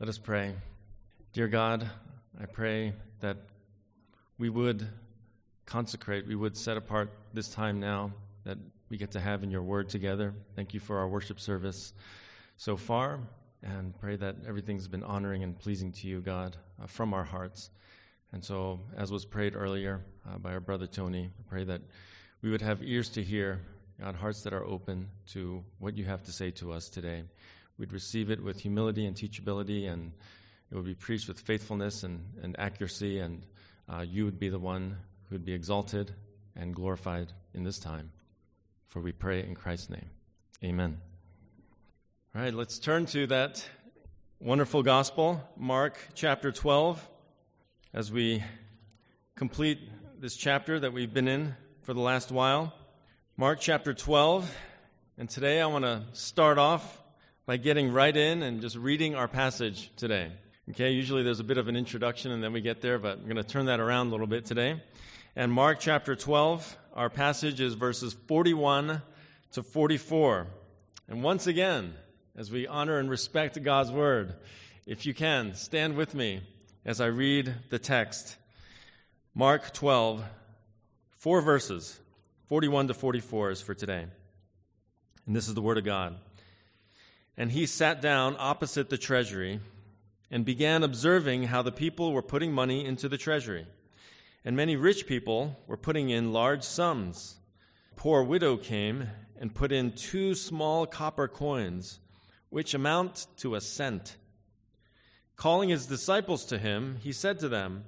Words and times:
Let 0.00 0.08
us 0.08 0.16
pray. 0.16 0.54
Dear 1.32 1.48
God, 1.48 1.90
I 2.40 2.46
pray 2.46 2.92
that 3.18 3.36
we 4.38 4.48
would 4.48 4.86
consecrate, 5.66 6.24
we 6.24 6.36
would 6.36 6.56
set 6.56 6.76
apart 6.76 7.10
this 7.34 7.48
time 7.48 7.80
now 7.80 8.12
that 8.44 8.58
we 8.90 8.96
get 8.96 9.10
to 9.12 9.20
have 9.20 9.42
in 9.42 9.50
your 9.50 9.62
word 9.62 9.88
together. 9.88 10.34
Thank 10.54 10.72
you 10.72 10.78
for 10.78 10.98
our 10.98 11.08
worship 11.08 11.40
service 11.40 11.94
so 12.56 12.76
far, 12.76 13.18
and 13.60 13.92
pray 13.98 14.14
that 14.14 14.36
everything's 14.46 14.86
been 14.86 15.02
honoring 15.02 15.42
and 15.42 15.58
pleasing 15.58 15.90
to 15.90 16.06
you, 16.06 16.20
God, 16.20 16.56
uh, 16.80 16.86
from 16.86 17.12
our 17.12 17.24
hearts. 17.24 17.70
And 18.30 18.44
so, 18.44 18.78
as 18.96 19.10
was 19.10 19.24
prayed 19.24 19.56
earlier 19.56 20.04
uh, 20.30 20.38
by 20.38 20.52
our 20.52 20.60
brother 20.60 20.86
Tony, 20.86 21.24
I 21.24 21.42
pray 21.48 21.64
that 21.64 21.80
we 22.40 22.52
would 22.52 22.62
have 22.62 22.84
ears 22.84 23.08
to 23.10 23.22
hear, 23.24 23.62
God, 24.00 24.14
hearts 24.14 24.42
that 24.42 24.52
are 24.52 24.64
open 24.64 25.08
to 25.32 25.64
what 25.80 25.98
you 25.98 26.04
have 26.04 26.22
to 26.26 26.32
say 26.32 26.52
to 26.52 26.70
us 26.70 26.88
today 26.88 27.24
we'd 27.78 27.92
receive 27.92 28.30
it 28.30 28.42
with 28.42 28.60
humility 28.60 29.06
and 29.06 29.16
teachability, 29.16 29.90
and 29.90 30.12
it 30.70 30.74
would 30.74 30.84
be 30.84 30.94
preached 30.94 31.28
with 31.28 31.40
faithfulness 31.40 32.02
and, 32.02 32.24
and 32.42 32.58
accuracy, 32.58 33.20
and 33.20 33.44
uh, 33.88 34.00
you 34.00 34.24
would 34.24 34.38
be 34.38 34.48
the 34.48 34.58
one 34.58 34.96
who 35.28 35.36
would 35.36 35.44
be 35.44 35.52
exalted 35.52 36.12
and 36.56 36.74
glorified 36.74 37.32
in 37.54 37.64
this 37.64 37.78
time. 37.78 38.10
For 38.88 39.00
we 39.00 39.12
pray 39.12 39.44
in 39.44 39.54
Christ's 39.54 39.90
name. 39.90 40.10
Amen. 40.64 40.98
All 42.34 42.42
right, 42.42 42.52
let's 42.52 42.78
turn 42.78 43.06
to 43.06 43.26
that 43.28 43.64
wonderful 44.40 44.82
gospel, 44.82 45.42
Mark 45.56 45.98
chapter 46.14 46.50
12, 46.50 47.08
as 47.94 48.10
we 48.10 48.42
complete 49.36 49.78
this 50.20 50.36
chapter 50.36 50.80
that 50.80 50.92
we've 50.92 51.14
been 51.14 51.28
in 51.28 51.54
for 51.82 51.94
the 51.94 52.00
last 52.00 52.32
while. 52.32 52.74
Mark 53.36 53.60
chapter 53.60 53.94
12, 53.94 54.52
and 55.16 55.30
today 55.30 55.60
I 55.60 55.66
want 55.66 55.84
to 55.84 56.02
start 56.12 56.58
off 56.58 57.02
by 57.48 57.56
getting 57.56 57.90
right 57.90 58.14
in 58.14 58.42
and 58.42 58.60
just 58.60 58.76
reading 58.76 59.14
our 59.14 59.26
passage 59.26 59.90
today. 59.96 60.30
Okay, 60.68 60.90
usually 60.90 61.22
there's 61.22 61.40
a 61.40 61.44
bit 61.44 61.56
of 61.56 61.66
an 61.66 61.76
introduction 61.76 62.30
and 62.30 62.44
then 62.44 62.52
we 62.52 62.60
get 62.60 62.82
there, 62.82 62.98
but 62.98 63.16
I'm 63.16 63.24
going 63.24 63.36
to 63.36 63.42
turn 63.42 63.64
that 63.66 63.80
around 63.80 64.08
a 64.08 64.10
little 64.10 64.26
bit 64.26 64.44
today. 64.44 64.82
And 65.34 65.50
Mark 65.50 65.80
chapter 65.80 66.14
12, 66.14 66.76
our 66.92 67.08
passage 67.08 67.58
is 67.62 67.72
verses 67.72 68.12
41 68.12 69.00
to 69.52 69.62
44. 69.62 70.46
And 71.08 71.22
once 71.22 71.46
again, 71.46 71.94
as 72.36 72.50
we 72.50 72.66
honor 72.66 72.98
and 72.98 73.08
respect 73.08 73.62
God's 73.62 73.90
word, 73.90 74.34
if 74.84 75.06
you 75.06 75.14
can, 75.14 75.54
stand 75.54 75.96
with 75.96 76.14
me 76.14 76.42
as 76.84 77.00
I 77.00 77.06
read 77.06 77.54
the 77.70 77.78
text. 77.78 78.36
Mark 79.34 79.72
12, 79.72 80.22
four 81.12 81.40
verses, 81.40 81.98
41 82.48 82.88
to 82.88 82.92
44 82.92 83.52
is 83.52 83.62
for 83.62 83.72
today. 83.72 84.04
And 85.26 85.34
this 85.34 85.48
is 85.48 85.54
the 85.54 85.62
word 85.62 85.78
of 85.78 85.86
God. 85.86 86.18
And 87.38 87.52
he 87.52 87.66
sat 87.66 88.02
down 88.02 88.34
opposite 88.36 88.90
the 88.90 88.98
treasury 88.98 89.60
and 90.28 90.44
began 90.44 90.82
observing 90.82 91.44
how 91.44 91.62
the 91.62 91.70
people 91.70 92.12
were 92.12 92.20
putting 92.20 92.52
money 92.52 92.84
into 92.84 93.08
the 93.08 93.16
treasury. 93.16 93.64
And 94.44 94.56
many 94.56 94.74
rich 94.74 95.06
people 95.06 95.56
were 95.68 95.76
putting 95.76 96.10
in 96.10 96.32
large 96.32 96.64
sums. 96.64 97.36
Poor 97.94 98.24
widow 98.24 98.56
came 98.56 99.10
and 99.40 99.54
put 99.54 99.70
in 99.70 99.92
two 99.92 100.34
small 100.34 100.84
copper 100.84 101.28
coins, 101.28 102.00
which 102.50 102.74
amount 102.74 103.28
to 103.36 103.54
a 103.54 103.60
cent. 103.60 104.16
Calling 105.36 105.68
his 105.68 105.86
disciples 105.86 106.44
to 106.46 106.58
him, 106.58 106.96
he 107.00 107.12
said 107.12 107.38
to 107.38 107.48
them, 107.48 107.84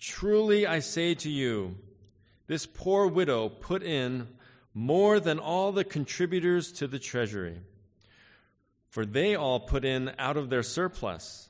Truly 0.00 0.66
I 0.66 0.80
say 0.80 1.14
to 1.14 1.30
you, 1.30 1.76
this 2.48 2.66
poor 2.66 3.06
widow 3.06 3.48
put 3.48 3.84
in 3.84 4.26
more 4.74 5.20
than 5.20 5.38
all 5.38 5.70
the 5.70 5.84
contributors 5.84 6.72
to 6.72 6.88
the 6.88 6.98
treasury 6.98 7.60
for 8.90 9.06
they 9.06 9.36
all 9.36 9.60
put 9.60 9.84
in 9.84 10.10
out 10.18 10.36
of 10.36 10.50
their 10.50 10.64
surplus, 10.64 11.48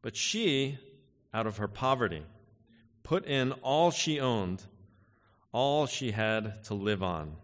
but 0.00 0.16
she, 0.16 0.78
out 1.32 1.46
of 1.46 1.58
her 1.58 1.68
poverty, 1.68 2.22
put 3.02 3.26
in 3.26 3.52
all 3.52 3.90
she 3.90 4.18
owned, 4.18 4.64
all 5.52 5.86
she 5.86 6.10
had 6.12 6.64
to 6.64 6.74
live 6.74 7.02
on. 7.02 7.36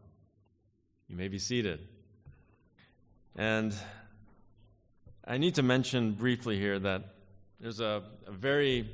You 1.08 1.16
may 1.16 1.28
be 1.28 1.38
seated. 1.38 1.86
And 3.36 3.74
I 5.26 5.36
need 5.36 5.56
to 5.56 5.62
mention 5.62 6.12
briefly 6.12 6.58
here 6.58 6.78
that 6.78 7.04
there's 7.60 7.80
a, 7.80 8.02
a 8.26 8.32
very 8.32 8.90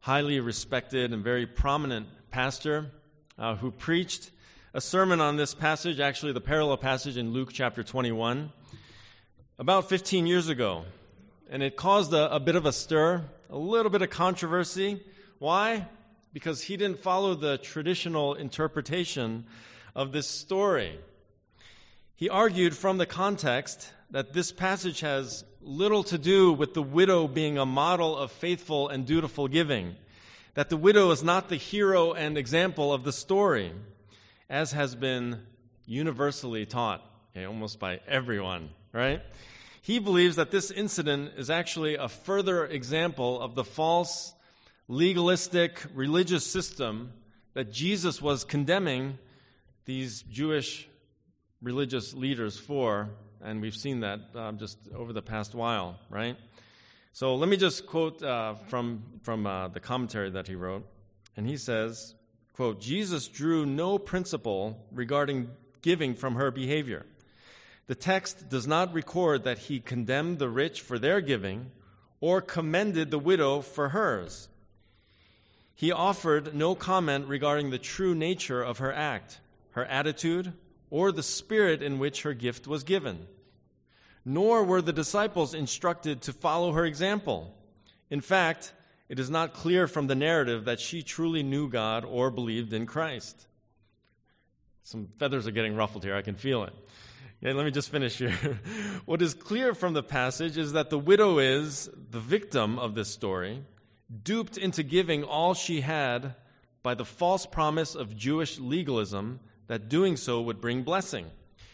highly 0.00 0.40
respected 0.40 1.12
and 1.12 1.24
very 1.24 1.46
prominent 1.46 2.06
pastor 2.30 2.90
uh, 3.38 3.56
who 3.56 3.70
preached 3.70 4.30
a 4.74 4.80
sermon 4.80 5.22
on 5.22 5.36
this 5.36 5.54
passage, 5.54 6.00
actually, 6.00 6.32
the 6.32 6.40
parallel 6.40 6.76
passage 6.76 7.16
in 7.16 7.32
Luke 7.32 7.50
chapter 7.50 7.82
21 7.82 8.52
about 9.58 9.88
15 9.88 10.26
years 10.26 10.48
ago, 10.48 10.84
and 11.48 11.62
it 11.62 11.76
caused 11.76 12.12
a, 12.12 12.34
a, 12.34 12.38
bit 12.38 12.56
of 12.56 12.66
a 12.66 12.72
stir, 12.72 13.24
a 13.48 13.56
little 13.56 13.90
bit 13.90 14.02
of 14.02 14.10
controversy. 14.10 15.02
Why? 15.38 15.86
Because 16.34 16.62
he 16.62 16.76
didn't 16.76 16.98
follow 16.98 17.34
the 17.34 17.56
traditional 17.56 18.34
interpretation 18.34 19.46
of 19.94 20.12
this 20.12 20.28
story. 20.28 21.00
He 22.14 22.28
argued 22.28 22.76
from 22.76 22.98
the 22.98 23.06
context 23.06 23.92
that 24.10 24.34
this 24.34 24.52
passage 24.52 25.00
has 25.00 25.44
little 25.62 26.04
to 26.04 26.18
do 26.18 26.52
with 26.52 26.74
the 26.74 26.82
widow 26.82 27.26
being 27.26 27.56
a 27.56 27.64
model 27.64 28.14
of 28.14 28.30
faithful 28.30 28.90
and 28.90 29.06
dutiful 29.06 29.48
giving, 29.48 29.96
that 30.52 30.68
the 30.68 30.76
widow 30.76 31.10
is 31.12 31.24
not 31.24 31.48
the 31.48 31.56
hero 31.56 32.12
and 32.12 32.36
example 32.36 32.92
of 32.92 33.04
the 33.04 33.12
story, 33.12 33.72
as 34.50 34.72
has 34.72 34.94
been 34.94 35.40
universally 35.86 36.66
taught, 36.66 37.02
okay, 37.32 37.46
almost 37.46 37.80
by 37.80 38.00
everyone 38.06 38.68
right? 38.96 39.20
He 39.82 39.98
believes 39.98 40.36
that 40.36 40.50
this 40.50 40.70
incident 40.70 41.32
is 41.36 41.50
actually 41.50 41.96
a 41.96 42.08
further 42.08 42.64
example 42.64 43.40
of 43.40 43.54
the 43.54 43.62
false, 43.62 44.34
legalistic 44.88 45.84
religious 45.94 46.46
system 46.46 47.12
that 47.52 47.70
Jesus 47.70 48.22
was 48.22 48.42
condemning 48.42 49.18
these 49.84 50.22
Jewish 50.22 50.88
religious 51.62 52.14
leaders 52.14 52.58
for, 52.58 53.10
and 53.42 53.60
we've 53.60 53.76
seen 53.76 54.00
that 54.00 54.20
um, 54.34 54.58
just 54.58 54.78
over 54.94 55.12
the 55.12 55.22
past 55.22 55.54
while, 55.54 55.98
right? 56.10 56.36
So 57.12 57.34
let 57.34 57.48
me 57.48 57.56
just 57.56 57.86
quote 57.86 58.22
uh, 58.22 58.54
from, 58.68 59.02
from 59.22 59.46
uh, 59.46 59.68
the 59.68 59.80
commentary 59.80 60.30
that 60.30 60.48
he 60.48 60.54
wrote. 60.54 60.86
And 61.36 61.46
he 61.46 61.56
says, 61.56 62.14
quote, 62.54 62.80
Jesus 62.80 63.28
drew 63.28 63.66
no 63.66 63.98
principle 63.98 64.86
regarding 64.90 65.50
giving 65.82 66.14
from 66.14 66.34
her 66.34 66.50
behavior. 66.50 67.04
The 67.86 67.94
text 67.94 68.48
does 68.48 68.66
not 68.66 68.92
record 68.92 69.44
that 69.44 69.58
he 69.58 69.78
condemned 69.78 70.38
the 70.38 70.48
rich 70.48 70.80
for 70.80 70.98
their 70.98 71.20
giving 71.20 71.70
or 72.20 72.40
commended 72.40 73.10
the 73.10 73.18
widow 73.18 73.60
for 73.60 73.90
hers. 73.90 74.48
He 75.74 75.92
offered 75.92 76.54
no 76.54 76.74
comment 76.74 77.28
regarding 77.28 77.70
the 77.70 77.78
true 77.78 78.14
nature 78.14 78.62
of 78.62 78.78
her 78.78 78.92
act, 78.92 79.40
her 79.72 79.84
attitude, 79.84 80.52
or 80.90 81.12
the 81.12 81.22
spirit 81.22 81.82
in 81.82 81.98
which 81.98 82.22
her 82.22 82.32
gift 82.32 82.66
was 82.66 82.82
given. 82.82 83.26
Nor 84.24 84.64
were 84.64 84.82
the 84.82 84.92
disciples 84.92 85.54
instructed 85.54 86.22
to 86.22 86.32
follow 86.32 86.72
her 86.72 86.84
example. 86.84 87.54
In 88.10 88.20
fact, 88.20 88.72
it 89.08 89.20
is 89.20 89.30
not 89.30 89.52
clear 89.52 89.86
from 89.86 90.06
the 90.06 90.14
narrative 90.14 90.64
that 90.64 90.80
she 90.80 91.02
truly 91.02 91.42
knew 91.42 91.68
God 91.68 92.04
or 92.04 92.30
believed 92.30 92.72
in 92.72 92.86
Christ. 92.86 93.46
Some 94.82 95.08
feathers 95.18 95.46
are 95.46 95.52
getting 95.52 95.76
ruffled 95.76 96.04
here, 96.04 96.16
I 96.16 96.22
can 96.22 96.36
feel 96.36 96.64
it. 96.64 96.72
Okay, 97.42 97.52
let 97.52 97.66
me 97.66 97.70
just 97.70 97.90
finish 97.90 98.16
here. 98.16 98.32
what 99.04 99.20
is 99.20 99.34
clear 99.34 99.74
from 99.74 99.92
the 99.92 100.02
passage 100.02 100.56
is 100.56 100.72
that 100.72 100.88
the 100.88 100.98
widow 100.98 101.38
is 101.38 101.90
the 102.10 102.20
victim 102.20 102.78
of 102.78 102.94
this 102.94 103.08
story, 103.08 103.62
duped 104.22 104.56
into 104.56 104.82
giving 104.82 105.22
all 105.22 105.52
she 105.52 105.82
had 105.82 106.34
by 106.82 106.94
the 106.94 107.04
false 107.04 107.44
promise 107.44 107.94
of 107.94 108.16
Jewish 108.16 108.58
legalism 108.58 109.40
that 109.66 109.88
doing 109.88 110.16
so 110.16 110.40
would 110.40 110.62
bring 110.62 110.82
blessing. 110.82 111.26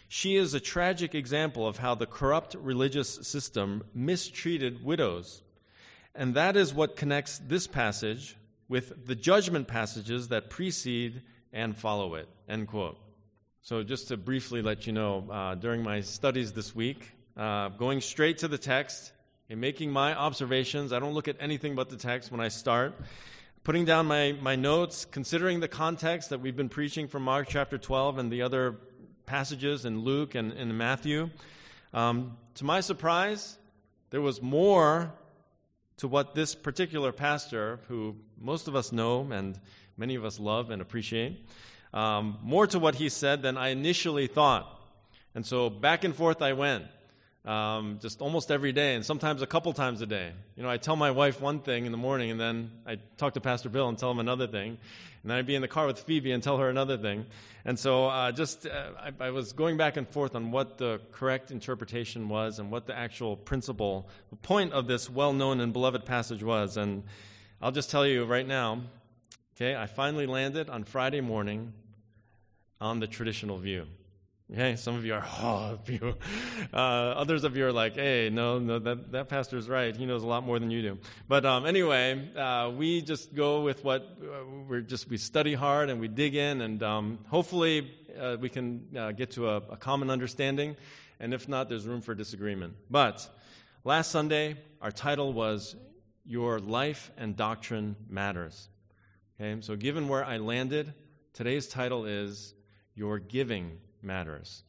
She 0.09 0.37
is 0.37 0.53
a 0.53 0.61
tragic 0.61 1.15
example 1.15 1.67
of 1.67 1.79
how 1.79 1.94
the 1.94 2.06
corrupt 2.06 2.55
religious 2.56 3.09
system 3.23 3.84
mistreated 3.94 4.84
widows. 4.84 5.43
And 6.15 6.34
that 6.34 6.56
is 6.56 6.75
what 6.75 6.97
connects 6.97 7.38
this 7.38 7.67
passage 7.67 8.37
with 8.69 9.06
the 9.06 9.14
judgment 9.14 9.69
passages 9.69 10.29
that 10.29 10.50
precede 10.50 11.23
and 11.53 11.76
follow 11.76 12.14
it. 12.14 12.29
End 12.49 12.67
quote. 12.67 12.99
So, 13.64 13.85
just 13.85 14.09
to 14.09 14.17
briefly 14.17 14.61
let 14.61 14.88
you 14.88 14.93
know, 14.93 15.25
uh, 15.31 15.55
during 15.55 15.85
my 15.85 16.00
studies 16.00 16.53
this 16.53 16.75
week, 16.75 17.12
uh, 17.37 17.69
going 17.69 18.00
straight 18.00 18.38
to 18.38 18.49
the 18.49 18.59
text 18.59 19.12
and 19.49 19.61
making 19.61 19.93
my 19.93 20.17
observations, 20.17 20.93
I 20.93 20.99
don't 20.99 21.14
look 21.14 21.29
at 21.29 21.37
anything 21.38 21.76
but 21.76 21.88
the 21.88 21.97
text 21.97 22.32
when 22.32 22.41
I 22.41 22.49
start. 22.49 22.93
Putting 23.62 23.85
down 23.85 24.06
my, 24.06 24.32
my 24.32 24.56
notes, 24.56 25.05
considering 25.05 25.61
the 25.61 25.69
context 25.69 26.31
that 26.31 26.41
we've 26.41 26.56
been 26.56 26.70
preaching 26.70 27.06
from 27.06 27.23
Mark 27.23 27.47
chapter 27.49 27.79
12 27.79 28.19
and 28.19 28.32
the 28.32 28.43
other 28.43 28.79
passages 29.26 29.85
in 29.85 30.00
Luke 30.00 30.35
and 30.35 30.53
in 30.55 30.76
Matthew, 30.76 31.31
um, 31.94 32.37
to 32.56 32.64
my 32.64 32.81
surprise, 32.81 33.59
there 34.11 34.20
was 34.20 34.43
more 34.43 35.14
to 35.99 36.09
what 36.09 36.35
this 36.35 36.56
particular 36.56 37.12
pastor, 37.12 37.79
who 37.87 38.17
most 38.41 38.67
of 38.67 38.75
us 38.75 38.91
know 38.91 39.31
and 39.31 39.61
many 39.97 40.17
of 40.17 40.25
us 40.25 40.41
love 40.41 40.70
and 40.70 40.82
appreciate, 40.82 41.47
um, 41.93 42.39
more 42.43 42.67
to 42.67 42.79
what 42.79 42.97
he 42.97 43.09
said 43.09 43.43
than 43.43 43.56
I 43.56 43.69
initially 43.69 44.27
thought. 44.27 44.69
And 45.35 45.44
so 45.47 45.71
back 45.71 46.05
and 46.05 46.15
forth 46.15 46.43
I 46.43 46.53
went. 46.53 46.85
um, 47.44 47.99
just 48.00 48.21
almost 48.21 48.50
every 48.53 48.73
day, 48.73 48.94
and 48.94 49.05
sometimes 49.05 49.43
a 49.43 49.47
couple 49.47 49.73
times 49.73 50.00
a 50.00 50.06
day. 50.06 50.33
You 50.56 50.62
know, 50.62 50.71
I 50.71 50.77
tell 50.77 50.94
my 50.94 51.11
wife 51.11 51.41
one 51.41 51.59
thing 51.59 51.87
in 51.87 51.93
the 51.93 51.99
morning, 51.99 52.31
and 52.31 52.39
then 52.39 52.71
I 52.87 52.99
talk 53.17 53.35
to 53.35 53.41
Pastor 53.41 53.69
Bill 53.69 53.89
and 53.89 53.99
tell 53.99 54.11
him 54.11 54.21
another 54.21 54.47
thing, 54.47 54.79
and 55.23 55.31
then 55.31 55.39
I'd 55.39 55.47
be 55.47 55.56
in 55.56 55.62
the 55.62 55.69
car 55.69 55.87
with 55.87 55.99
Phoebe 55.99 56.31
and 56.31 56.43
tell 56.43 56.59
her 56.59 56.69
another 56.69 56.97
thing. 56.97 57.27
And 57.65 57.79
so, 57.79 58.06
uh, 58.06 58.31
just 58.33 58.67
uh, 58.67 58.91
I, 58.99 59.27
I, 59.27 59.31
was 59.31 59.53
going 59.53 59.77
back 59.77 59.97
and 59.97 60.09
forth 60.09 60.35
on 60.35 60.50
what 60.50 60.79
the 60.79 61.00
correct 61.12 61.50
interpretation 61.50 62.29
was 62.29 62.59
and 62.59 62.71
what 62.71 62.87
the 62.87 62.97
actual 62.97 63.37
principle, 63.37 64.09
the 64.31 64.37
point 64.37 64.73
of 64.73 64.87
this 64.87 65.09
well-known 65.11 65.61
and 65.61 65.73
beloved 65.73 66.05
passage 66.05 66.43
was. 66.43 66.77
And 66.77 67.05
I'll 67.61 67.73
just 67.73 67.91
tell 67.91 68.06
you 68.06 68.25
right 68.25 68.47
now. 68.47 68.83
Okay, 69.56 69.77
I 69.77 69.87
finally 69.87 70.27
landed 70.27 70.71
on 70.71 70.83
Friday 70.83 71.21
morning 71.21 71.73
on 72.82 72.99
the 72.99 73.06
traditional 73.06 73.58
view. 73.58 73.87
Okay, 74.52 74.76
some 74.76 74.96
of 74.96 75.05
you 75.06 75.14
are, 75.14 75.25
oh, 75.40 75.79
you. 75.87 76.14
Uh, 76.75 76.76
others 76.76 77.44
of 77.44 77.56
you 77.56 77.64
are 77.64 77.73
like, 77.73 77.94
hey, 77.94 78.29
no, 78.31 78.58
no, 78.58 78.79
that, 78.81 79.12
that 79.12 79.29
pastor's 79.29 79.69
right. 79.69 79.96
He 79.96 80.05
knows 80.05 80.25
a 80.25 80.26
lot 80.26 80.44
more 80.44 80.58
than 80.58 80.70
you 80.70 80.82
do. 80.82 80.99
But 81.26 81.46
um, 81.46 81.64
anyway, 81.64 82.31
uh, 82.37 82.70
we 82.76 83.00
just 83.00 83.34
go 83.34 83.62
with 83.62 83.84
what 83.84 84.02
uh, 84.20 84.44
we're 84.69 84.82
just, 84.82 85.08
we 85.08 85.17
study 85.17 85.55
hard 85.55 85.88
and 85.88 86.00
we 86.00 86.08
dig 86.08 86.34
in, 86.34 86.61
and 86.61 86.82
um, 86.82 87.20
hopefully 87.29 87.90
uh, 88.20 88.37
we 88.38 88.49
can 88.50 88.88
uh, 88.94 89.12
get 89.12 89.31
to 89.32 89.49
a, 89.49 89.56
a 89.56 89.76
common 89.76 90.11
understanding. 90.11 90.76
And 91.19 91.32
if 91.32 91.49
not, 91.49 91.69
there's 91.69 91.87
room 91.87 92.02
for 92.02 92.14
disagreement. 92.14 92.75
But 92.90 93.26
last 93.85 94.11
Sunday, 94.11 94.56
our 94.82 94.90
title 94.90 95.32
was 95.32 95.76
Your 96.26 96.58
Life 96.58 97.12
and 97.17 97.37
Doctrine 97.37 97.94
Matters. 98.11 98.69
Okay, 99.40 99.62
so 99.62 99.76
given 99.76 100.08
where 100.08 100.25
I 100.25 100.38
landed, 100.38 100.93
today's 101.32 101.69
title 101.69 102.05
is 102.05 102.55
Your 102.94 103.19
Giving 103.19 103.79
matters. 104.03 104.65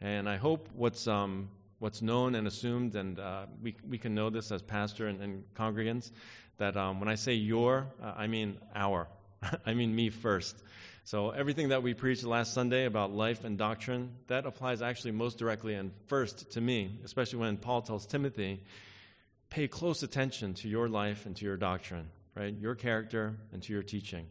And 0.00 0.28
I 0.28 0.36
hope 0.36 0.68
what's, 0.74 1.06
um, 1.06 1.50
what's 1.78 2.02
known 2.02 2.34
and 2.34 2.46
assumed, 2.46 2.94
and 2.96 3.18
uh, 3.18 3.46
we, 3.62 3.76
we 3.88 3.98
can 3.98 4.14
know 4.14 4.30
this 4.30 4.50
as 4.50 4.62
pastor 4.62 5.06
and, 5.06 5.20
and 5.20 5.44
congregants, 5.54 6.10
that 6.58 6.76
um, 6.76 7.00
when 7.00 7.08
I 7.08 7.14
say 7.14 7.34
your, 7.34 7.86
uh, 8.02 8.14
I 8.16 8.26
mean 8.26 8.58
our. 8.74 9.08
I 9.66 9.74
mean 9.74 9.94
me 9.94 10.10
first. 10.10 10.56
So 11.04 11.30
everything 11.30 11.70
that 11.70 11.82
we 11.82 11.94
preached 11.94 12.24
last 12.24 12.54
Sunday 12.54 12.84
about 12.84 13.12
life 13.12 13.44
and 13.44 13.58
doctrine, 13.58 14.12
that 14.28 14.46
applies 14.46 14.82
actually 14.82 15.12
most 15.12 15.38
directly 15.38 15.74
and 15.74 15.92
first 16.06 16.52
to 16.52 16.60
me, 16.60 17.00
especially 17.04 17.38
when 17.38 17.56
Paul 17.56 17.82
tells 17.82 18.06
Timothy, 18.06 18.62
pay 19.48 19.66
close 19.66 20.02
attention 20.02 20.54
to 20.54 20.68
your 20.68 20.88
life 20.88 21.26
and 21.26 21.34
to 21.36 21.44
your 21.44 21.56
doctrine, 21.56 22.10
right? 22.36 22.54
Your 22.54 22.74
character 22.74 23.34
and 23.52 23.62
to 23.62 23.72
your 23.72 23.82
teaching. 23.82 24.26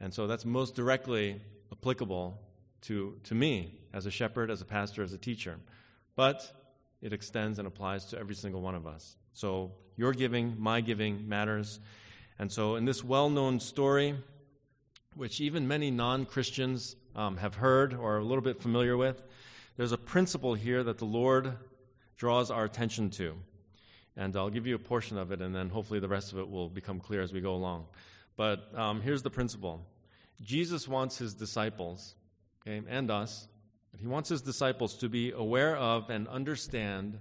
And 0.00 0.12
so 0.12 0.26
that's 0.26 0.44
most 0.44 0.74
directly 0.74 1.40
applicable 1.70 2.38
to, 2.82 3.16
to 3.24 3.34
me 3.34 3.78
as 3.92 4.06
a 4.06 4.10
shepherd, 4.10 4.50
as 4.50 4.60
a 4.60 4.64
pastor, 4.64 5.02
as 5.02 5.12
a 5.12 5.18
teacher. 5.18 5.58
But 6.16 6.50
it 7.00 7.12
extends 7.12 7.58
and 7.58 7.66
applies 7.66 8.06
to 8.06 8.18
every 8.18 8.34
single 8.34 8.60
one 8.60 8.74
of 8.74 8.86
us. 8.86 9.16
So 9.32 9.72
your 9.96 10.12
giving, 10.12 10.56
my 10.58 10.80
giving 10.80 11.28
matters. 11.28 11.80
And 12.38 12.50
so 12.50 12.76
in 12.76 12.84
this 12.84 13.04
well 13.04 13.30
known 13.30 13.60
story, 13.60 14.16
which 15.14 15.40
even 15.40 15.66
many 15.66 15.90
non 15.90 16.26
Christians 16.26 16.96
um, 17.14 17.36
have 17.38 17.56
heard 17.56 17.94
or 17.94 18.14
are 18.14 18.18
a 18.18 18.24
little 18.24 18.42
bit 18.42 18.60
familiar 18.60 18.96
with, 18.96 19.22
there's 19.76 19.92
a 19.92 19.98
principle 19.98 20.54
here 20.54 20.82
that 20.82 20.98
the 20.98 21.04
Lord 21.04 21.56
draws 22.16 22.50
our 22.50 22.64
attention 22.64 23.10
to. 23.10 23.36
And 24.16 24.36
I'll 24.36 24.50
give 24.50 24.66
you 24.66 24.74
a 24.74 24.80
portion 24.80 25.16
of 25.16 25.30
it, 25.30 25.40
and 25.40 25.54
then 25.54 25.68
hopefully 25.68 26.00
the 26.00 26.08
rest 26.08 26.32
of 26.32 26.40
it 26.40 26.50
will 26.50 26.68
become 26.68 26.98
clear 26.98 27.22
as 27.22 27.32
we 27.32 27.40
go 27.40 27.54
along. 27.54 27.86
But 28.36 28.76
um, 28.76 29.00
here's 29.00 29.22
the 29.22 29.30
principle 29.30 29.86
Jesus 30.40 30.88
wants 30.88 31.18
his 31.18 31.34
disciples 31.34 32.14
okay, 32.68 32.86
and 32.88 33.10
us, 33.10 33.48
he 33.96 34.06
wants 34.06 34.28
his 34.28 34.42
disciples 34.42 34.96
to 34.98 35.08
be 35.08 35.32
aware 35.32 35.76
of 35.76 36.10
and 36.10 36.28
understand 36.28 37.18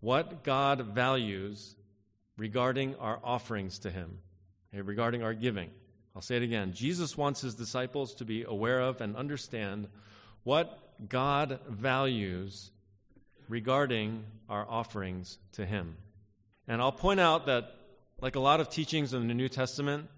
what 0.00 0.44
God 0.44 0.80
values 0.80 1.74
regarding 2.36 2.94
our 2.96 3.18
offerings 3.24 3.78
to 3.80 3.90
him, 3.90 4.18
okay, 4.72 4.82
regarding 4.82 5.22
our 5.22 5.34
giving. 5.34 5.70
I'll 6.14 6.22
say 6.22 6.36
it 6.36 6.42
again. 6.42 6.72
Jesus 6.72 7.16
wants 7.16 7.40
his 7.40 7.54
disciples 7.54 8.14
to 8.14 8.24
be 8.24 8.44
aware 8.44 8.80
of 8.80 9.00
and 9.00 9.16
understand 9.16 9.88
what 10.44 10.78
God 11.08 11.60
values 11.68 12.70
regarding 13.48 14.24
our 14.48 14.66
offerings 14.68 15.38
to 15.52 15.66
him. 15.66 15.96
And 16.68 16.80
I'll 16.80 16.92
point 16.92 17.20
out 17.20 17.46
that, 17.46 17.72
like 18.20 18.36
a 18.36 18.40
lot 18.40 18.60
of 18.60 18.70
teachings 18.70 19.12
in 19.12 19.28
the 19.28 19.34
New 19.34 19.48
Testament, 19.48 20.08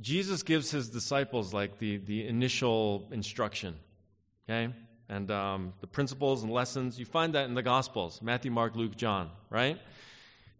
Jesus 0.00 0.42
gives 0.42 0.70
his 0.70 0.88
disciples 0.88 1.52
like 1.52 1.78
the, 1.78 1.96
the 1.98 2.26
initial 2.26 3.08
instruction 3.10 3.76
okay? 4.48 4.72
And 5.08 5.30
um, 5.30 5.74
the 5.80 5.86
principles 5.86 6.42
and 6.42 6.52
lessons, 6.52 6.98
you 6.98 7.04
find 7.04 7.34
that 7.34 7.46
in 7.46 7.54
the 7.54 7.62
Gospels 7.62 8.20
Matthew, 8.22 8.50
Mark, 8.50 8.74
Luke, 8.74 8.96
John, 8.96 9.30
right? 9.50 9.78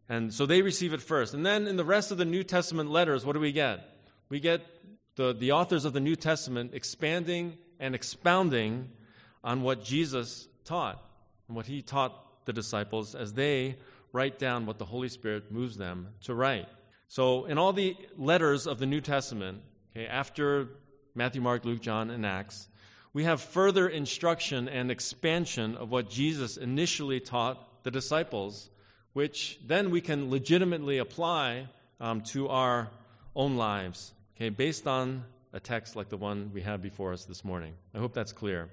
And 0.09 0.33
so 0.35 0.45
they 0.45 0.61
receive 0.61 0.93
it 0.93 1.01
first. 1.01 1.33
And 1.33 1.47
then 1.47 1.67
in 1.67 1.77
the 1.77 1.85
rest 1.85 2.11
of 2.11 2.19
the 2.19 2.25
New 2.25 2.43
Testament 2.43 2.91
letters, 2.91 3.25
what 3.25 3.33
do 3.33 3.41
we 3.41 3.53
get? 3.53 3.81
We 4.29 4.39
get 4.39 4.61
the, 5.17 5.33
the 5.33 5.53
authors 5.53 5.85
of 5.85 5.93
the 5.93 6.01
New 6.01 6.17
Testament 6.17 6.73
expanding 6.75 7.57
and 7.81 7.95
expounding 7.95 8.91
on 9.43 9.63
what 9.63 9.83
Jesus 9.83 10.49
taught 10.65 11.03
and 11.49 11.57
what 11.57 11.67
he 11.67 11.83
taught 11.83 12.45
the 12.45 12.53
disciples 12.53 13.15
as 13.15 13.33
they 13.33 13.77
write 14.13 14.39
down 14.39 14.67
what 14.67 14.79
the 14.79 14.85
Holy 14.85 15.09
Spirit 15.09 15.51
moves 15.51 15.77
them 15.77 16.09
to 16.23 16.35
write. 16.35 16.69
So, 17.09 17.45
in 17.45 17.59
all 17.59 17.73
the 17.73 17.97
letters 18.17 18.67
of 18.67 18.79
the 18.79 18.87
New 18.87 19.01
Testament, 19.01 19.63
okay, 19.91 20.07
after 20.07 20.69
Matthew, 21.15 21.41
Mark, 21.43 21.65
Luke, 21.65 21.81
John, 21.81 22.11
and 22.11 22.25
Acts, 22.25 22.69
we 23.15 23.25
have 23.25 23.41
further 23.41 23.89
instruction 23.89 24.69
and 24.69 24.91
expansion 24.91 25.77
of 25.77 25.91
what 25.91 26.11
Jesus 26.11 26.57
initially 26.57 27.21
taught 27.21 27.85
the 27.85 27.91
disciples, 27.91 28.69
which 29.13 29.61
then 29.65 29.91
we 29.91 30.01
can 30.01 30.31
legitimately 30.31 30.99
apply 30.99 31.69
um, 32.01 32.21
to 32.23 32.49
our 32.49 32.91
own 33.37 33.57
lives, 33.57 34.13
okay, 34.37 34.49
based 34.49 34.89
on 34.89 35.25
a 35.53 35.61
text 35.61 35.95
like 35.95 36.09
the 36.09 36.17
one 36.17 36.51
we 36.53 36.63
have 36.63 36.83
before 36.83 37.13
us 37.13 37.25
this 37.25 37.45
morning. 37.45 37.75
I 37.95 37.99
hope 37.99 38.13
that's 38.13 38.33
clear. 38.33 38.69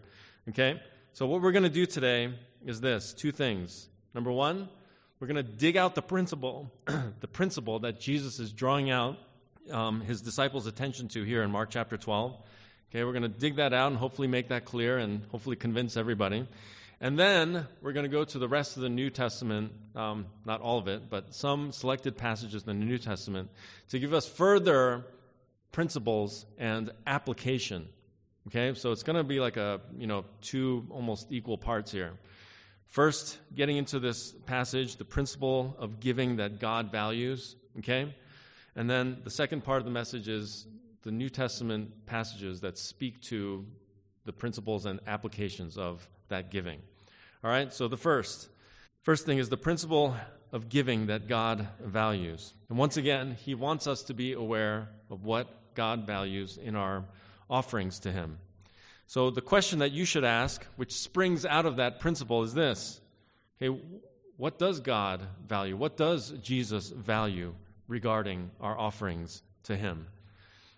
Okay? 0.50 0.82
So, 1.14 1.28
what 1.28 1.42
we're 1.42 1.52
going 1.52 1.64
to 1.64 1.70
do 1.70 1.86
today 1.86 2.34
is 2.66 2.82
this 2.82 3.14
two 3.14 3.32
things. 3.32 3.90
Number 4.16 4.32
one, 4.32 4.70
we're 5.20 5.28
going 5.28 5.36
to 5.36 5.52
dig 5.52 5.78
out 5.78 5.94
the 5.94 6.02
principle, 6.02 6.72
the 7.20 7.28
principle 7.28 7.80
that 7.80 8.00
Jesus 8.00 8.40
is 8.40 8.52
drawing 8.52 8.90
out 8.90 9.18
um, 9.70 10.02
his 10.02 10.20
disciples' 10.20 10.66
attention 10.66 11.08
to 11.10 11.24
here 11.24 11.44
in 11.44 11.52
Mark 11.52 11.70
chapter 11.70 11.96
12. 11.96 12.36
Okay, 12.94 13.06
we're 13.06 13.14
going 13.14 13.24
to 13.24 13.30
dig 13.30 13.56
that 13.56 13.72
out 13.72 13.90
and 13.90 13.98
hopefully 13.98 14.28
make 14.28 14.50
that 14.50 14.66
clear 14.66 14.98
and 14.98 15.24
hopefully 15.32 15.56
convince 15.56 15.96
everybody. 15.96 16.46
And 17.00 17.18
then 17.18 17.66
we're 17.82 17.94
going 17.94 18.04
to 18.04 18.10
go 18.10 18.26
to 18.26 18.38
the 18.38 18.50
rest 18.50 18.76
of 18.76 18.84
the 18.84 18.90
New 18.90 19.10
Testament, 19.10 19.72
um, 19.96 20.26
not 20.44 20.60
all 20.60 20.78
of 20.78 20.90
it, 20.90 21.10
but 21.10 21.34
some 21.34 21.72
selected 21.72 22.18
passages 22.18 22.64
in 22.64 22.80
the 22.80 22.86
New 22.86 22.98
Testament 22.98 23.50
to 23.92 23.98
give 23.98 24.14
us 24.14 24.28
further 24.28 25.06
principles 25.72 26.46
and 26.58 26.92
application. 27.08 27.88
Okay, 28.48 28.74
so 28.78 28.92
it's 28.92 29.04
going 29.04 29.16
to 29.16 29.24
be 29.24 29.40
like 29.40 29.56
a, 29.56 29.80
you 29.98 30.08
know, 30.08 30.26
two 30.42 30.86
almost 30.90 31.32
equal 31.32 31.58
parts 31.58 31.94
here. 31.94 32.12
First, 32.88 33.38
getting 33.56 33.78
into 33.78 34.00
this 34.00 34.34
passage, 34.46 34.98
the 34.98 35.06
principle 35.06 35.78
of 35.80 36.02
giving 36.02 36.36
that 36.38 36.60
God 36.60 36.92
values, 36.92 37.56
okay? 37.80 38.14
And 38.76 38.90
then 38.90 39.22
the 39.24 39.30
second 39.30 39.64
part 39.64 39.80
of 39.80 39.86
the 39.86 39.92
message 39.92 40.28
is 40.28 40.68
the 41.04 41.12
New 41.12 41.30
Testament 41.30 42.06
passages 42.06 42.62
that 42.62 42.78
speak 42.78 43.22
to 43.24 43.66
the 44.26 44.34
principles 44.34 44.86
and 44.86 45.00
applications 45.08 45.78
of 45.78 46.08
that 46.30 46.52
giving. 46.52 46.80
All 47.44 47.50
right, 47.50 47.74
so 47.74 47.88
the 47.88 47.98
first, 47.98 48.50
first 49.02 49.26
thing 49.26 49.40
is 49.40 49.50
the 49.50 49.58
principle 49.58 50.16
of 50.52 50.70
giving 50.70 51.08
that 51.08 51.28
God 51.28 51.68
values. 51.80 52.54
And 52.70 52.78
once 52.78 52.98
again, 52.98 53.38
He 53.44 53.56
wants 53.56 53.88
us 53.88 54.04
to 54.04 54.14
be 54.14 54.34
aware 54.34 54.90
of 55.10 55.24
what 55.24 55.74
God 55.74 56.06
values 56.06 56.58
in 56.62 56.76
our 56.76 57.06
offerings 57.50 58.00
to 58.00 58.12
Him. 58.12 58.38
So 59.08 59.30
the 59.30 59.42
question 59.42 59.80
that 59.80 59.92
you 59.92 60.06
should 60.06 60.24
ask, 60.24 60.66
which 60.76 60.94
springs 60.94 61.46
out 61.46 61.66
of 61.66 61.78
that 61.78 62.00
principle, 62.00 62.44
is 62.44 62.54
this 62.54 63.02
Okay, 63.62 63.80
what 64.38 64.58
does 64.58 64.80
God 64.80 65.22
value? 65.48 65.78
What 65.78 65.98
does 65.98 66.32
Jesus 66.42 66.90
value 66.90 67.54
regarding 67.88 68.52
our 68.60 68.78
offerings 68.78 69.44
to 69.64 69.76
Him? 69.76 70.08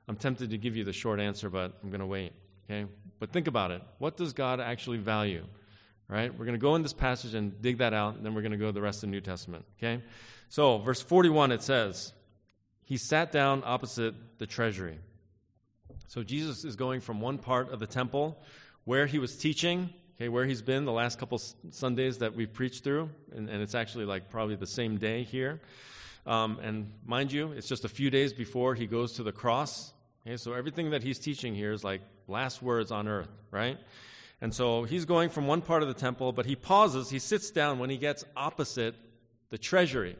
I'm 0.08 0.16
tempted 0.16 0.50
to 0.50 0.58
give 0.58 0.76
you 0.76 0.84
the 0.84 0.94
short 0.94 1.20
answer, 1.20 1.50
but 1.50 1.74
I'm 1.82 1.90
going 1.90 2.02
to 2.02 2.06
wait. 2.06 2.34
Okay? 2.66 2.90
But 3.20 3.32
think 3.32 3.48
about 3.48 3.72
it. 3.72 3.82
What 4.00 4.18
does 4.18 4.34
God 4.34 4.60
actually 4.60 4.98
value? 4.98 5.46
Right? 6.08 6.32
We're 6.32 6.46
going 6.46 6.58
to 6.58 6.62
go 6.62 6.76
in 6.76 6.84
this 6.84 6.94
passage 6.94 7.34
and 7.34 7.62
dig 7.62 7.78
that 7.78 7.94
out, 7.94 8.16
and 8.16 8.26
then 8.26 8.34
we're 8.36 8.42
going 8.42 8.52
to 8.52 8.58
go 8.58 8.68
to 8.68 8.72
the 8.72 8.82
rest 8.82 8.98
of 8.98 9.10
the 9.10 9.12
New 9.12 9.22
Testament. 9.22 9.66
Okay? 9.78 10.04
So, 10.50 10.78
verse 10.78 11.02
41, 11.02 11.52
it 11.52 11.64
says, 11.64 12.14
He 12.84 12.98
sat 12.98 13.32
down 13.32 13.64
opposite 13.66 14.14
the 14.40 14.46
treasury. 14.46 15.00
So, 16.08 16.22
Jesus 16.22 16.66
is 16.66 16.76
going 16.76 17.02
from 17.02 17.22
one 17.22 17.38
part 17.38 17.72
of 17.72 17.80
the 17.80 17.88
temple 17.88 18.38
where 18.84 19.06
he 19.06 19.18
was 19.18 19.38
teaching, 19.38 19.90
okay, 20.16 20.28
where 20.28 20.46
he's 20.46 20.62
been 20.62 20.86
the 20.86 20.92
last 20.92 21.18
couple 21.18 21.40
Sundays 21.70 22.18
that 22.18 22.36
we've 22.36 22.52
preached 22.52 22.84
through, 22.84 23.10
and, 23.34 23.50
and 23.50 23.62
it's 23.62 23.76
actually 23.76 24.06
like 24.06 24.30
probably 24.30 24.56
the 24.56 24.68
same 24.68 24.98
day 24.98 25.24
here. 25.24 25.62
Um, 26.26 26.60
and 26.62 26.92
mind 27.06 27.32
you, 27.32 27.52
it's 27.52 27.68
just 27.68 27.86
a 27.86 27.90
few 27.90 28.10
days 28.10 28.34
before 28.34 28.76
he 28.76 28.88
goes 28.88 29.14
to 29.14 29.24
the 29.24 29.32
cross. 29.32 29.94
Okay, 30.26 30.38
so 30.38 30.54
everything 30.54 30.92
that 30.92 31.04
he's 31.04 31.20
teaching 31.20 31.54
here 31.54 31.74
is 31.74 31.84
like 31.84 32.02
last 32.28 32.62
words 32.62 32.92
on 32.92 33.08
earth, 33.08 33.30
right? 33.52 33.78
And 34.40 34.54
so 34.54 34.84
he's 34.84 35.06
going 35.06 35.30
from 35.30 35.48
one 35.48 35.62
part 35.62 35.84
of 35.84 35.88
the 35.88 35.94
temple, 35.94 36.32
but 36.32 36.46
he 36.46 36.56
pauses, 36.56 37.10
he 37.10 37.20
sits 37.20 37.52
down 37.52 37.80
when 37.80 37.90
he 37.90 37.98
gets 37.98 38.24
opposite 38.36 38.96
the 39.50 39.58
treasury. 39.58 40.16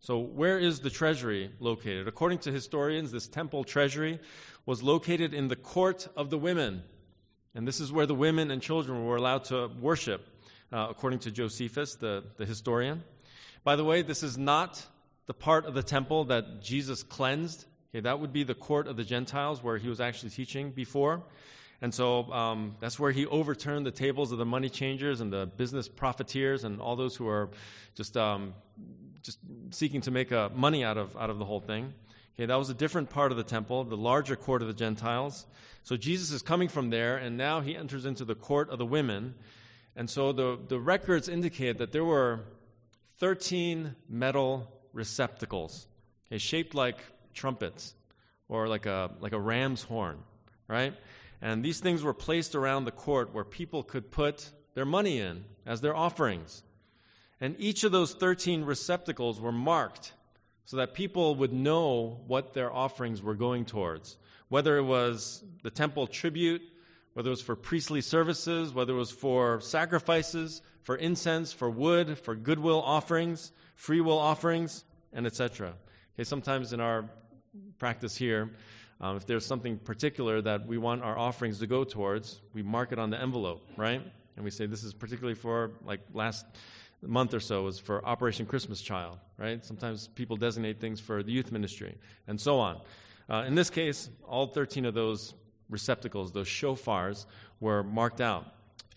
So, 0.00 0.18
where 0.18 0.58
is 0.58 0.80
the 0.80 0.90
treasury 0.90 1.52
located? 1.60 2.08
According 2.08 2.38
to 2.40 2.50
historians, 2.50 3.12
this 3.12 3.28
temple 3.28 3.62
treasury 3.62 4.18
was 4.66 4.82
located 4.82 5.32
in 5.32 5.46
the 5.46 5.56
court 5.56 6.08
of 6.16 6.30
the 6.30 6.38
women. 6.38 6.82
And 7.54 7.68
this 7.68 7.80
is 7.80 7.92
where 7.92 8.06
the 8.06 8.14
women 8.14 8.50
and 8.50 8.60
children 8.60 9.04
were 9.04 9.16
allowed 9.16 9.44
to 9.44 9.70
worship, 9.80 10.26
uh, 10.72 10.88
according 10.90 11.20
to 11.20 11.30
Josephus, 11.30 11.94
the, 11.94 12.24
the 12.36 12.46
historian. 12.46 13.04
By 13.62 13.76
the 13.76 13.84
way, 13.84 14.02
this 14.02 14.24
is 14.24 14.36
not 14.36 14.84
the 15.26 15.34
part 15.34 15.66
of 15.66 15.74
the 15.74 15.82
temple 15.82 16.24
that 16.24 16.62
Jesus 16.62 17.02
cleansed. 17.02 17.66
Okay, 17.90 18.00
that 18.00 18.20
would 18.20 18.32
be 18.32 18.42
the 18.42 18.54
court 18.54 18.86
of 18.86 18.96
the 18.96 19.04
Gentiles 19.04 19.62
where 19.62 19.78
he 19.78 19.88
was 19.88 20.00
actually 20.00 20.30
teaching 20.30 20.70
before. 20.70 21.22
And 21.82 21.92
so 21.92 22.32
um, 22.32 22.76
that's 22.80 22.98
where 22.98 23.10
he 23.10 23.26
overturned 23.26 23.84
the 23.84 23.90
tables 23.90 24.30
of 24.30 24.38
the 24.38 24.46
money 24.46 24.68
changers 24.68 25.20
and 25.20 25.32
the 25.32 25.46
business 25.56 25.88
profiteers 25.88 26.62
and 26.62 26.80
all 26.80 26.94
those 26.94 27.16
who 27.16 27.28
are 27.28 27.50
just, 27.96 28.16
um, 28.16 28.54
just 29.22 29.38
seeking 29.70 30.00
to 30.02 30.12
make 30.12 30.30
uh, 30.30 30.48
money 30.54 30.84
out 30.84 30.96
of, 30.96 31.16
out 31.16 31.28
of 31.28 31.38
the 31.38 31.44
whole 31.44 31.60
thing. 31.60 31.92
Okay, 32.34 32.46
that 32.46 32.54
was 32.54 32.70
a 32.70 32.74
different 32.74 33.10
part 33.10 33.30
of 33.30 33.36
the 33.36 33.44
temple, 33.44 33.84
the 33.84 33.96
larger 33.96 34.36
court 34.36 34.62
of 34.62 34.68
the 34.68 34.74
Gentiles. 34.74 35.44
So 35.82 35.96
Jesus 35.96 36.30
is 36.30 36.40
coming 36.40 36.68
from 36.68 36.90
there, 36.90 37.16
and 37.16 37.36
now 37.36 37.60
he 37.60 37.76
enters 37.76 38.06
into 38.06 38.24
the 38.24 38.36
court 38.36 38.70
of 38.70 38.78
the 38.78 38.86
women. 38.86 39.34
And 39.96 40.08
so 40.08 40.32
the, 40.32 40.58
the 40.68 40.78
records 40.78 41.28
indicate 41.28 41.78
that 41.78 41.92
there 41.92 42.04
were 42.04 42.40
13 43.18 43.96
metal 44.08 44.70
receptacles, 44.92 45.86
okay, 46.26 46.38
shaped 46.38 46.74
like 46.74 46.98
trumpets 47.34 47.94
or 48.48 48.68
like 48.68 48.86
a, 48.86 49.10
like 49.20 49.32
a 49.32 49.40
ram's 49.40 49.82
horn, 49.82 50.18
right? 50.68 50.94
And 51.40 51.64
these 51.64 51.80
things 51.80 52.02
were 52.02 52.14
placed 52.14 52.54
around 52.54 52.84
the 52.84 52.92
court 52.92 53.34
where 53.34 53.44
people 53.44 53.82
could 53.82 54.10
put 54.10 54.50
their 54.74 54.84
money 54.84 55.18
in 55.18 55.44
as 55.66 55.80
their 55.80 55.96
offerings. 55.96 56.62
And 57.40 57.56
each 57.58 57.82
of 57.82 57.92
those 57.92 58.14
13 58.14 58.64
receptacles 58.64 59.40
were 59.40 59.52
marked 59.52 60.12
so 60.64 60.76
that 60.76 60.94
people 60.94 61.34
would 61.34 61.52
know 61.52 62.20
what 62.26 62.54
their 62.54 62.72
offerings 62.72 63.20
were 63.20 63.34
going 63.34 63.64
towards. 63.64 64.16
Whether 64.48 64.76
it 64.76 64.84
was 64.84 65.42
the 65.62 65.70
temple 65.70 66.06
tribute, 66.06 66.62
whether 67.14 67.28
it 67.28 67.30
was 67.30 67.42
for 67.42 67.56
priestly 67.56 68.00
services, 68.00 68.72
whether 68.72 68.92
it 68.92 68.98
was 68.98 69.10
for 69.10 69.60
sacrifices, 69.60 70.62
for 70.82 70.96
incense, 70.96 71.52
for 71.52 71.68
wood, 71.68 72.18
for 72.18 72.34
goodwill 72.34 72.82
offerings, 72.82 73.52
free 73.82 74.00
will 74.00 74.18
offerings, 74.18 74.84
and 75.12 75.26
etc. 75.26 75.74
Okay, 76.14 76.22
sometimes 76.22 76.72
in 76.72 76.78
our 76.78 77.04
practice 77.80 78.14
here, 78.14 78.48
um, 79.00 79.16
if 79.16 79.26
there's 79.26 79.44
something 79.44 79.76
particular 79.76 80.40
that 80.40 80.68
we 80.68 80.78
want 80.78 81.02
our 81.02 81.18
offerings 81.18 81.58
to 81.58 81.66
go 81.66 81.82
towards, 81.82 82.40
we 82.54 82.62
mark 82.62 82.92
it 82.92 83.00
on 83.00 83.10
the 83.10 83.20
envelope, 83.20 83.66
right? 83.76 84.00
And 84.36 84.44
we 84.44 84.52
say 84.52 84.66
this 84.66 84.84
is 84.84 84.94
particularly 84.94 85.34
for, 85.34 85.72
like 85.84 85.98
last 86.14 86.46
month 87.04 87.34
or 87.34 87.40
so, 87.40 87.64
was 87.64 87.80
for 87.80 88.06
Operation 88.06 88.46
Christmas 88.46 88.80
Child, 88.80 89.18
right? 89.36 89.64
Sometimes 89.64 90.06
people 90.14 90.36
designate 90.36 90.80
things 90.80 91.00
for 91.00 91.24
the 91.24 91.32
youth 91.32 91.50
ministry, 91.50 91.96
and 92.28 92.40
so 92.40 92.60
on. 92.60 92.80
Uh, 93.28 93.42
in 93.48 93.56
this 93.56 93.68
case, 93.68 94.08
all 94.28 94.46
13 94.46 94.84
of 94.84 94.94
those 94.94 95.34
receptacles, 95.68 96.30
those 96.30 96.46
shofars, 96.46 97.26
were 97.58 97.82
marked 97.82 98.20
out. 98.20 98.46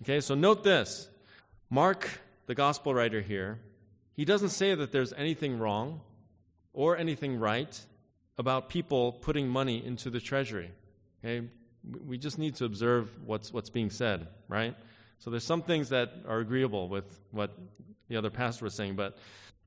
Okay, 0.03 0.21
so 0.21 0.35
note 0.35 0.63
this 0.63 1.09
Mark, 1.71 2.07
the 2.45 2.53
gospel 2.53 2.93
writer 2.93 3.21
here, 3.21 3.57
he 4.15 4.25
doesn't 4.25 4.49
say 4.49 4.75
that 4.75 4.91
there's 4.91 5.13
anything 5.13 5.59
wrong 5.59 6.01
or 6.73 6.97
anything 6.97 7.39
right 7.39 7.79
about 8.37 8.69
people 8.69 9.13
putting 9.13 9.47
money 9.47 9.85
into 9.85 10.09
the 10.09 10.19
treasury. 10.19 10.71
Okay? 11.23 11.47
We 12.05 12.17
just 12.17 12.37
need 12.37 12.55
to 12.55 12.65
observe 12.65 13.09
what's, 13.25 13.53
what's 13.53 13.69
being 13.69 13.89
said, 13.89 14.27
right? 14.47 14.75
So 15.19 15.29
there's 15.29 15.43
some 15.43 15.61
things 15.61 15.89
that 15.89 16.13
are 16.27 16.39
agreeable 16.39 16.89
with 16.89 17.19
what 17.31 17.57
the 18.09 18.17
other 18.17 18.29
pastor 18.29 18.65
was 18.65 18.73
saying, 18.73 18.95
but 18.95 19.17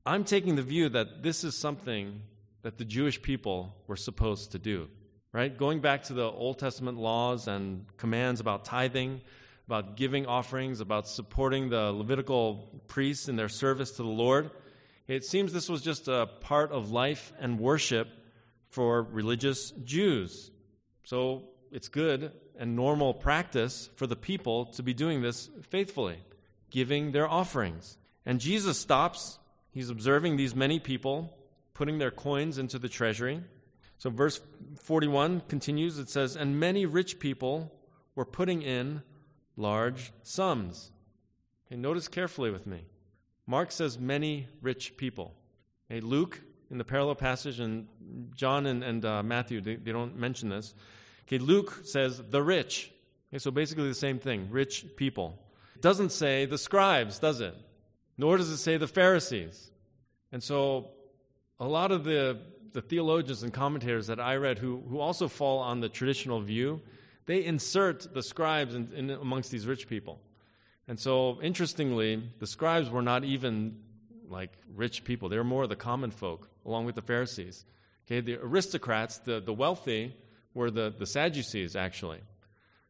I'm 0.05 0.23
taking 0.23 0.55
the 0.55 0.61
view 0.61 0.89
that 0.89 1.23
this 1.23 1.43
is 1.43 1.57
something 1.57 2.21
that 2.61 2.77
the 2.77 2.85
Jewish 2.85 3.21
people 3.21 3.75
were 3.87 3.95
supposed 3.95 4.51
to 4.51 4.59
do, 4.59 4.87
right? 5.31 5.55
Going 5.55 5.79
back 5.79 6.03
to 6.03 6.13
the 6.13 6.29
Old 6.29 6.59
Testament 6.59 6.97
laws 6.97 7.47
and 7.47 7.85
commands 7.97 8.39
about 8.39 8.65
tithing, 8.65 9.21
about 9.69 9.95
giving 9.95 10.25
offerings, 10.25 10.79
about 10.81 11.07
supporting 11.07 11.69
the 11.69 11.91
Levitical 11.91 12.81
priests 12.87 13.29
in 13.29 13.35
their 13.35 13.47
service 13.47 13.91
to 13.91 14.01
the 14.01 14.09
Lord, 14.09 14.49
it 15.07 15.23
seems 15.23 15.53
this 15.53 15.69
was 15.69 15.83
just 15.83 16.07
a 16.07 16.27
part 16.41 16.71
of 16.71 16.89
life 16.89 17.31
and 17.39 17.59
worship 17.59 18.07
for 18.71 19.03
religious 19.03 19.69
Jews. 19.83 20.49
So 21.03 21.49
it's 21.71 21.87
good 21.87 22.31
and 22.57 22.75
normal 22.75 23.13
practice 23.13 23.91
for 23.95 24.07
the 24.07 24.15
people 24.15 24.65
to 24.65 24.81
be 24.81 24.95
doing 24.95 25.21
this 25.21 25.51
faithfully, 25.69 26.17
giving 26.71 27.11
their 27.11 27.29
offerings. 27.29 27.95
And 28.25 28.39
Jesus 28.39 28.79
stops. 28.79 29.37
He's 29.69 29.91
observing 29.91 30.37
these 30.37 30.55
many 30.55 30.79
people 30.79 31.37
putting 31.75 31.99
their 31.99 32.09
coins 32.09 32.57
into 32.57 32.79
the 32.79 32.89
treasury. 32.89 33.43
So, 33.99 34.09
verse 34.09 34.41
41 34.81 35.43
continues 35.47 35.99
it 35.99 36.09
says, 36.09 36.35
And 36.35 36.59
many 36.59 36.87
rich 36.87 37.19
people 37.19 37.71
were 38.15 38.25
putting 38.25 38.63
in 38.63 39.03
large 39.59 40.11
sums. 40.23 40.91
Okay, 41.67 41.79
notice 41.79 42.07
carefully 42.07 42.49
with 42.49 42.65
me. 42.65 42.85
Mark 43.45 43.71
says 43.71 43.99
many 43.99 44.47
rich 44.61 44.97
people. 44.97 45.35
Okay, 45.91 46.01
Luke 46.01 46.41
in 46.71 46.77
the 46.77 46.83
parallel 46.83 47.15
passage, 47.15 47.59
and 47.59 47.87
John 48.35 48.65
and, 48.65 48.83
and 48.83 49.03
uh, 49.03 49.23
Matthew, 49.23 49.59
they, 49.59 49.75
they, 49.75 49.91
don't 49.91 50.15
mention 50.15 50.49
this. 50.49 50.75
Okay, 51.27 51.39
Luke 51.39 51.81
says 51.83 52.21
the 52.29 52.43
rich. 52.43 52.91
Okay, 53.31 53.39
so 53.39 53.51
basically 53.51 53.87
the 53.87 53.95
same 53.95 54.19
thing, 54.19 54.47
rich 54.51 54.85
people. 54.95 55.39
It 55.75 55.81
doesn't 55.81 56.11
say 56.11 56.45
the 56.45 56.57
scribes, 56.57 57.19
does 57.19 57.41
it? 57.41 57.55
Nor 58.17 58.37
does 58.37 58.49
it 58.49 58.57
say 58.57 58.77
the 58.77 58.87
Pharisees. 58.87 59.71
And 60.31 60.43
so 60.43 60.91
a 61.59 61.67
lot 61.67 61.91
of 61.91 62.03
the, 62.03 62.39
the 62.73 62.81
theologians 62.81 63.43
and 63.43 63.51
commentators 63.51 64.07
that 64.07 64.19
I 64.19 64.35
read 64.35 64.59
who, 64.59 64.83
who 64.89 64.99
also 64.99 65.27
fall 65.27 65.59
on 65.59 65.79
the 65.79 65.89
traditional 65.89 66.39
view, 66.39 66.81
they 67.29 67.45
insert 67.45 68.11
the 68.11 68.23
scribes 68.23 68.73
in, 68.73 68.91
in 68.91 69.11
amongst 69.11 69.51
these 69.51 69.67
rich 69.67 69.87
people. 69.87 70.19
And 70.87 70.99
so, 70.99 71.39
interestingly, 71.43 72.23
the 72.39 72.47
scribes 72.47 72.89
were 72.89 73.03
not 73.03 73.23
even 73.23 73.77
like 74.27 74.51
rich 74.75 75.03
people. 75.03 75.29
They 75.29 75.37
were 75.37 75.43
more 75.43 75.67
the 75.67 75.75
common 75.75 76.09
folk 76.09 76.49
along 76.65 76.85
with 76.85 76.95
the 76.95 77.03
Pharisees. 77.03 77.65
Okay, 78.07 78.21
the 78.21 78.39
aristocrats, 78.41 79.19
the, 79.19 79.39
the 79.39 79.53
wealthy, 79.53 80.15
were 80.55 80.71
the, 80.71 80.91
the 80.97 81.05
Sadducees, 81.05 81.75
actually. 81.75 82.21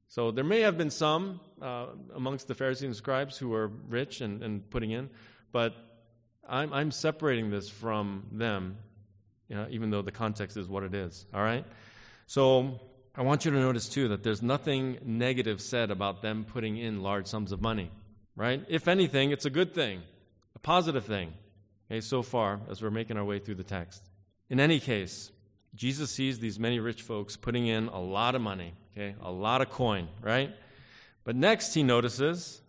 So 0.07 0.31
there 0.31 0.45
may 0.45 0.61
have 0.61 0.77
been 0.77 0.89
some 0.89 1.41
uh, 1.61 1.87
amongst 2.15 2.47
the 2.47 2.55
Pharisees 2.55 2.85
and 2.85 2.95
scribes 2.95 3.37
who 3.37 3.49
were 3.49 3.67
rich 3.67 4.21
and, 4.21 4.41
and 4.41 4.69
putting 4.69 4.91
in, 4.91 5.09
but 5.51 5.75
I'm, 6.47 6.71
I'm 6.71 6.91
separating 6.91 7.49
this 7.49 7.67
from 7.67 8.27
them, 8.31 8.77
you 9.49 9.57
know, 9.57 9.67
even 9.69 9.89
though 9.89 10.01
the 10.01 10.13
context 10.13 10.55
is 10.55 10.69
what 10.69 10.83
it 10.83 10.95
is. 10.95 11.25
All 11.33 11.43
right? 11.43 11.65
So 12.25 12.79
I 13.19 13.21
want 13.21 13.43
you 13.43 13.51
to 13.51 13.59
notice, 13.59 13.89
too, 13.89 14.07
that 14.07 14.23
there's 14.23 14.41
nothing 14.41 14.97
negative 15.03 15.59
said 15.59 15.91
about 15.91 16.21
them 16.21 16.45
putting 16.45 16.77
in 16.77 17.03
large 17.03 17.27
sums 17.27 17.51
of 17.51 17.61
money, 17.61 17.91
right? 18.37 18.63
If 18.69 18.87
anything, 18.87 19.31
it's 19.31 19.43
a 19.43 19.49
good 19.49 19.75
thing, 19.75 20.03
a 20.55 20.59
positive 20.59 21.03
thing 21.03 21.33
okay, 21.91 21.99
so 21.99 22.21
far 22.21 22.61
as 22.69 22.81
we're 22.81 22.91
making 22.91 23.17
our 23.17 23.25
way 23.25 23.39
through 23.39 23.55
the 23.55 23.63
text. 23.63 24.03
In 24.49 24.61
any 24.61 24.79
case, 24.79 25.33
Jesus 25.75 26.11
sees 26.11 26.39
these 26.39 26.59
many 26.59 26.79
rich 26.79 27.01
folks 27.01 27.35
putting 27.35 27.67
in 27.67 27.89
a 27.89 27.99
lot 27.99 28.35
of 28.35 28.41
money, 28.41 28.73
okay, 28.93 29.15
a 29.21 29.29
lot 29.29 29.61
of 29.61 29.69
coin, 29.69 30.07
right? 30.21 30.55
But 31.25 31.35
next 31.35 31.73
he 31.73 31.83
notices, 31.83 32.61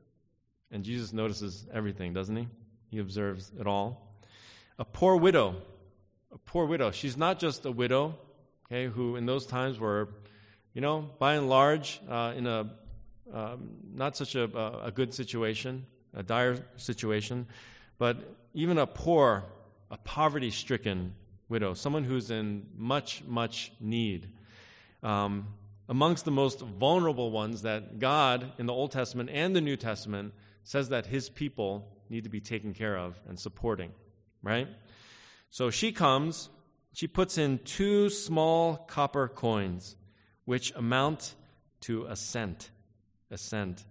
and 0.72 0.82
Jesus 0.82 1.12
notices 1.12 1.64
everything, 1.72 2.12
doesn't 2.12 2.34
he? 2.34 2.48
He 2.90 2.98
observes 2.98 3.52
it 3.56 3.68
all. 3.68 4.16
A 4.80 4.84
poor 4.84 5.14
widow, 5.14 5.54
a 6.32 6.38
poor 6.38 6.66
widow. 6.66 6.90
She's 6.90 7.16
not 7.16 7.38
just 7.38 7.64
a 7.66 7.70
widow, 7.70 8.16
okay, 8.66 8.86
who 8.86 9.14
in 9.14 9.26
those 9.26 9.46
times 9.46 9.78
were, 9.78 10.08
you 10.74 10.80
know, 10.80 11.10
by 11.18 11.34
and 11.34 11.48
large, 11.48 12.00
uh, 12.08 12.32
in 12.36 12.46
a 12.46 12.70
um, 13.32 13.70
not 13.94 14.16
such 14.16 14.34
a, 14.34 14.44
a 14.84 14.90
good 14.90 15.14
situation, 15.14 15.86
a 16.14 16.22
dire 16.22 16.64
situation, 16.76 17.46
but 17.98 18.16
even 18.54 18.78
a 18.78 18.86
poor, 18.86 19.44
a 19.90 19.96
poverty 19.98 20.50
stricken 20.50 21.14
widow, 21.48 21.74
someone 21.74 22.04
who's 22.04 22.30
in 22.30 22.66
much, 22.76 23.22
much 23.26 23.72
need. 23.80 24.28
Um, 25.02 25.48
amongst 25.88 26.24
the 26.24 26.30
most 26.30 26.60
vulnerable 26.60 27.30
ones 27.30 27.62
that 27.62 27.98
God 27.98 28.52
in 28.58 28.66
the 28.66 28.72
Old 28.72 28.92
Testament 28.92 29.30
and 29.32 29.54
the 29.54 29.60
New 29.60 29.76
Testament 29.76 30.32
says 30.62 30.88
that 30.90 31.06
his 31.06 31.28
people 31.28 31.88
need 32.08 32.24
to 32.24 32.30
be 32.30 32.40
taken 32.40 32.74
care 32.74 32.96
of 32.96 33.20
and 33.28 33.38
supporting, 33.38 33.92
right? 34.42 34.68
So 35.50 35.70
she 35.70 35.90
comes, 35.90 36.48
she 36.92 37.08
puts 37.08 37.38
in 37.38 37.58
two 37.58 38.08
small 38.08 38.76
copper 38.76 39.26
coins, 39.26 39.96
which 40.50 40.72
amount 40.74 41.36
to 41.80 42.06
a 42.06 42.16
cent. 42.16 42.70
A 43.30 43.38
cent. 43.38 43.84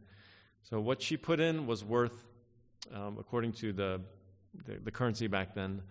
So 0.63 0.81
what 0.81 1.01
she 1.01 1.15
put 1.15 1.39
in 1.39 1.67
was 1.67 1.85
worth, 1.85 2.27
um, 2.93 3.15
according 3.17 3.53
to 3.61 3.71
the 3.71 4.01
the, 4.65 4.73
the 4.83 4.91
currency 4.91 5.27
back 5.27 5.55
then, 5.55 5.83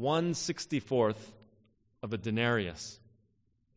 164th 0.00 1.32
of 2.02 2.14
a 2.14 2.16
denarius. 2.16 2.98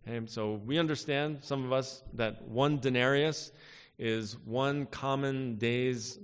Okay, 0.07 0.25
so 0.27 0.53
we 0.53 0.79
understand, 0.79 1.39
some 1.41 1.65
of 1.65 1.73
us, 1.73 2.01
that 2.13 2.47
one 2.47 2.79
denarius 2.79 3.51
is 3.99 4.37
one 4.45 4.85
common 4.85 5.57
day's 5.57 6.17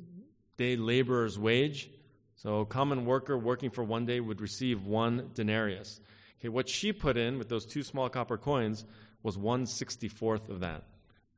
day 0.56 0.78
laborer's 0.78 1.38
wage. 1.38 1.90
So 2.38 2.62
a 2.62 2.66
common 2.66 3.06
worker 3.06 3.38
working 3.38 3.72
for 3.72 3.84
one 3.84 4.06
day 4.06 4.22
would 4.22 4.40
receive 4.40 4.86
one 4.86 5.32
denarius. 5.34 6.00
Okay, 6.40 6.48
what 6.48 6.70
she 6.70 6.94
put 6.94 7.18
in 7.18 7.38
with 7.38 7.50
those 7.50 7.66
two 7.66 7.84
small 7.84 8.08
copper 8.08 8.38
coins 8.38 8.86
was 9.24 9.38
one 9.38 9.66
sixty-fourth 9.66 10.50
of 10.50 10.60
that. 10.60 10.84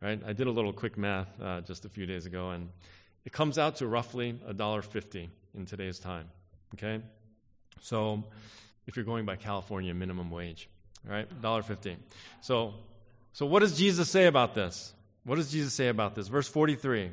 Right? 0.02 0.22
I 0.28 0.34
did 0.34 0.48
a 0.48 0.52
little 0.52 0.74
quick 0.74 0.98
math 0.98 1.30
uh, 1.42 1.62
just 1.62 1.86
a 1.86 1.90
few 1.90 2.06
days 2.06 2.26
ago, 2.26 2.50
and 2.50 2.70
it 3.24 3.32
comes 3.32 3.58
out 3.58 3.78
to 3.78 3.88
roughly 3.88 4.38
a 4.46 4.54
dollar 4.54 4.82
fifty 4.82 5.30
in 5.58 5.66
today's 5.66 6.00
time. 6.00 6.30
Okay, 6.74 7.02
so 7.80 8.24
if 8.86 8.96
you're 8.96 9.06
going 9.06 9.26
by 9.26 9.38
California 9.38 9.94
minimum 9.94 10.30
wage, 10.30 10.68
right, 11.08 11.28
dollar 11.42 11.64
fifty. 11.64 11.96
So, 12.42 12.74
so 13.32 13.46
what 13.46 13.62
does 13.62 13.78
Jesus 13.78 14.10
say 14.10 14.26
about 14.28 14.54
this? 14.54 14.94
What 15.24 15.38
does 15.38 15.52
Jesus 15.52 15.74
say 15.74 15.88
about 15.88 16.14
this? 16.14 16.28
Verse 16.28 16.48
forty-three, 16.48 17.12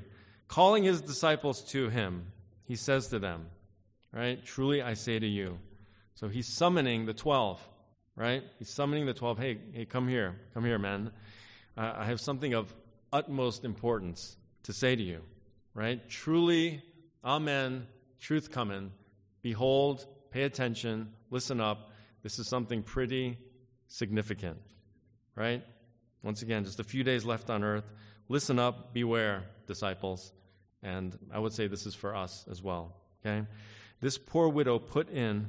calling 0.49 0.83
his 0.83 1.00
disciples 1.00 1.62
to 1.71 1.88
him, 1.88 2.26
he 2.64 2.76
says 2.76 3.07
to 3.09 3.19
them, 3.19 3.47
right, 4.12 4.45
truly 4.45 4.83
I 4.83 4.95
say 4.95 5.19
to 5.19 5.26
you. 5.26 5.59
So 6.14 6.29
he's 6.29 6.49
summoning 6.49 7.07
the 7.07 7.14
twelve 7.14 7.61
right? 8.16 8.42
He's 8.59 8.71
summoning 8.71 9.07
the 9.07 9.14
12. 9.14 9.38
Hey, 9.38 9.59
hey, 9.73 9.85
come 9.85 10.09
here. 10.09 10.37
Come 10.54 10.64
here, 10.64 10.78
men. 10.78 11.11
Uh, 11.76 11.92
I 11.97 12.04
have 12.04 12.21
something 12.21 12.54
of 12.54 12.75
utmost 13.12 13.64
importance 13.64 14.37
to 14.64 14.73
say 14.73 14.95
to 14.97 15.02
you, 15.02 15.23
right? 15.75 16.09
Truly, 16.09 16.83
amen, 17.25 17.87
truth 18.21 18.50
coming. 18.50 18.92
Behold, 19.42 20.07
pay 20.31 20.42
attention, 20.42 21.12
listen 21.31 21.61
up. 21.61 21.90
This 22.23 22.38
is 22.38 22.49
something 22.49 22.83
pretty 22.83 23.38
significant, 23.88 24.59
right? 25.35 25.64
Once 26.23 26.42
again, 26.42 26.64
just 26.64 26.78
a 26.78 26.85
few 26.85 27.02
days 27.02 27.25
left 27.25 27.50
on 27.50 27.64
earth. 27.64 27.90
Listen 28.28 28.59
up, 28.59 28.95
beware, 28.95 29.45
disciples. 29.66 30.33
And 30.83 31.19
I 31.33 31.38
would 31.38 31.52
say 31.52 31.66
this 31.66 31.87
is 31.87 31.95
for 31.95 32.14
us 32.14 32.45
as 32.50 32.62
well, 32.62 32.97
okay? 33.25 33.47
This 34.00 34.19
poor 34.19 34.49
widow 34.49 34.78
put 34.78 35.11
in 35.11 35.49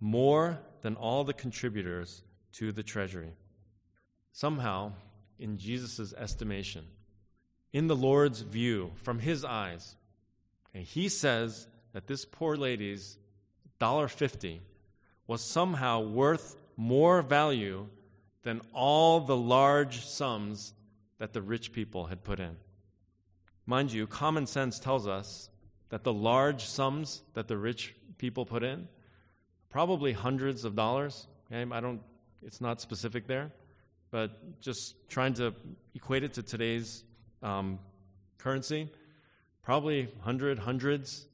more 0.00 0.58
than 0.82 0.94
all 0.96 1.24
the 1.24 1.32
contributors 1.32 2.22
to 2.52 2.72
the 2.72 2.82
treasury. 2.82 3.32
Somehow, 4.32 4.92
in 5.38 5.56
Jesus' 5.56 6.12
estimation, 6.12 6.84
in 7.72 7.86
the 7.86 7.96
Lord's 7.96 8.40
view, 8.42 8.92
from 8.96 9.18
his 9.18 9.44
eyes, 9.44 9.96
okay, 10.68 10.84
he 10.84 11.08
says 11.08 11.66
that 11.92 12.06
this 12.06 12.24
poor 12.24 12.56
lady's 12.56 13.16
$1.50 13.80 14.60
was 15.26 15.40
somehow 15.42 16.00
worth 16.00 16.56
more 16.76 17.22
value 17.22 17.86
than 18.42 18.60
all 18.72 19.20
the 19.20 19.36
large 19.36 20.04
sums 20.04 20.74
that 21.18 21.32
the 21.32 21.42
rich 21.42 21.72
people 21.72 22.06
had 22.06 22.24
put 22.24 22.40
in. 22.40 22.56
Mind 23.66 23.92
you, 23.92 24.06
common 24.06 24.46
sense 24.46 24.78
tells 24.78 25.06
us 25.06 25.48
that 25.90 26.02
the 26.02 26.12
large 26.12 26.64
sums 26.64 27.22
that 27.34 27.48
the 27.48 27.56
rich 27.56 27.94
people 28.18 28.44
put 28.44 28.62
in 28.62 28.88
probably 29.72 30.12
hundreds 30.12 30.64
of 30.64 30.76
dollars. 30.76 31.26
Okay? 31.50 31.68
I 31.74 31.80
don't, 31.80 32.00
it's 32.42 32.60
not 32.60 32.80
specific 32.80 33.26
there, 33.26 33.50
but 34.10 34.60
just 34.60 34.94
trying 35.08 35.34
to 35.34 35.54
equate 35.94 36.22
it 36.22 36.34
to 36.34 36.42
today's 36.42 37.02
um, 37.42 37.80
currency, 38.38 38.90
probably 39.62 40.12
hundred, 40.20 40.60
hundreds, 40.60 41.26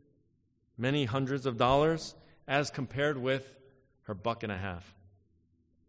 many 0.79 1.05
hundreds 1.05 1.45
of 1.45 1.59
dollars 1.59 2.15
as 2.47 2.71
compared 2.71 3.19
with 3.19 3.55
her 4.03 4.15
buck 4.15 4.43
and 4.43 4.53
a 4.53 4.57
half. 4.57 4.95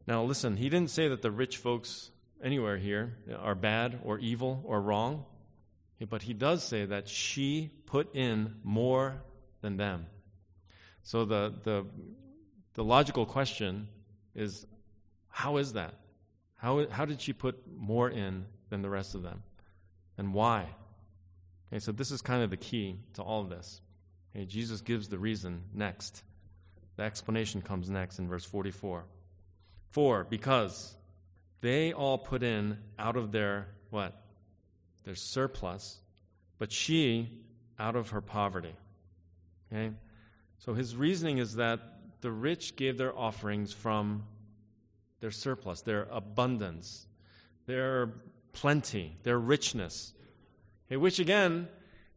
Now, 0.08 0.24
listen, 0.24 0.58
he 0.58 0.70
didn't 0.70 0.90
say 0.90 1.08
that 1.08 1.22
the 1.22 1.32
rich 1.32 1.58
folks 1.58 2.10
anywhere 2.44 2.78
here 2.78 3.18
are 3.38 3.56
bad 3.56 4.00
or 4.04 4.18
evil 4.18 4.64
or 4.66 4.82
wrong, 4.82 5.26
but 6.10 6.24
he 6.24 6.34
does 6.34 6.64
say 6.64 6.86
that 6.86 7.08
she 7.08 7.70
put 7.86 8.16
in 8.16 8.56
more 8.64 9.22
than 9.62 9.78
them. 9.78 10.08
So 11.04 11.26
the, 11.26 11.54
the 11.64 11.86
the 12.74 12.84
logical 12.84 13.26
question 13.26 13.88
is 14.36 14.66
how 15.30 15.58
is 15.58 15.74
that? 15.74 15.94
How, 16.56 16.88
how 16.90 17.06
did 17.06 17.22
she 17.22 17.34
put 17.34 17.64
more 17.78 18.10
in 18.10 18.46
than 18.70 18.82
the 18.82 18.90
rest 18.90 19.16
of 19.16 19.24
them? 19.24 19.44
And 20.18 20.34
why? 20.34 20.68
Okay, 21.72 21.80
so 21.80 21.92
this 21.92 22.12
is 22.12 22.22
kind 22.22 22.44
of 22.44 22.50
the 22.50 22.58
key 22.58 23.00
to 23.14 23.22
all 23.22 23.42
of 23.42 23.50
this. 23.50 23.82
Okay, 24.36 24.46
Jesus 24.46 24.82
gives 24.82 25.08
the 25.08 25.18
reason 25.18 25.64
next. 25.74 26.24
The 26.98 27.04
explanation 27.04 27.62
comes 27.62 27.90
next 27.90 28.20
in 28.20 28.28
verse 28.28 28.44
44. 28.44 29.06
For, 29.92 30.26
because 30.26 30.98
they 31.62 31.94
all 31.94 32.18
put 32.18 32.44
in 32.44 32.78
out 32.98 33.16
of 33.16 33.32
their 33.32 33.68
what? 33.90 34.22
Their 35.06 35.16
surplus, 35.16 36.00
but 36.58 36.72
she 36.72 37.30
out 37.80 37.96
of 37.96 38.10
her 38.10 38.22
poverty. 38.22 38.76
Okay? 39.72 39.92
So 40.58 40.74
his 40.74 40.96
reasoning 40.96 41.38
is 41.38 41.56
that 41.56 41.80
the 42.22 42.32
rich 42.32 42.76
gave 42.76 42.98
their 42.98 43.18
offerings 43.18 43.74
from 43.74 44.24
their 45.20 45.32
surplus, 45.32 45.82
their 45.82 46.08
abundance, 46.12 47.08
their 47.66 48.10
plenty, 48.54 49.18
their 49.24 49.40
richness. 49.40 50.14
Okay, 50.88 50.98
which 50.98 51.20
again 51.20 51.68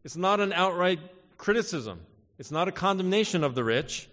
is 0.05 0.17
not 0.17 0.41
an 0.41 0.53
outright 0.53 1.01
criticism. 1.37 2.01
It's 2.39 2.51
not 2.51 2.69
a 2.69 2.73
condemnation 2.73 3.45
of 3.45 3.55
the 3.55 3.65
rich, 3.65 4.09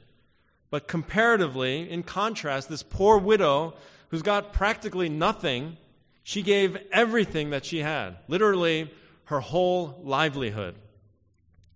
but 0.70 0.88
comparatively, 0.88 1.90
in 1.90 2.04
contrast, 2.04 2.70
this 2.70 2.84
poor 2.84 3.18
widow 3.18 3.74
who's 4.10 4.22
got 4.22 4.54
practically 4.54 5.10
nothing, 5.10 5.78
she 6.24 6.42
gave 6.42 6.78
everything 6.92 7.50
that 7.52 7.66
she 7.66 7.80
had, 7.80 8.18
literally 8.28 8.92
her 9.26 9.40
whole 9.40 10.00
livelihood. 10.04 10.76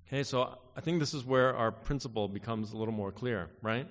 Okay, 0.08 0.24
so 0.24 0.58
I 0.76 0.82
think 0.82 1.00
this 1.00 1.14
is 1.14 1.24
where 1.24 1.56
our 1.56 1.72
principle 1.72 2.28
becomes 2.28 2.72
a 2.72 2.78
little 2.78 2.94
more 2.94 3.12
clear, 3.12 3.50
right? 3.62 3.88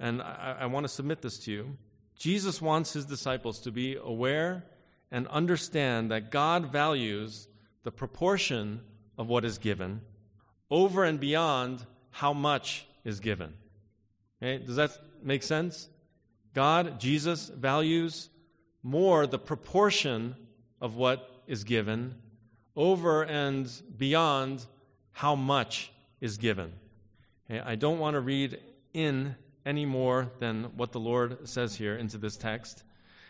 And 0.00 0.22
I, 0.22 0.58
I 0.60 0.66
want 0.66 0.84
to 0.84 0.88
submit 0.88 1.22
this 1.22 1.38
to 1.40 1.52
you. 1.52 1.76
Jesus 2.16 2.60
wants 2.60 2.92
his 2.92 3.04
disciples 3.04 3.60
to 3.60 3.70
be 3.70 3.96
aware 3.96 4.64
and 5.10 5.26
understand 5.28 6.10
that 6.10 6.30
God 6.30 6.72
values 6.72 7.48
the 7.84 7.92
proportion 7.92 8.80
of 9.16 9.28
what 9.28 9.44
is 9.44 9.58
given 9.58 10.00
over 10.70 11.04
and 11.04 11.18
beyond 11.18 11.84
how 12.10 12.32
much 12.32 12.86
is 13.04 13.20
given. 13.20 13.54
Okay? 14.42 14.64
Does 14.64 14.76
that 14.76 14.98
make 15.22 15.42
sense? 15.42 15.88
God, 16.54 17.00
Jesus, 17.00 17.48
values 17.48 18.30
more 18.82 19.26
the 19.26 19.38
proportion 19.38 20.34
of 20.80 20.96
what 20.96 21.30
is 21.46 21.64
given 21.64 22.14
over 22.76 23.22
and 23.22 23.70
beyond 23.96 24.66
how 25.12 25.34
much 25.34 25.92
is 26.20 26.36
given. 26.36 26.72
Okay? 27.50 27.60
I 27.60 27.74
don't 27.74 27.98
want 27.98 28.14
to 28.14 28.20
read 28.20 28.58
in 28.92 29.36
any 29.68 29.84
more 29.84 30.32
than 30.38 30.64
what 30.76 30.92
the 30.92 30.98
Lord 30.98 31.46
says 31.46 31.76
here 31.76 31.94
into 31.94 32.16
this 32.16 32.38
text. 32.38 32.82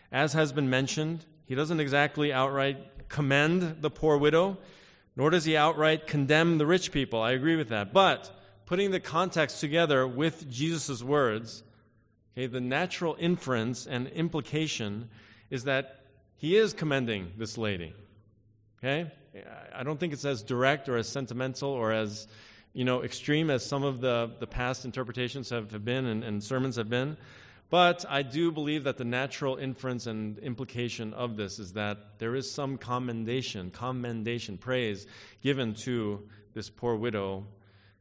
As 0.09 0.31
has 0.31 0.53
been 0.53 0.69
mentioned, 0.69 1.25
he 1.45 1.53
doesn't 1.53 1.81
exactly 1.81 2.31
outright 2.31 3.09
commend 3.09 3.81
the 3.81 3.89
poor 3.89 4.17
widow, 4.17 4.57
nor 5.17 5.29
does 5.29 5.43
he 5.43 5.57
outright 5.57 6.07
condemn 6.07 6.57
the 6.57 6.65
rich 6.65 6.93
people. 6.93 7.21
I 7.21 7.33
agree 7.33 7.57
with 7.57 7.67
that. 7.69 7.91
But 7.91 8.31
putting 8.65 8.91
the 8.91 9.01
context 9.01 9.59
together 9.59 10.07
with 10.07 10.49
Jesus' 10.49 11.03
words, 11.03 11.61
okay, 12.33 12.47
the 12.47 12.61
natural 12.61 13.17
inference 13.19 13.85
and 13.85 14.07
implication 14.07 15.09
is 15.49 15.65
that 15.65 16.05
he 16.37 16.55
is 16.55 16.71
commending 16.71 17.33
this 17.37 17.57
lady. 17.57 17.93
Okay? 18.77 19.11
I 19.75 19.83
don't 19.83 19.99
think 19.99 20.13
it's 20.13 20.23
as 20.23 20.41
direct 20.41 20.87
or 20.87 20.95
as 20.95 21.09
sentimental 21.09 21.69
or 21.69 21.91
as 21.91 22.27
you 22.73 22.85
know, 22.85 23.03
extreme 23.03 23.49
as 23.49 23.65
some 23.65 23.83
of 23.83 24.01
the, 24.01 24.31
the 24.39 24.47
past 24.47 24.85
interpretations 24.85 25.49
have, 25.49 25.71
have 25.71 25.83
been 25.83 26.05
and, 26.05 26.23
and 26.23 26.43
sermons 26.43 26.75
have 26.75 26.89
been. 26.89 27.17
But 27.69 28.03
I 28.09 28.23
do 28.23 28.51
believe 28.51 28.83
that 28.85 28.97
the 28.97 29.05
natural 29.05 29.55
inference 29.55 30.07
and 30.07 30.39
implication 30.39 31.13
of 31.13 31.37
this 31.37 31.59
is 31.59 31.73
that 31.73 32.17
there 32.17 32.35
is 32.35 32.49
some 32.49 32.77
commendation, 32.77 33.69
commendation, 33.69 34.57
praise 34.57 35.05
given 35.41 35.75
to 35.83 36.27
this 36.53 36.69
poor 36.69 36.95
widow 36.95 37.45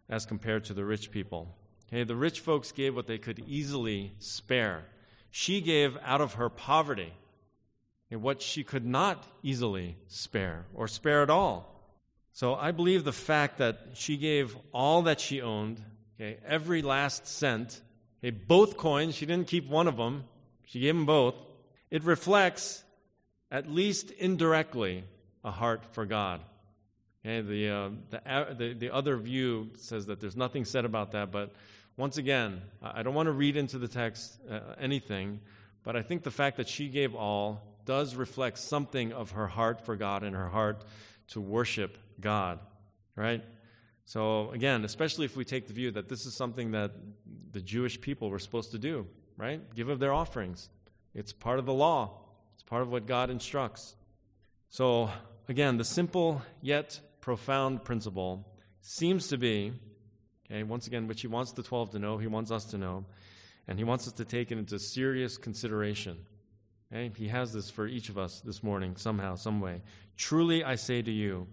as 0.08 0.24
compared 0.24 0.64
to 0.64 0.74
the 0.74 0.84
rich 0.84 1.10
people. 1.10 1.54
Okay, 1.88 2.04
the 2.04 2.16
rich 2.16 2.40
folks 2.40 2.72
gave 2.72 2.94
what 2.94 3.06
they 3.06 3.18
could 3.18 3.42
easily 3.46 4.12
spare. 4.18 4.84
She 5.30 5.60
gave 5.60 5.98
out 6.02 6.22
of 6.22 6.34
her 6.34 6.48
poverty 6.48 7.12
what 8.10 8.40
she 8.40 8.64
could 8.64 8.86
not 8.86 9.26
easily 9.42 9.96
spare 10.06 10.64
or 10.72 10.88
spare 10.88 11.22
at 11.22 11.28
all. 11.28 11.77
So 12.38 12.54
I 12.54 12.70
believe 12.70 13.02
the 13.02 13.12
fact 13.12 13.58
that 13.58 13.80
she 13.94 14.16
gave 14.16 14.56
all 14.72 15.02
that 15.02 15.18
she 15.18 15.42
owned, 15.42 15.82
okay, 16.14 16.38
every 16.46 16.82
last 16.82 17.26
cent, 17.26 17.80
okay, 18.20 18.30
both 18.30 18.76
coins, 18.76 19.16
she 19.16 19.26
didn't 19.26 19.48
keep 19.48 19.68
one 19.68 19.88
of 19.88 19.96
them, 19.96 20.22
she 20.64 20.78
gave 20.78 20.94
them 20.94 21.04
both. 21.04 21.34
It 21.90 22.04
reflects, 22.04 22.84
at 23.50 23.68
least 23.68 24.12
indirectly, 24.12 25.02
a 25.42 25.50
heart 25.50 25.84
for 25.90 26.06
God. 26.06 26.40
Okay, 27.26 27.40
the, 27.40 27.70
uh, 27.70 27.88
the, 28.10 28.54
the, 28.56 28.72
the 28.74 28.94
other 28.94 29.16
view 29.16 29.70
says 29.74 30.06
that 30.06 30.20
there's 30.20 30.36
nothing 30.36 30.64
said 30.64 30.84
about 30.84 31.10
that, 31.10 31.32
but 31.32 31.52
once 31.96 32.18
again, 32.18 32.62
I 32.80 33.02
don't 33.02 33.14
want 33.14 33.26
to 33.26 33.32
read 33.32 33.56
into 33.56 33.78
the 33.78 33.88
text 33.88 34.38
uh, 34.48 34.60
anything, 34.80 35.40
but 35.82 35.96
I 35.96 36.02
think 36.02 36.22
the 36.22 36.30
fact 36.30 36.58
that 36.58 36.68
she 36.68 36.86
gave 36.86 37.16
all 37.16 37.80
does 37.84 38.14
reflect 38.14 38.58
something 38.58 39.12
of 39.12 39.32
her 39.32 39.48
heart 39.48 39.84
for 39.84 39.96
God 39.96 40.22
and 40.22 40.36
her 40.36 40.50
heart 40.50 40.84
to 41.30 41.40
worship 41.40 41.98
God, 42.20 42.58
right? 43.16 43.44
So, 44.04 44.50
again, 44.52 44.84
especially 44.84 45.26
if 45.26 45.36
we 45.36 45.44
take 45.44 45.66
the 45.66 45.72
view 45.72 45.90
that 45.92 46.08
this 46.08 46.24
is 46.24 46.34
something 46.34 46.70
that 46.70 46.92
the 47.52 47.60
Jewish 47.60 48.00
people 48.00 48.30
were 48.30 48.38
supposed 48.38 48.72
to 48.72 48.78
do, 48.78 49.06
right? 49.36 49.60
Give 49.74 49.88
of 49.88 49.98
their 49.98 50.12
offerings. 50.12 50.70
It's 51.14 51.32
part 51.32 51.58
of 51.58 51.66
the 51.66 51.74
law, 51.74 52.18
it's 52.54 52.62
part 52.62 52.82
of 52.82 52.90
what 52.90 53.06
God 53.06 53.28
instructs. 53.30 53.96
So, 54.70 55.10
again, 55.48 55.76
the 55.76 55.84
simple 55.84 56.42
yet 56.62 57.00
profound 57.20 57.84
principle 57.84 58.46
seems 58.80 59.28
to 59.28 59.36
be, 59.36 59.72
okay, 60.46 60.62
once 60.62 60.86
again, 60.86 61.06
which 61.06 61.20
he 61.20 61.26
wants 61.26 61.52
the 61.52 61.62
12 61.62 61.90
to 61.90 61.98
know, 61.98 62.18
he 62.18 62.26
wants 62.26 62.50
us 62.50 62.64
to 62.66 62.78
know, 62.78 63.04
and 63.66 63.78
he 63.78 63.84
wants 63.84 64.06
us 64.06 64.14
to 64.14 64.24
take 64.24 64.50
it 64.50 64.58
into 64.58 64.78
serious 64.78 65.36
consideration. 65.36 66.16
Okay? 66.90 67.10
He 67.14 67.28
has 67.28 67.52
this 67.52 67.68
for 67.68 67.86
each 67.86 68.08
of 68.08 68.16
us 68.16 68.40
this 68.40 68.62
morning, 68.62 68.96
somehow, 68.96 69.34
some 69.34 69.60
way. 69.60 69.82
Truly, 70.16 70.64
I 70.64 70.76
say 70.76 71.02
to 71.02 71.12
you, 71.12 71.46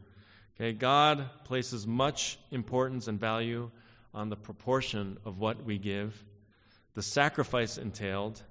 Okay, 0.55 0.71
God 0.71 1.29
places 1.43 1.85
much 1.85 2.39
importance 2.49 3.09
and 3.09 3.19
value 3.19 3.71
on 4.13 4.29
the 4.29 4.37
proportion 4.37 5.17
of 5.25 5.37
what 5.37 5.65
we 5.65 5.77
give, 5.77 6.23
the 6.93 7.01
sacrifice 7.01 7.77
entailed, 7.77 8.41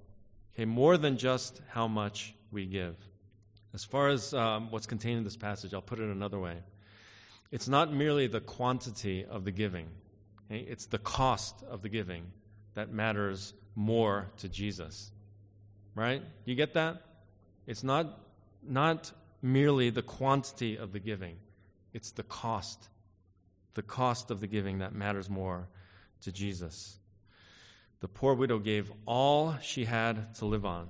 okay, 0.54 0.66
more 0.66 0.98
than 0.98 1.16
just 1.16 1.62
how 1.70 1.88
much 1.88 2.34
we 2.52 2.66
give. 2.66 2.96
As 3.72 3.84
far 3.84 4.08
as 4.08 4.34
um, 4.34 4.70
what's 4.70 4.86
contained 4.86 5.18
in 5.18 5.24
this 5.24 5.38
passage, 5.38 5.72
I'll 5.72 5.80
put 5.80 5.98
it 5.98 6.10
another 6.10 6.38
way. 6.38 6.58
It's 7.50 7.68
not 7.68 7.90
merely 7.90 8.26
the 8.26 8.40
quantity 8.40 9.24
of 9.24 9.46
the 9.46 9.50
giving, 9.50 9.86
okay? 10.50 10.60
it's 10.60 10.84
the 10.84 10.98
cost 10.98 11.64
of 11.70 11.80
the 11.80 11.88
giving 11.88 12.24
that 12.74 12.92
matters 12.92 13.54
more 13.74 14.26
to 14.38 14.48
Jesus. 14.50 15.10
Right? 15.94 16.22
You 16.44 16.54
get 16.54 16.74
that? 16.74 17.00
It's 17.66 17.82
not, 17.82 18.20
not 18.62 19.10
merely 19.40 19.88
the 19.88 20.02
quantity 20.02 20.76
of 20.76 20.92
the 20.92 20.98
giving 20.98 21.36
it's 21.94 22.10
the 22.10 22.24
cost, 22.24 22.90
the 23.72 23.82
cost 23.82 24.30
of 24.30 24.40
the 24.40 24.46
giving 24.46 24.78
that 24.78 24.92
matters 24.92 25.30
more 25.30 25.68
to 26.20 26.32
Jesus. 26.32 26.98
The 28.00 28.08
poor 28.08 28.34
widow 28.34 28.58
gave 28.58 28.92
all 29.06 29.56
she 29.62 29.86
had 29.86 30.34
to 30.34 30.44
live 30.44 30.66
on. 30.66 30.88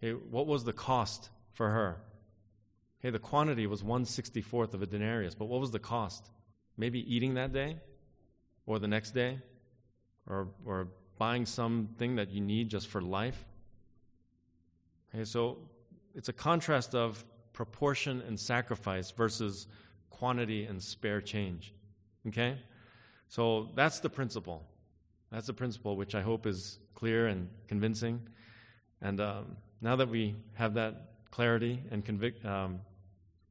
Hey, 0.00 0.12
what 0.12 0.46
was 0.46 0.64
the 0.64 0.72
cost 0.72 1.28
for 1.52 1.68
her? 1.70 1.98
Hey, 3.00 3.10
the 3.10 3.18
quantity 3.18 3.66
was 3.66 3.82
164th 3.82 4.74
of 4.74 4.80
a 4.80 4.86
denarius, 4.86 5.34
but 5.34 5.46
what 5.46 5.60
was 5.60 5.72
the 5.72 5.78
cost? 5.78 6.30
Maybe 6.76 7.00
eating 7.14 7.34
that 7.34 7.52
day 7.52 7.76
or 8.64 8.78
the 8.78 8.88
next 8.88 9.10
day 9.10 9.40
or, 10.26 10.48
or 10.64 10.88
buying 11.18 11.46
something 11.46 12.16
that 12.16 12.30
you 12.30 12.40
need 12.40 12.68
just 12.68 12.88
for 12.88 13.02
life. 13.02 13.44
Okay, 15.14 15.24
so 15.24 15.58
it's 16.14 16.28
a 16.28 16.32
contrast 16.32 16.94
of 16.94 17.24
proportion 17.52 18.22
and 18.26 18.38
sacrifice 18.38 19.10
versus 19.10 19.66
quantity 20.12 20.64
and 20.64 20.82
spare 20.82 21.20
change. 21.20 21.74
Okay? 22.28 22.58
So 23.28 23.70
that's 23.74 24.00
the 24.00 24.10
principle. 24.10 24.62
That's 25.30 25.46
the 25.46 25.54
principle, 25.54 25.96
which 25.96 26.14
I 26.14 26.20
hope 26.20 26.46
is 26.46 26.78
clear 26.94 27.26
and 27.26 27.48
convincing. 27.66 28.20
And 29.00 29.20
um, 29.20 29.56
now 29.80 29.96
that 29.96 30.08
we 30.08 30.36
have 30.54 30.74
that 30.74 31.08
clarity 31.30 31.82
and 31.90 32.04
convic- 32.04 32.44
um, 32.44 32.80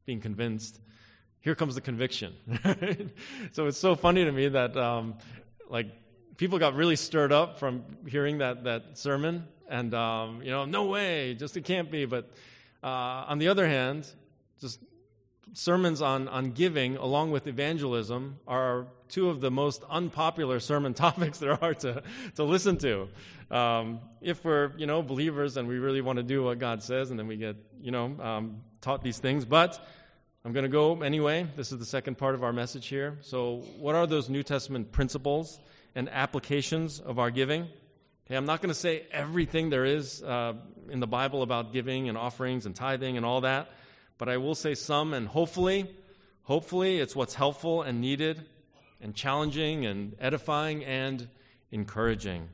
being 0.06 0.22
convinced, 0.22 0.80
here 1.40 1.56
comes 1.56 1.76
the 1.76 1.82
conviction. 1.82 2.34
so 3.52 3.66
it's 3.66 3.80
so 3.80 3.96
funny 3.96 4.24
to 4.24 4.32
me 4.32 4.48
that, 4.50 4.78
um, 4.78 5.16
like, 5.68 5.88
people 6.38 6.60
got 6.60 6.76
really 6.76 6.96
stirred 6.96 7.32
up 7.32 7.58
from 7.60 7.84
hearing 8.08 8.38
that, 8.38 8.64
that 8.64 8.98
sermon, 8.98 9.48
and, 9.68 9.94
um, 9.94 10.42
you 10.44 10.52
know, 10.52 10.66
no 10.66 10.86
way, 10.86 11.34
just 11.34 11.58
it 11.58 11.66
can't 11.66 11.90
be. 11.90 12.06
But 12.06 12.30
uh, 12.84 13.26
on 13.28 13.40
the 13.40 13.48
other 13.48 13.68
hand, 13.68 14.08
just 14.60 14.80
sermons 15.54 16.02
on, 16.02 16.28
on 16.28 16.52
giving, 16.52 16.98
along 16.98 17.32
with 17.32 17.48
evangelism, 17.48 18.40
are 18.48 18.88
two 19.10 19.30
of 19.30 19.42
the 19.42 19.52
most 19.52 19.84
unpopular 19.90 20.60
sermon 20.60 20.94
topics 21.06 21.40
there 21.40 21.62
are 21.64 21.74
to, 21.76 22.04
to 22.36 22.44
listen 22.44 22.78
to. 22.80 23.10
Um, 23.50 24.00
if 24.22 24.46
we're, 24.46 24.72
you 24.78 24.86
know, 24.86 25.02
believers 25.02 25.58
and 25.58 25.68
we 25.68 25.78
really 25.78 26.02
want 26.02 26.18
to 26.18 26.24
do 26.24 26.44
what 26.44 26.60
God 26.60 26.82
says, 26.82 27.12
and 27.12 27.20
then 27.20 27.28
we 27.28 27.36
get, 27.36 27.58
you 27.82 27.92
know, 27.92 28.16
um, 28.22 28.62
taught 28.80 29.04
these 29.04 29.20
things. 29.20 29.44
But 29.44 29.86
I'm 30.46 30.54
going 30.54 30.64
to 30.64 30.70
go 30.70 31.02
anyway. 31.02 31.48
This 31.58 31.72
is 31.72 31.80
the 31.80 31.86
second 31.86 32.18
part 32.18 32.34
of 32.34 32.44
our 32.44 32.54
message 32.54 32.88
here. 32.88 33.18
So, 33.22 33.58
what 33.78 33.96
are 33.96 34.08
those 34.08 34.30
New 34.30 34.44
Testament 34.44 34.92
principles 34.92 35.60
and 35.96 36.10
applications 36.10 37.00
of 37.00 37.20
our 37.20 37.30
giving? 37.30 37.68
Okay, 38.26 38.38
I'm 38.38 38.46
not 38.46 38.62
going 38.62 38.74
to 38.74 38.80
say 38.80 39.06
everything 39.12 39.70
there 39.70 39.84
is 39.84 40.24
uh, 40.24 40.54
in 40.90 41.02
the 41.02 41.08
Bible 41.08 41.42
about 41.42 41.74
giving 41.74 42.08
and 42.08 42.18
offerings 42.18 42.66
and 42.66 42.74
tithing 42.74 43.18
and 43.18 43.26
all 43.26 43.42
that 43.42 43.70
but 44.22 44.30
I 44.30 44.38
will 44.38 44.54
say 44.54 44.76
some, 44.76 45.16
and 45.16 45.28
hopefully, 45.28 45.90
hopefully 46.44 47.00
it's 47.00 47.16
what's 47.16 47.34
helpful 47.34 47.82
and 47.82 48.00
needed 48.00 48.46
and 49.02 49.16
challenging 49.16 49.88
and 49.88 50.16
edifying 50.20 50.86
and 50.86 51.28
encouraging. 51.72 52.48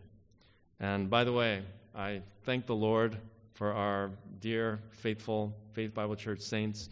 And 0.80 1.10
by 1.10 1.25
the 1.25 1.34
way, 1.34 1.63
I 1.93 2.21
thank 2.45 2.67
the 2.67 2.75
Lord 2.75 3.17
for 3.53 3.73
our 3.73 4.12
dear, 4.39 4.80
faithful 4.91 5.53
Faith 5.73 5.93
Bible 5.93 6.15
Church 6.15 6.39
saints 6.39 6.88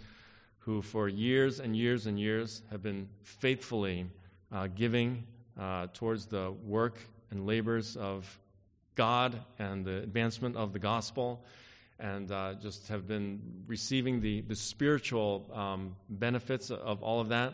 who, 0.58 0.82
for 0.82 1.08
years 1.08 1.62
and 1.62 1.74
years 1.74 2.06
and 2.06 2.20
years, 2.20 2.62
have 2.70 2.84
been 2.84 3.08
faithfully 3.24 4.08
uh, 4.52 4.68
giving 4.68 5.24
uh, 5.58 5.88
towards 5.94 6.26
the 6.26 6.54
work 6.66 7.00
and 7.32 7.48
labors 7.48 7.96
of 7.96 8.40
God 8.96 9.40
and 9.58 9.86
the 9.86 10.00
advancement 10.00 10.58
of 10.58 10.74
the 10.74 10.80
gospel 10.80 11.46
and 12.00 12.32
uh, 12.32 12.54
just 12.62 12.88
have 12.90 13.08
been 13.08 13.42
receiving 13.68 14.22
the, 14.22 14.42
the 14.42 14.56
spiritual 14.56 15.50
um, 15.54 15.96
benefits 16.10 16.72
of 16.72 17.02
all 17.04 17.22
of 17.22 17.30
that. 17.30 17.54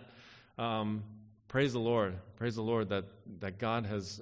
Um, 0.57 1.03
praise 1.47 1.73
the 1.73 1.79
Lord. 1.79 2.15
Praise 2.37 2.55
the 2.55 2.63
Lord 2.63 2.89
that, 2.89 3.05
that 3.39 3.59
God 3.59 3.85
has 3.85 4.21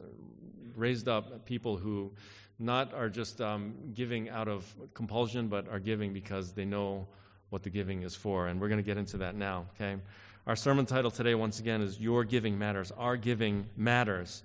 raised 0.75 1.07
up 1.07 1.45
people 1.45 1.77
who 1.77 2.11
not 2.57 2.93
are 2.93 3.09
just 3.09 3.39
um, 3.39 3.73
giving 3.93 4.29
out 4.29 4.47
of 4.47 4.65
compulsion, 4.93 5.47
but 5.47 5.69
are 5.69 5.79
giving 5.79 6.11
because 6.11 6.51
they 6.51 6.65
know 6.65 7.07
what 7.49 7.63
the 7.63 7.69
giving 7.69 8.03
is 8.03 8.15
for. 8.15 8.47
And 8.47 8.59
we're 8.59 8.67
going 8.67 8.79
to 8.79 8.85
get 8.85 8.97
into 8.97 9.17
that 9.17 9.35
now, 9.35 9.67
okay? 9.75 9.99
Our 10.45 10.55
sermon 10.55 10.85
title 10.85 11.11
today, 11.11 11.35
once 11.35 11.59
again, 11.59 11.81
is 11.81 11.99
Your 11.99 12.23
Giving 12.23 12.57
Matters. 12.57 12.91
Our 12.97 13.17
giving 13.17 13.67
matters. 13.77 14.43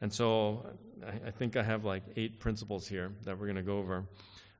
And 0.00 0.12
so 0.12 0.66
I, 1.06 1.28
I 1.28 1.30
think 1.30 1.56
I 1.56 1.62
have 1.62 1.84
like 1.84 2.02
eight 2.16 2.40
principles 2.40 2.86
here 2.86 3.12
that 3.24 3.38
we're 3.38 3.46
going 3.46 3.56
to 3.56 3.62
go 3.62 3.78
over. 3.78 4.04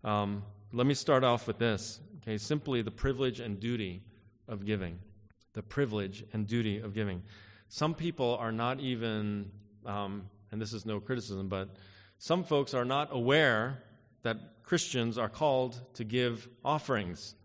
Um, 0.02 0.42
let 0.74 0.86
me 0.86 0.94
start 0.94 1.22
off 1.22 1.46
with 1.46 1.58
this. 1.58 2.00
Okay, 2.16 2.36
simply 2.36 2.82
the 2.82 2.90
privilege 2.90 3.38
and 3.38 3.60
duty 3.60 4.02
of 4.48 4.66
giving. 4.66 4.98
The 5.52 5.62
privilege 5.62 6.24
and 6.32 6.46
duty 6.46 6.78
of 6.78 6.94
giving. 6.94 7.22
Some 7.68 7.94
people 7.94 8.36
are 8.40 8.50
not 8.50 8.80
even, 8.80 9.52
um, 9.86 10.28
and 10.50 10.60
this 10.60 10.72
is 10.72 10.84
no 10.84 10.98
criticism, 10.98 11.48
but 11.48 11.68
some 12.18 12.42
folks 12.42 12.74
are 12.74 12.84
not 12.84 13.08
aware 13.12 13.82
that 14.22 14.64
Christians 14.64 15.16
are 15.16 15.28
called 15.28 15.80
to 15.94 16.02
give 16.02 16.48
offerings. 16.64 17.36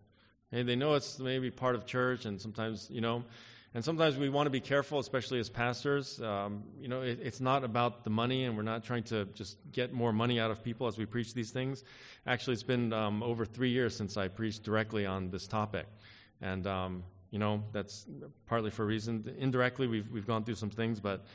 Okay, 0.51 0.63
they 0.63 0.75
know 0.75 0.95
it's 0.95 1.19
maybe 1.19 1.51
part 1.51 1.75
of 1.75 1.85
church, 1.85 2.25
and 2.25 2.41
sometimes, 2.41 2.87
you 2.89 3.01
know, 3.01 3.23
and 3.73 3.85
sometimes 3.85 4.17
we 4.17 4.29
want 4.29 4.47
to 4.47 4.49
be 4.51 4.59
careful, 4.59 4.97
especially 4.97 5.39
as 5.39 5.47
pastors. 5.47 6.19
Um, 6.19 6.63
you 6.79 6.87
know, 6.87 7.01
it, 7.01 7.19
it's 7.21 7.39
not 7.39 7.63
about 7.63 8.03
the 8.03 8.09
money, 8.09 8.45
and 8.45 8.57
we're 8.57 8.63
not 8.63 8.83
trying 8.83 9.03
to 9.03 9.25
just 9.25 9.57
get 9.71 9.93
more 9.93 10.11
money 10.11 10.39
out 10.39 10.49
of 10.49 10.63
people 10.63 10.87
as 10.87 10.97
we 10.97 11.05
preach 11.05 11.35
these 11.35 11.51
things. 11.51 11.83
Actually, 12.25 12.53
it's 12.53 12.63
been 12.63 12.91
um, 12.93 13.21
over 13.21 13.45
three 13.45 13.69
years 13.69 13.95
since 13.95 14.17
I 14.17 14.27
preached 14.27 14.63
directly 14.63 15.05
on 15.05 15.29
this 15.29 15.45
topic. 15.45 15.85
And, 16.41 16.65
um, 16.65 17.03
you 17.29 17.37
know, 17.37 17.63
that's 17.71 18.07
partly 18.47 18.71
for 18.71 18.83
a 18.83 18.85
reason. 18.87 19.35
Indirectly, 19.37 19.85
we've, 19.85 20.09
we've 20.11 20.25
gone 20.25 20.43
through 20.45 20.55
some 20.55 20.71
things, 20.71 20.99
but 20.99 21.25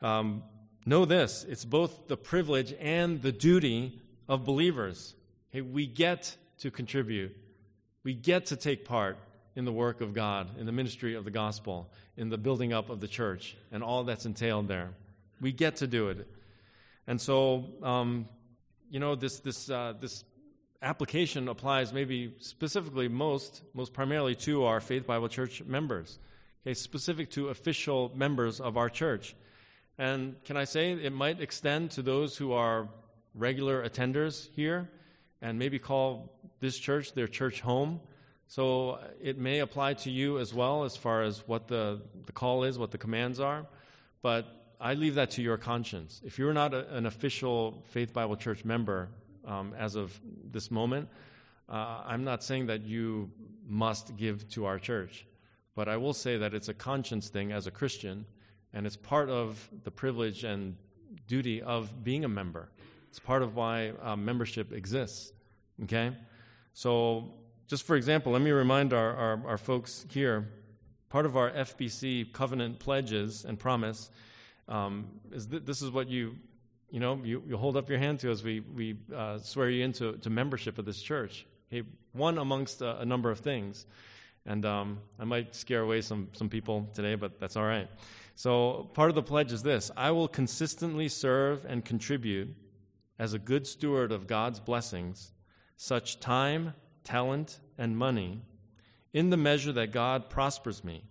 um, 0.00 0.42
know 0.86 1.04
this 1.04 1.44
it's 1.48 1.64
both 1.64 2.08
the 2.08 2.16
privilege 2.16 2.74
and 2.80 3.20
the 3.20 3.32
duty 3.32 4.00
of 4.28 4.44
believers. 4.44 5.14
Hey, 5.50 5.60
we 5.60 5.86
get 5.86 6.36
to 6.60 6.70
contribute, 6.70 7.36
we 8.02 8.14
get 8.14 8.46
to 8.46 8.56
take 8.56 8.86
part 8.86 9.18
in 9.54 9.64
the 9.64 9.72
work 9.72 10.00
of 10.00 10.14
God, 10.14 10.58
in 10.58 10.66
the 10.66 10.72
ministry 10.72 11.14
of 11.14 11.24
the 11.24 11.30
gospel, 11.30 11.90
in 12.16 12.28
the 12.28 12.38
building 12.38 12.72
up 12.72 12.90
of 12.90 13.00
the 13.00 13.08
church, 13.08 13.56
and 13.70 13.82
all 13.82 14.04
that's 14.04 14.26
entailed 14.26 14.68
there. 14.68 14.90
We 15.40 15.52
get 15.52 15.76
to 15.76 15.86
do 15.86 16.08
it. 16.08 16.26
And 17.06 17.20
so, 17.20 17.64
um, 17.82 18.28
you 18.90 19.00
know, 19.00 19.14
this, 19.14 19.40
this, 19.40 19.68
uh, 19.68 19.94
this 20.00 20.24
application 20.80 21.48
applies 21.48 21.92
maybe 21.92 22.34
specifically 22.38 23.08
most, 23.08 23.62
most 23.74 23.92
primarily 23.92 24.34
to 24.34 24.64
our 24.64 24.80
Faith 24.80 25.06
Bible 25.06 25.28
Church 25.28 25.62
members, 25.64 26.18
okay, 26.64 26.74
specific 26.74 27.30
to 27.32 27.48
official 27.48 28.10
members 28.14 28.60
of 28.60 28.76
our 28.76 28.88
church. 28.88 29.34
And 29.98 30.42
can 30.44 30.56
I 30.56 30.64
say 30.64 30.92
it 30.92 31.12
might 31.12 31.40
extend 31.40 31.90
to 31.92 32.02
those 32.02 32.36
who 32.36 32.52
are 32.52 32.88
regular 33.34 33.86
attenders 33.86 34.48
here 34.54 34.90
and 35.40 35.58
maybe 35.58 35.78
call 35.78 36.32
this 36.60 36.78
church 36.78 37.14
their 37.14 37.28
church 37.28 37.60
home 37.60 38.00
so 38.52 38.98
it 39.18 39.38
may 39.38 39.60
apply 39.60 39.94
to 39.94 40.10
you 40.10 40.38
as 40.38 40.52
well 40.52 40.84
as 40.84 40.94
far 40.94 41.22
as 41.22 41.42
what 41.48 41.68
the, 41.68 42.02
the 42.26 42.32
call 42.32 42.64
is, 42.64 42.78
what 42.78 42.90
the 42.90 42.98
commands 42.98 43.40
are, 43.40 43.64
but 44.20 44.44
I 44.78 44.92
leave 44.92 45.14
that 45.14 45.30
to 45.32 45.42
your 45.42 45.56
conscience. 45.56 46.20
If 46.22 46.38
you're 46.38 46.52
not 46.52 46.74
a, 46.74 46.94
an 46.94 47.06
official 47.06 47.82
Faith 47.86 48.12
Bible 48.12 48.36
Church 48.36 48.62
member 48.62 49.08
um, 49.46 49.72
as 49.78 49.94
of 49.94 50.20
this 50.50 50.70
moment, 50.70 51.08
uh, 51.66 52.02
I'm 52.04 52.24
not 52.24 52.44
saying 52.44 52.66
that 52.66 52.82
you 52.82 53.30
must 53.66 54.18
give 54.18 54.46
to 54.50 54.66
our 54.66 54.78
church, 54.78 55.26
But 55.74 55.88
I 55.88 55.96
will 55.96 56.12
say 56.12 56.36
that 56.36 56.52
it's 56.52 56.68
a 56.68 56.74
conscience 56.74 57.30
thing 57.30 57.52
as 57.52 57.66
a 57.66 57.70
Christian, 57.70 58.26
and 58.74 58.86
it's 58.86 58.96
part 58.96 59.30
of 59.30 59.66
the 59.84 59.90
privilege 59.90 60.44
and 60.44 60.76
duty 61.26 61.62
of 61.62 62.04
being 62.04 62.22
a 62.22 62.28
member. 62.28 62.68
It's 63.08 63.18
part 63.18 63.42
of 63.42 63.56
why 63.56 63.94
uh, 64.02 64.14
membership 64.14 64.74
exists. 64.74 65.32
Okay? 65.84 66.12
So, 66.74 67.32
just 67.72 67.86
for 67.86 67.96
example, 67.96 68.32
let 68.32 68.42
me 68.42 68.50
remind 68.50 68.92
our, 68.92 69.16
our, 69.16 69.40
our 69.46 69.56
folks 69.56 70.04
here 70.10 70.46
part 71.08 71.24
of 71.24 71.38
our 71.38 71.50
FBC 71.52 72.30
covenant 72.30 72.78
pledges 72.78 73.46
and 73.46 73.58
promise 73.58 74.10
um, 74.68 75.06
is 75.32 75.46
th- 75.46 75.62
this 75.64 75.80
is 75.80 75.90
what 75.90 76.06
you 76.06 76.34
you 76.90 77.00
know 77.00 77.18
you, 77.24 77.42
you 77.48 77.56
hold 77.56 77.78
up 77.78 77.88
your 77.88 77.98
hand 77.98 78.20
to 78.20 78.30
as 78.30 78.44
we 78.44 78.60
we 78.60 78.98
uh, 79.16 79.38
swear 79.38 79.70
you 79.70 79.82
into 79.86 80.18
to 80.18 80.28
membership 80.28 80.76
of 80.76 80.84
this 80.84 81.00
church. 81.00 81.46
Okay, 81.72 81.88
one 82.12 82.36
amongst 82.36 82.82
a, 82.82 82.98
a 82.98 83.06
number 83.06 83.30
of 83.30 83.38
things, 83.38 83.86
and 84.44 84.66
um, 84.66 84.98
I 85.18 85.24
might 85.24 85.54
scare 85.54 85.80
away 85.80 86.02
some 86.02 86.28
some 86.34 86.50
people 86.50 86.90
today, 86.92 87.14
but 87.14 87.40
that's 87.40 87.56
all 87.56 87.64
right. 87.64 87.88
So 88.34 88.90
part 88.92 89.08
of 89.08 89.14
the 89.14 89.22
pledge 89.22 89.50
is 89.50 89.62
this: 89.62 89.90
I 89.96 90.10
will 90.10 90.28
consistently 90.28 91.08
serve 91.08 91.64
and 91.64 91.82
contribute 91.82 92.54
as 93.18 93.32
a 93.32 93.38
good 93.38 93.66
steward 93.66 94.12
of 94.12 94.26
God's 94.26 94.60
blessings, 94.60 95.32
such 95.78 96.20
time, 96.20 96.74
talent, 97.04 97.60
and 97.78 97.96
money, 97.96 98.42
in 99.12 99.30
the 99.30 99.36
measure 99.36 99.72
that 99.72 99.92
God 99.92 100.28
prospers 100.28 100.82
me, 100.84 101.04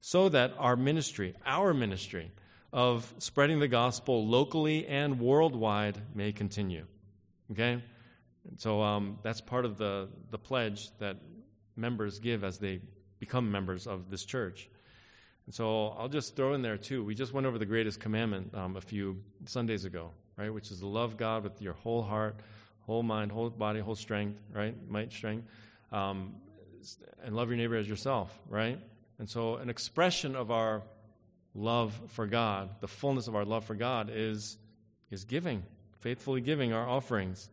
so 0.00 0.28
that 0.28 0.54
our 0.58 0.76
ministry, 0.76 1.34
our 1.46 1.72
ministry 1.72 2.30
of 2.72 3.12
spreading 3.18 3.60
the 3.60 3.68
gospel 3.68 4.26
locally 4.26 4.86
and 4.86 5.18
worldwide 5.18 5.98
may 6.14 6.32
continue. 6.32 6.84
Okay? 7.50 7.82
so 8.56 8.80
um, 8.82 9.18
that's 9.22 9.40
part 9.40 9.64
of 9.64 9.76
the, 9.76 10.08
the 10.30 10.38
pledge 10.38 10.88
that 10.98 11.16
members 11.76 12.18
give 12.18 12.44
as 12.44 12.58
they 12.58 12.80
become 13.18 13.50
members 13.50 13.86
of 13.86 14.10
this 14.10 14.24
church. 14.24 14.68
And 15.46 15.54
so 15.54 15.88
I'll 15.98 16.08
just 16.08 16.36
throw 16.36 16.54
in 16.54 16.62
there 16.62 16.76
too. 16.76 17.04
We 17.04 17.14
just 17.14 17.32
went 17.32 17.46
over 17.46 17.58
the 17.58 17.66
greatest 17.66 18.00
commandment 18.00 18.54
um, 18.54 18.76
a 18.76 18.80
few 18.80 19.22
Sundays 19.46 19.84
ago, 19.84 20.10
right? 20.36 20.52
Which 20.52 20.70
is 20.70 20.80
to 20.80 20.86
love 20.86 21.16
God 21.16 21.44
with 21.44 21.60
your 21.60 21.74
whole 21.74 22.02
heart, 22.02 22.40
whole 22.88 23.02
mind, 23.02 23.30
whole 23.30 23.50
body, 23.50 23.80
whole 23.80 23.94
strength, 23.94 24.40
right? 24.52 24.74
Might, 24.90 25.12
strength, 25.12 25.46
um, 25.92 26.34
and 27.22 27.36
love 27.36 27.50
your 27.50 27.58
neighbor 27.58 27.76
as 27.76 27.86
yourself, 27.86 28.36
right? 28.48 28.80
And 29.18 29.28
so 29.28 29.56
an 29.56 29.68
expression 29.68 30.34
of 30.34 30.50
our 30.50 30.82
love 31.54 31.92
for 32.06 32.26
God, 32.26 32.70
the 32.80 32.88
fullness 32.88 33.28
of 33.28 33.36
our 33.36 33.44
love 33.44 33.64
for 33.64 33.74
God, 33.74 34.10
is 34.10 34.56
is 35.10 35.24
giving, 35.24 35.62
faithfully 36.00 36.40
giving 36.40 36.72
our 36.72 36.88
offerings, 36.88 37.50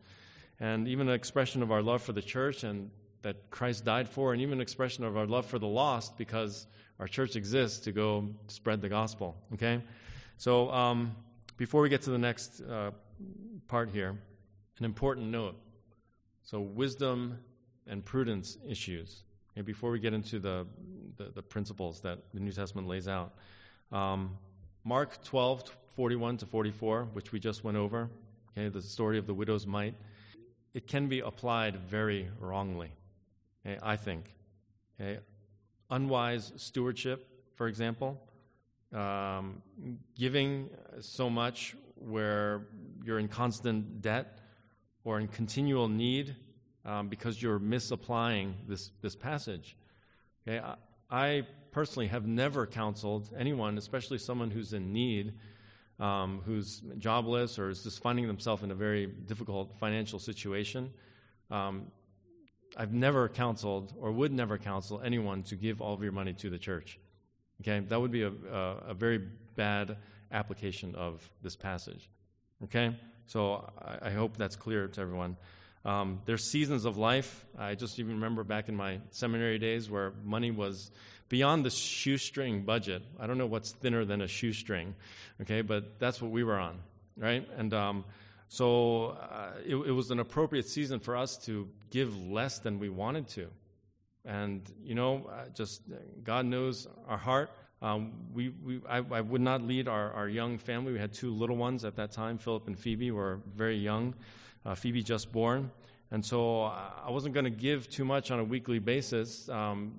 and 0.58 0.88
even 0.88 1.06
an 1.08 1.14
expression 1.14 1.62
of 1.62 1.70
our 1.70 1.82
love 1.82 2.00
for 2.00 2.12
the 2.12 2.22
church 2.22 2.64
and 2.64 2.90
that 3.20 3.50
Christ 3.50 3.84
died 3.84 4.08
for, 4.08 4.32
and 4.32 4.40
even 4.40 4.54
an 4.54 4.60
expression 4.62 5.04
of 5.04 5.18
our 5.18 5.26
love 5.26 5.44
for 5.44 5.58
the 5.58 5.66
lost 5.66 6.16
because 6.16 6.66
our 6.98 7.08
church 7.08 7.36
exists 7.36 7.80
to 7.80 7.92
go 7.92 8.28
spread 8.46 8.80
the 8.80 8.88
gospel. 8.88 9.36
Okay? 9.54 9.82
So, 10.38 10.70
um, 10.70 11.14
before 11.58 11.82
we 11.82 11.88
get 11.88 12.02
to 12.02 12.10
the 12.10 12.18
next 12.18 12.62
uh, 12.62 12.92
part 13.68 13.90
here, 13.90 14.16
an 14.78 14.84
important 14.84 15.28
note. 15.28 15.56
So, 16.42 16.60
wisdom 16.60 17.38
and 17.86 18.04
prudence 18.04 18.58
issues. 18.68 19.22
Okay, 19.52 19.62
before 19.62 19.90
we 19.90 19.98
get 19.98 20.12
into 20.12 20.38
the, 20.38 20.66
the, 21.16 21.30
the, 21.34 21.42
principles 21.42 22.00
that 22.00 22.18
the 22.34 22.40
New 22.40 22.52
Testament 22.52 22.86
lays 22.88 23.08
out, 23.08 23.32
um, 23.90 24.36
Mark 24.84 25.24
12, 25.24 25.64
41 25.94 26.36
to 26.38 26.46
44, 26.46 27.08
which 27.12 27.32
we 27.32 27.40
just 27.40 27.64
went 27.64 27.76
over, 27.76 28.10
okay, 28.52 28.68
the 28.68 28.82
story 28.82 29.18
of 29.18 29.26
the 29.26 29.34
widow's 29.34 29.66
mite, 29.66 29.94
it 30.74 30.86
can 30.86 31.08
be 31.08 31.20
applied 31.20 31.76
very 31.76 32.28
wrongly, 32.38 32.90
okay, 33.64 33.78
I 33.82 33.96
think. 33.96 34.34
Okay? 35.00 35.20
Unwise 35.90 36.52
stewardship, 36.56 37.26
for 37.54 37.66
example, 37.66 38.20
um, 38.92 39.62
giving 40.14 40.68
so 41.00 41.30
much 41.30 41.76
where 41.94 42.66
you're 43.04 43.18
in 43.18 43.28
constant 43.28 44.02
debt 44.02 44.38
or 45.06 45.20
in 45.20 45.28
continual 45.28 45.88
need 45.88 46.34
um, 46.84 47.08
because 47.08 47.40
you're 47.40 47.60
misapplying 47.60 48.56
this, 48.68 48.90
this 49.02 49.14
passage. 49.14 49.76
Okay? 50.46 50.58
I, 50.58 50.74
I 51.08 51.46
personally 51.70 52.08
have 52.08 52.26
never 52.26 52.66
counseled 52.66 53.30
anyone, 53.38 53.78
especially 53.78 54.18
someone 54.18 54.50
who's 54.50 54.72
in 54.72 54.92
need, 54.92 55.34
um, 56.00 56.42
who's 56.44 56.82
jobless 56.98 57.56
or 57.56 57.70
is 57.70 57.84
just 57.84 58.02
finding 58.02 58.26
themselves 58.26 58.64
in 58.64 58.72
a 58.72 58.74
very 58.74 59.06
difficult 59.06 59.76
financial 59.78 60.18
situation. 60.18 60.92
Um, 61.52 61.86
I've 62.76 62.92
never 62.92 63.28
counseled 63.28 63.94
or 64.00 64.10
would 64.10 64.32
never 64.32 64.58
counsel 64.58 65.00
anyone 65.04 65.44
to 65.44 65.54
give 65.54 65.80
all 65.80 65.94
of 65.94 66.02
your 66.02 66.12
money 66.12 66.32
to 66.32 66.50
the 66.50 66.58
church. 66.58 66.98
Okay, 67.62 67.78
that 67.88 68.00
would 68.00 68.10
be 68.10 68.22
a, 68.22 68.32
a, 68.52 68.60
a 68.88 68.94
very 68.94 69.18
bad 69.54 69.98
application 70.32 70.96
of 70.96 71.30
this 71.42 71.54
passage. 71.54 72.10
Okay, 72.64 72.92
so 73.26 73.70
I, 73.80 74.08
I 74.08 74.10
hope 74.10 74.36
that's 74.36 74.56
clear 74.56 74.88
to 74.88 75.00
everyone. 75.00 75.36
Um, 75.84 76.20
there's 76.24 76.42
seasons 76.42 76.84
of 76.84 76.96
life. 76.96 77.44
I 77.56 77.76
just 77.76 77.98
even 77.98 78.14
remember 78.14 78.42
back 78.42 78.68
in 78.68 78.74
my 78.74 78.98
seminary 79.10 79.58
days 79.58 79.88
where 79.88 80.12
money 80.24 80.50
was 80.50 80.90
beyond 81.28 81.64
the 81.64 81.70
shoestring 81.70 82.62
budget. 82.62 83.02
I 83.20 83.26
don't 83.26 83.38
know 83.38 83.46
what's 83.46 83.72
thinner 83.72 84.04
than 84.04 84.20
a 84.20 84.26
shoestring, 84.26 84.94
okay, 85.42 85.62
but 85.62 85.98
that's 85.98 86.20
what 86.20 86.30
we 86.30 86.42
were 86.42 86.58
on, 86.58 86.78
right? 87.16 87.48
And 87.56 87.72
um, 87.72 88.04
so 88.48 89.16
uh, 89.20 89.52
it, 89.64 89.76
it 89.76 89.92
was 89.92 90.10
an 90.10 90.18
appropriate 90.20 90.68
season 90.68 91.00
for 91.00 91.16
us 91.16 91.36
to 91.46 91.68
give 91.90 92.16
less 92.20 92.58
than 92.58 92.78
we 92.78 92.88
wanted 92.88 93.28
to. 93.28 93.48
And, 94.24 94.68
you 94.82 94.96
know, 94.96 95.30
just 95.54 95.82
God 96.24 96.46
knows 96.46 96.88
our 97.06 97.16
heart. 97.16 97.50
Um, 97.82 98.12
we, 98.32 98.48
we, 98.48 98.80
I, 98.88 98.98
I, 98.98 99.20
would 99.20 99.42
not 99.42 99.62
lead 99.62 99.86
our, 99.86 100.10
our 100.12 100.28
young 100.28 100.56
family. 100.56 100.92
We 100.92 100.98
had 100.98 101.12
two 101.12 101.32
little 101.32 101.56
ones 101.56 101.84
at 101.84 101.96
that 101.96 102.10
time. 102.10 102.38
Philip 102.38 102.66
and 102.68 102.78
Phoebe 102.78 103.10
were 103.10 103.40
very 103.54 103.76
young. 103.76 104.14
Uh, 104.64 104.74
Phoebe 104.74 105.02
just 105.02 105.30
born. 105.30 105.70
And 106.10 106.24
so 106.24 106.64
uh, 106.64 106.90
I 107.04 107.10
wasn't 107.10 107.34
going 107.34 107.44
to 107.44 107.50
give 107.50 107.90
too 107.90 108.04
much 108.04 108.30
on 108.30 108.38
a 108.38 108.44
weekly 108.44 108.78
basis 108.78 109.48
um, 109.50 109.94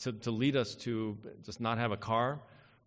to, 0.00 0.12
to 0.12 0.30
lead 0.30 0.56
us 0.56 0.74
to 0.76 1.16
just 1.42 1.60
not 1.60 1.78
have 1.78 1.90
a 1.90 1.96
car 1.96 2.38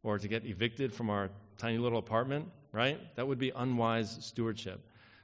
or 0.04 0.20
to 0.20 0.28
get 0.28 0.46
evicted 0.46 0.94
from 0.94 1.10
our 1.10 1.30
tiny 1.58 1.78
little 1.78 2.00
apartment, 2.00 2.50
right? 2.72 3.00
That 3.16 3.28
would 3.28 3.40
be 3.40 3.52
unwise 3.56 4.18
stewardship. 4.22 4.80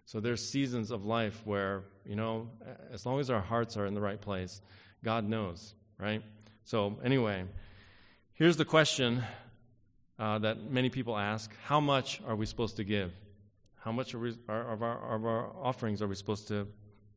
So 0.06 0.20
there's 0.20 0.44
seasons 0.44 0.90
of 0.90 1.06
life 1.06 1.40
where, 1.46 1.84
you 2.06 2.16
know, 2.16 2.50
as 2.92 3.06
long 3.06 3.20
as 3.20 3.30
our 3.30 3.42
hearts 3.42 3.78
are 3.78 3.86
in 3.86 3.94
the 3.94 4.02
right 4.02 4.20
place, 4.20 4.62
God 5.04 5.28
knows, 5.28 5.76
right? 6.00 6.24
So, 6.64 6.98
anyway, 7.04 7.46
here's 8.40 8.56
the 8.56 8.66
question 8.66 9.22
uh, 10.18 10.40
that 10.40 10.72
many 10.72 10.90
people 10.90 11.16
ask 11.16 11.52
How 11.66 11.80
much 11.80 12.22
are 12.26 12.36
we 12.36 12.48
supposed 12.48 12.78
to 12.78 12.84
give? 12.84 13.12
How 13.82 13.92
much 13.92 14.16
we, 14.16 14.36
are, 14.48 14.74
of, 14.74 14.82
our, 14.82 15.16
of 15.16 15.26
our 15.26 15.52
offerings 15.62 16.02
are 16.02 16.08
we 16.08 16.16
supposed 16.16 16.48
to 16.48 16.68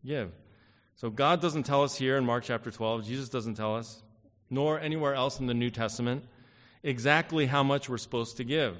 give? 0.04 0.32
So, 0.96 1.08
God 1.08 1.40
doesn't 1.40 1.62
tell 1.62 1.82
us 1.82 1.96
here 1.96 2.18
in 2.18 2.26
Mark 2.26 2.44
chapter 2.44 2.70
12, 2.70 3.06
Jesus 3.06 3.28
doesn't 3.28 3.54
tell 3.54 3.74
us, 3.76 4.02
nor 4.50 4.78
anywhere 4.78 5.14
else 5.14 5.40
in 5.40 5.46
the 5.46 5.54
New 5.54 5.70
Testament, 5.70 6.24
exactly 6.82 7.46
how 7.46 7.62
much 7.62 7.88
we're 7.88 7.98
supposed 7.98 8.37
to 8.37 8.44
give. 8.44 8.76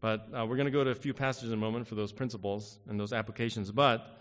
But 0.00 0.28
uh, 0.36 0.46
we're 0.46 0.56
going 0.56 0.66
to 0.66 0.72
go 0.72 0.84
to 0.84 0.90
a 0.90 0.94
few 0.94 1.14
passages 1.14 1.50
in 1.50 1.58
a 1.58 1.60
moment 1.60 1.86
for 1.86 1.94
those 1.94 2.12
principles 2.12 2.78
and 2.88 2.98
those 2.98 3.12
applications. 3.12 3.70
But 3.70 4.20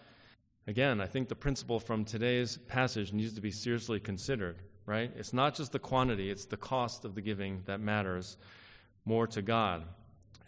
again, 0.68 1.02
I 1.02 1.08
think 1.08 1.28
the 1.28 1.36
principle 1.36 1.80
from 1.80 2.06
today's 2.06 2.58
passage 2.68 3.14
needs 3.14 3.34
to 3.34 3.42
be 3.42 3.52
seriously 3.52 4.00
considered, 4.00 4.58
right? 4.86 5.12
It's 5.16 5.34
not 5.34 5.56
just 5.56 5.72
the 5.72 5.80
quantity, 5.80 6.30
it's 6.30 6.46
the 6.46 6.58
cost 6.58 7.06
of 7.06 7.16
the 7.16 7.22
giving 7.22 7.64
that 7.66 7.80
matters 7.80 8.38
more 9.06 9.28
to 9.28 9.42
God. 9.42 9.84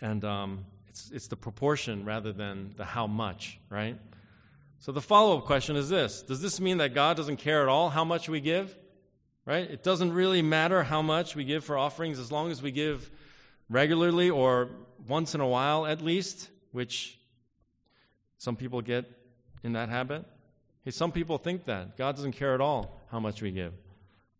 And 0.01 0.23
um, 0.25 0.65
it's, 0.87 1.11
it's 1.11 1.27
the 1.27 1.35
proportion 1.35 2.05
rather 2.05 2.31
than 2.31 2.73
the 2.77 2.85
how 2.85 3.07
much, 3.07 3.59
right? 3.69 3.97
So 4.79 4.91
the 4.91 5.01
follow 5.01 5.37
up 5.37 5.45
question 5.45 5.75
is 5.75 5.89
this 5.89 6.21
Does 6.21 6.41
this 6.41 6.59
mean 6.59 6.77
that 6.77 6.93
God 6.93 7.17
doesn't 7.17 7.37
care 7.37 7.61
at 7.61 7.69
all 7.69 7.89
how 7.89 8.03
much 8.03 8.27
we 8.27 8.41
give? 8.41 8.75
Right? 9.45 9.69
It 9.69 9.83
doesn't 9.83 10.13
really 10.13 10.41
matter 10.41 10.83
how 10.83 11.01
much 11.01 11.35
we 11.35 11.43
give 11.43 11.65
for 11.65 11.77
offerings 11.77 12.17
as 12.17 12.31
long 12.31 12.49
as 12.49 12.61
we 12.61 12.71
give 12.71 13.11
regularly 13.69 14.29
or 14.29 14.69
once 15.07 15.35
in 15.35 15.41
a 15.41 15.47
while 15.47 15.85
at 15.85 16.01
least, 16.01 16.49
which 16.71 17.19
some 18.37 18.55
people 18.55 18.81
get 18.81 19.09
in 19.63 19.73
that 19.73 19.89
habit. 19.89 20.25
Hey, 20.83 20.91
some 20.91 21.11
people 21.11 21.37
think 21.37 21.65
that. 21.65 21.97
God 21.97 22.15
doesn't 22.15 22.33
care 22.33 22.53
at 22.53 22.61
all 22.61 23.01
how 23.09 23.19
much 23.19 23.41
we 23.41 23.51
give. 23.51 23.73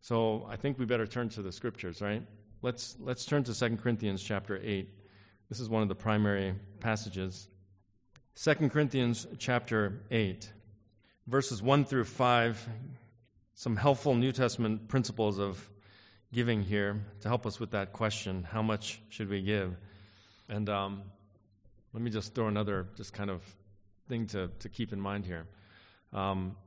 So 0.04 0.46
I 0.50 0.58
think 0.58 0.78
we 0.78 0.84
better 0.84 1.08
turn 1.08 1.30
to 1.30 1.42
the 1.42 1.54
scriptures, 1.54 2.02
right? 2.02 2.22
Let's, 2.62 2.98
let's 3.00 3.26
turn 3.26 3.46
to 3.46 3.58
2 3.58 3.78
Corinthians 3.78 4.22
chapter 4.22 4.60
8. 4.62 4.90
This 5.48 5.62
is 5.62 5.70
one 5.70 5.82
of 5.82 5.88
the 5.88 5.96
primary 5.96 6.56
passages. 6.82 7.48
2 8.36 8.70
Corinthians 8.70 9.26
chapter 9.38 10.02
8, 10.12 10.52
verses 11.28 11.62
1 11.62 11.86
through 11.86 12.04
5, 12.04 12.70
some 13.56 13.78
helpful 13.78 14.14
New 14.14 14.34
Testament 14.34 14.90
principles 14.90 15.40
of 15.40 15.70
giving 16.34 16.64
here 16.64 17.02
to 17.22 17.30
help 17.30 17.46
us 17.46 17.58
with 17.58 17.72
that 17.72 17.94
question 17.94 18.44
how 18.44 18.62
much 18.62 19.02
should 19.08 19.30
we 19.30 19.42
give? 19.42 19.78
And 20.50 20.68
um, 20.68 21.04
let 21.94 22.04
me 22.04 22.12
just 22.12 22.36
throw 22.36 22.50
another, 22.50 22.88
just 22.98 23.14
kind 23.14 23.30
of 23.30 23.42
thing 24.10 24.28
to, 24.28 24.50
to 24.60 24.68
keep 24.68 24.92
in 24.92 25.00
mind 25.00 25.26
here. 25.26 25.46
Um, 26.12 26.58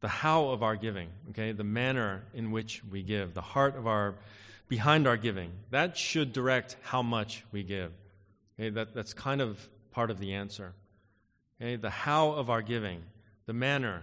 the 0.00 0.08
how 0.08 0.48
of 0.48 0.62
our 0.62 0.76
giving, 0.76 1.08
okay? 1.30 1.52
The 1.52 1.64
manner 1.64 2.22
in 2.34 2.50
which 2.50 2.82
we 2.84 3.02
give, 3.02 3.34
the 3.34 3.40
heart 3.40 3.76
of 3.76 3.86
our, 3.86 4.14
behind 4.68 5.06
our 5.06 5.16
giving. 5.16 5.50
That 5.70 5.96
should 5.96 6.32
direct 6.32 6.76
how 6.82 7.02
much 7.02 7.44
we 7.52 7.62
give. 7.62 7.92
Okay? 8.58 8.70
That, 8.70 8.94
that's 8.94 9.14
kind 9.14 9.40
of 9.40 9.68
part 9.90 10.10
of 10.10 10.18
the 10.18 10.34
answer. 10.34 10.74
Okay? 11.60 11.76
The 11.76 11.90
how 11.90 12.32
of 12.32 12.50
our 12.50 12.62
giving, 12.62 13.02
the 13.46 13.52
manner, 13.52 14.02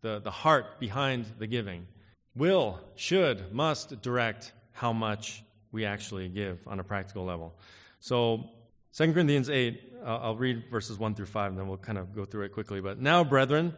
the, 0.00 0.20
the 0.20 0.30
heart 0.30 0.78
behind 0.78 1.26
the 1.38 1.46
giving 1.46 1.86
will, 2.34 2.80
should, 2.94 3.52
must 3.52 4.00
direct 4.02 4.52
how 4.72 4.92
much 4.92 5.42
we 5.72 5.84
actually 5.84 6.28
give 6.28 6.58
on 6.66 6.80
a 6.80 6.84
practical 6.84 7.24
level. 7.24 7.54
So, 8.00 8.50
2 8.94 9.12
Corinthians 9.12 9.50
8, 9.50 9.92
uh, 10.04 10.18
I'll 10.22 10.36
read 10.36 10.64
verses 10.70 10.98
1 10.98 11.14
through 11.14 11.26
5, 11.26 11.50
and 11.50 11.58
then 11.58 11.66
we'll 11.66 11.78
kind 11.78 11.98
of 11.98 12.14
go 12.14 12.24
through 12.24 12.44
it 12.44 12.52
quickly. 12.52 12.80
But 12.80 13.00
now, 13.00 13.24
brethren, 13.24 13.74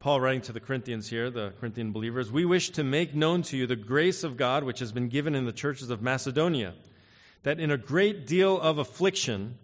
Paul 0.00 0.20
writing 0.20 0.42
to 0.42 0.52
the 0.52 0.60
Corinthians 0.60 1.08
here, 1.08 1.28
the 1.28 1.52
Corinthian 1.58 1.90
believers, 1.90 2.30
we 2.30 2.44
wish 2.44 2.70
to 2.70 2.84
make 2.84 3.16
known 3.16 3.42
to 3.42 3.56
you 3.56 3.66
the 3.66 3.74
grace 3.74 4.22
of 4.22 4.36
God 4.36 4.62
which 4.62 4.78
has 4.78 4.92
been 4.92 5.08
given 5.08 5.34
in 5.34 5.44
the 5.44 5.52
churches 5.52 5.90
of 5.90 6.00
Macedonia, 6.00 6.74
that 7.42 7.58
in 7.58 7.72
a 7.72 7.76
great 7.76 8.24
deal 8.24 8.60
of 8.60 8.78
affliction, 8.78 9.58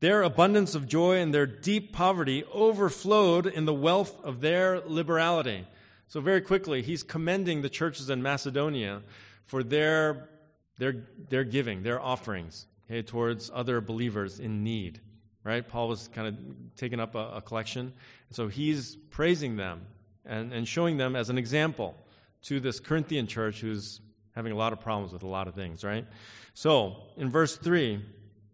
their 0.00 0.22
abundance 0.22 0.74
of 0.74 0.88
joy 0.88 1.18
and 1.18 1.34
their 1.34 1.46
deep 1.46 1.92
poverty 1.92 2.44
overflowed 2.52 3.46
in 3.46 3.66
the 3.66 3.74
wealth 3.74 4.24
of 4.24 4.40
their 4.40 4.80
liberality. 4.80 5.66
So, 6.08 6.20
very 6.20 6.40
quickly, 6.40 6.80
he's 6.80 7.02
commending 7.02 7.60
the 7.60 7.68
churches 7.68 8.08
in 8.08 8.22
Macedonia 8.22 9.02
for 9.44 9.62
their, 9.62 10.30
their, 10.78 11.04
their 11.28 11.44
giving, 11.44 11.82
their 11.82 12.00
offerings 12.00 12.66
okay, 12.86 13.02
towards 13.02 13.50
other 13.52 13.82
believers 13.82 14.40
in 14.40 14.64
need. 14.64 15.00
Right? 15.42 15.66
Paul 15.66 15.88
was 15.88 16.08
kind 16.08 16.28
of 16.28 16.36
taking 16.76 17.00
up 17.00 17.14
a, 17.14 17.32
a 17.36 17.42
collection. 17.42 17.92
So 18.34 18.48
he's 18.48 18.96
praising 19.10 19.56
them 19.56 19.82
and, 20.26 20.52
and 20.52 20.66
showing 20.66 20.96
them 20.96 21.14
as 21.14 21.30
an 21.30 21.38
example 21.38 21.94
to 22.42 22.58
this 22.58 22.80
Corinthian 22.80 23.28
church 23.28 23.60
who's 23.60 24.00
having 24.34 24.50
a 24.50 24.56
lot 24.56 24.72
of 24.72 24.80
problems 24.80 25.12
with 25.12 25.22
a 25.22 25.28
lot 25.28 25.46
of 25.46 25.54
things, 25.54 25.84
right? 25.84 26.04
So 26.52 26.96
in 27.16 27.30
verse 27.30 27.56
3, 27.56 28.04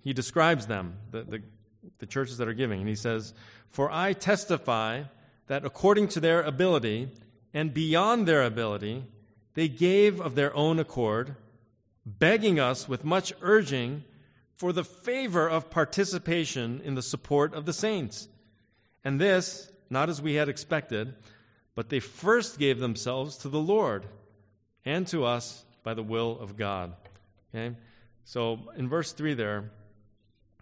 he 0.03 0.12
describes 0.12 0.66
them, 0.66 0.99
the, 1.11 1.23
the, 1.23 1.43
the 1.99 2.07
churches 2.07 2.37
that 2.37 2.47
are 2.47 2.55
giving, 2.55 2.81
and 2.81 2.88
he 2.88 2.95
says, 2.95 3.33
For 3.69 3.90
I 3.90 4.12
testify 4.12 5.05
that 5.47 5.64
according 5.64 6.09
to 6.09 6.21
their 6.21 6.43
ability 6.43 7.09
and 7.55 7.73
beyond 7.73 8.29
their 8.29 8.43
ability, 8.43 9.05
they 9.55 9.69
gave 9.69 10.21
of 10.21 10.35
their 10.35 10.55
own 10.55 10.79
accord, 10.79 11.37
begging 12.05 12.61
us 12.61 12.87
with 12.87 13.03
much 13.03 13.33
urging 13.40 14.05
for 14.55 14.75
the 14.75 14.85
favor 14.85 15.49
of 15.49 15.71
participation 15.71 16.83
in 16.85 16.97
the 16.97 17.03
support 17.03 17.55
of 17.55 17.64
the 17.64 17.73
saints. 17.73 18.29
And 19.03 19.21
this, 19.21 19.69
not 19.90 20.09
as 20.09 20.22
we 20.22 20.35
had 20.35 20.48
expected, 20.48 21.14
but 21.74 21.88
they 21.88 22.00
first 22.00 22.59
gave 22.59 22.79
themselves 22.79 23.37
to 23.38 23.48
the 23.48 23.61
Lord 23.61 24.07
and 24.85 25.07
to 25.09 25.24
us 25.24 25.64
by 25.83 25.94
the 25.94 26.03
will 26.03 26.38
of 26.40 26.57
God. 26.57 26.94
Okay? 27.55 27.76
So 28.24 28.61
in 28.76 28.88
verse 28.88 29.12
3 29.12 29.35
there, 29.35 29.70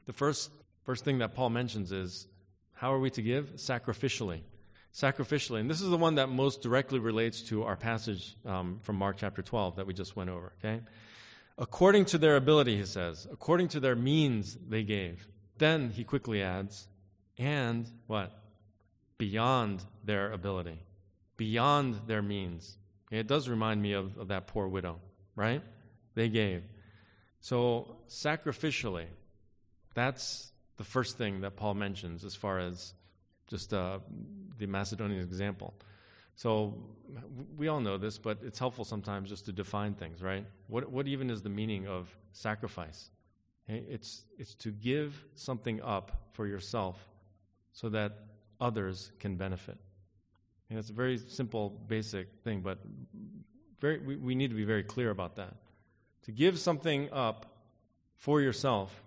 the 0.07 0.13
first, 0.13 0.51
first 0.85 1.05
thing 1.05 1.19
that 1.19 1.35
Paul 1.35 1.51
mentions 1.51 1.93
is 1.93 2.27
how 2.73 2.93
are 2.95 2.99
we 2.99 3.11
to 3.11 3.23
give? 3.23 3.57
Sacrificially. 3.57 4.41
Sacrificially. 4.95 5.61
And 5.61 5.69
this 5.69 5.81
is 5.81 5.91
the 5.91 5.97
one 5.97 6.15
that 6.15 6.29
most 6.29 6.63
directly 6.63 6.99
relates 6.99 7.43
to 7.43 7.65
our 7.65 7.77
passage 7.77 8.37
um, 8.47 8.79
from 8.83 8.97
Mark 8.97 9.17
chapter 9.19 9.43
12 9.43 9.77
that 9.77 9.87
we 9.87 9.93
just 9.93 10.17
went 10.17 10.31
over. 10.31 10.53
Okay? 10.65 10.81
According 11.59 12.05
to 12.07 12.19
their 12.19 12.37
ability, 12.37 12.77
he 12.77 12.85
says, 12.85 13.27
according 13.31 13.69
to 13.69 13.81
their 13.81 13.97
means 13.97 14.57
they 14.69 14.85
gave. 14.85 15.27
Then 15.59 15.91
he 15.91 16.05
quickly 16.05 16.41
adds, 16.41 16.87
and 17.37 17.91
what? 18.07 18.33
Beyond 19.19 19.85
their 20.05 20.33
ability, 20.33 20.79
beyond 21.37 22.01
their 22.07 22.23
means. 22.23 22.77
It 23.11 23.27
does 23.27 23.49
remind 23.49 23.83
me 23.83 23.93
of, 23.93 24.17
of 24.17 24.29
that 24.29 24.47
poor 24.47 24.69
widow, 24.69 25.01
right? 25.35 25.63
They 26.15 26.29
gave. 26.29 26.63
So, 27.41 27.97
sacrificially, 28.09 29.07
that's 29.95 30.53
the 30.77 30.85
first 30.85 31.19
thing 31.19 31.41
that 31.41 31.57
Paul 31.57 31.75
mentions 31.75 32.25
as 32.25 32.35
far 32.35 32.59
as 32.59 32.95
just 33.49 33.75
uh, 33.75 33.99
the 34.59 34.67
Macedonian 34.67 35.21
example. 35.21 35.75
So 36.39 36.75
we 37.57 37.67
all 37.67 37.81
know 37.81 37.99
this, 37.99 38.17
but 38.17 38.39
it's 38.45 38.61
helpful 38.61 38.85
sometimes 38.85 39.29
just 39.29 39.47
to 39.47 39.53
define 39.53 39.95
things, 39.95 40.23
right? 40.23 40.47
What, 40.69 40.89
what 40.89 41.09
even 41.09 41.31
is 41.31 41.43
the 41.43 41.49
meaning 41.49 41.89
of 41.89 42.17
sacrifice? 42.31 43.11
It's, 43.67 44.25
it's 44.39 44.55
to 44.57 44.71
give 44.71 45.25
something 45.35 45.83
up 45.83 46.29
for 46.31 46.47
yourself 46.47 46.97
so 47.73 47.89
that 47.89 48.13
others 48.61 49.13
can 49.21 49.37
benefit. 49.37 49.79
And 50.71 50.79
it's 50.79 50.91
a 50.91 50.95
very 50.95 51.19
simple, 51.19 51.71
basic 51.87 52.29
thing, 52.45 52.61
but 52.61 52.79
very, 53.81 53.99
we, 53.99 54.17
we 54.17 54.35
need 54.35 54.51
to 54.51 54.57
be 54.57 54.65
very 54.65 54.83
clear 54.83 55.11
about 55.11 55.37
that. 55.37 55.55
To 56.25 56.33
give 56.33 56.59
something 56.59 57.09
up 57.13 57.47
for 58.17 58.41
yourself 58.41 59.03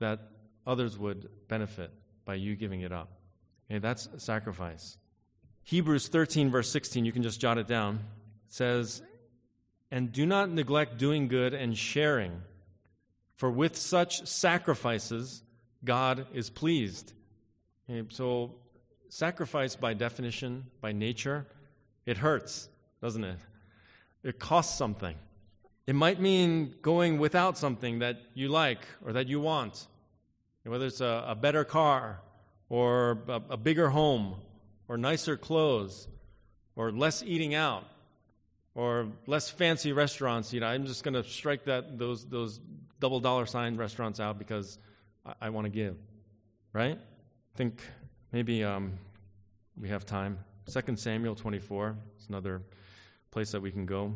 that 0.00 0.20
others 0.66 0.98
would 0.98 1.28
benefit 1.48 1.90
by 2.24 2.34
you 2.34 2.56
giving 2.56 2.82
it 2.82 2.92
up. 2.92 3.08
Okay, 3.70 3.78
that's 3.78 4.08
sacrifice. 4.18 4.98
Hebrews 5.62 6.08
13, 6.08 6.50
verse 6.50 6.68
16, 6.70 7.04
you 7.04 7.12
can 7.12 7.22
just 7.22 7.40
jot 7.40 7.58
it 7.58 7.66
down, 7.66 8.00
says, 8.48 9.02
And 9.90 10.12
do 10.12 10.26
not 10.26 10.50
neglect 10.50 10.98
doing 10.98 11.28
good 11.28 11.54
and 11.54 11.76
sharing, 11.76 12.42
for 13.36 13.50
with 13.50 13.76
such 13.76 14.26
sacrifices 14.26 15.42
God 15.84 16.26
is 16.32 16.50
pleased. 16.50 17.12
Okay, 17.88 18.06
so, 18.10 18.54
sacrifice 19.08 19.76
by 19.76 19.94
definition, 19.94 20.66
by 20.80 20.92
nature, 20.92 21.46
it 22.04 22.18
hurts, 22.18 22.68
doesn't 23.00 23.22
it? 23.22 23.38
It 24.24 24.38
costs 24.40 24.76
something. 24.76 25.14
It 25.86 25.94
might 25.94 26.20
mean 26.20 26.74
going 26.82 27.18
without 27.18 27.56
something 27.56 28.00
that 28.00 28.16
you 28.34 28.48
like 28.48 28.80
or 29.04 29.12
that 29.12 29.28
you 29.28 29.40
want, 29.40 29.86
whether 30.64 30.86
it's 30.86 31.00
a, 31.00 31.24
a 31.28 31.34
better 31.36 31.64
car 31.64 32.20
or 32.68 33.18
a, 33.28 33.40
a 33.50 33.56
bigger 33.56 33.90
home 33.90 34.34
or 34.88 34.98
nicer 34.98 35.36
clothes 35.36 36.08
or 36.74 36.90
less 36.90 37.22
eating 37.22 37.54
out 37.54 37.84
or 38.74 39.08
less 39.28 39.48
fancy 39.48 39.92
restaurants. 39.92 40.52
You 40.52 40.58
know, 40.58 40.66
I'm 40.66 40.86
just 40.86 41.04
going 41.04 41.14
to 41.14 41.22
strike 41.22 41.64
that 41.66 41.98
those 41.98 42.26
those 42.26 42.60
double 42.98 43.20
dollar 43.20 43.46
sign 43.46 43.74
restaurants 43.76 44.18
out 44.18 44.38
because 44.38 44.78
I, 45.24 45.34
I 45.42 45.50
want 45.50 45.66
to 45.66 45.70
give. 45.70 45.96
Right? 46.72 46.98
I 47.56 47.58
think 47.58 47.80
maybe 48.32 48.62
um, 48.62 48.98
we 49.80 49.88
have 49.88 50.04
time. 50.04 50.40
Second 50.66 50.98
Samuel 50.98 51.34
24 51.34 51.96
is 52.20 52.28
another 52.28 52.60
place 53.30 53.52
that 53.52 53.62
we 53.62 53.70
can 53.70 53.86
go. 53.86 54.12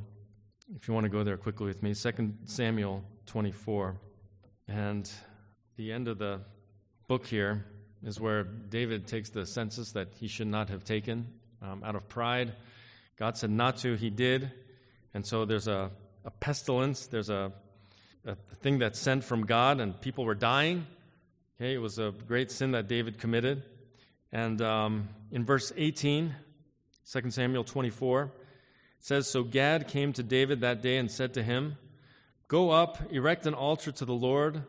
If 0.76 0.86
you 0.86 0.92
want 0.92 1.04
to 1.04 1.08
go 1.08 1.24
there 1.24 1.38
quickly 1.38 1.64
with 1.68 1.82
me, 1.82 1.94
Second 1.94 2.36
Samuel 2.44 3.02
24, 3.24 3.96
and 4.68 5.10
the 5.78 5.90
end 5.90 6.06
of 6.06 6.18
the 6.18 6.42
book 7.08 7.24
here 7.24 7.64
is 8.04 8.20
where 8.20 8.42
David 8.44 9.06
takes 9.06 9.30
the 9.30 9.46
census 9.46 9.92
that 9.92 10.08
he 10.16 10.28
should 10.28 10.48
not 10.48 10.68
have 10.68 10.84
taken 10.84 11.26
um, 11.62 11.82
out 11.82 11.94
of 11.94 12.10
pride. 12.10 12.52
God 13.16 13.38
said 13.38 13.48
not 13.48 13.78
to, 13.78 13.94
he 13.94 14.10
did. 14.10 14.52
And 15.14 15.24
so 15.24 15.46
there's 15.46 15.66
a, 15.66 15.90
a 16.26 16.30
pestilence, 16.30 17.06
there's 17.06 17.30
a, 17.30 17.52
a 18.26 18.36
thing 18.56 18.80
that's 18.80 18.98
sent 18.98 19.24
from 19.24 19.46
God, 19.46 19.80
and 19.80 19.98
people 19.98 20.26
were 20.26 20.34
dying. 20.34 20.86
Okay, 21.62 21.74
it 21.74 21.78
was 21.78 21.98
a 21.98 22.14
great 22.26 22.50
sin 22.50 22.70
that 22.70 22.88
David 22.88 23.18
committed. 23.18 23.62
And 24.32 24.62
um, 24.62 25.10
in 25.30 25.44
verse 25.44 25.74
18, 25.76 26.34
2 27.12 27.30
Samuel 27.30 27.64
24, 27.64 28.22
it 28.22 28.30
says 28.98 29.28
So 29.28 29.42
Gad 29.42 29.86
came 29.86 30.14
to 30.14 30.22
David 30.22 30.62
that 30.62 30.80
day 30.80 30.96
and 30.96 31.10
said 31.10 31.34
to 31.34 31.42
him, 31.42 31.76
Go 32.48 32.70
up, 32.70 33.12
erect 33.12 33.44
an 33.44 33.52
altar 33.52 33.92
to 33.92 34.06
the 34.06 34.14
Lord 34.14 34.62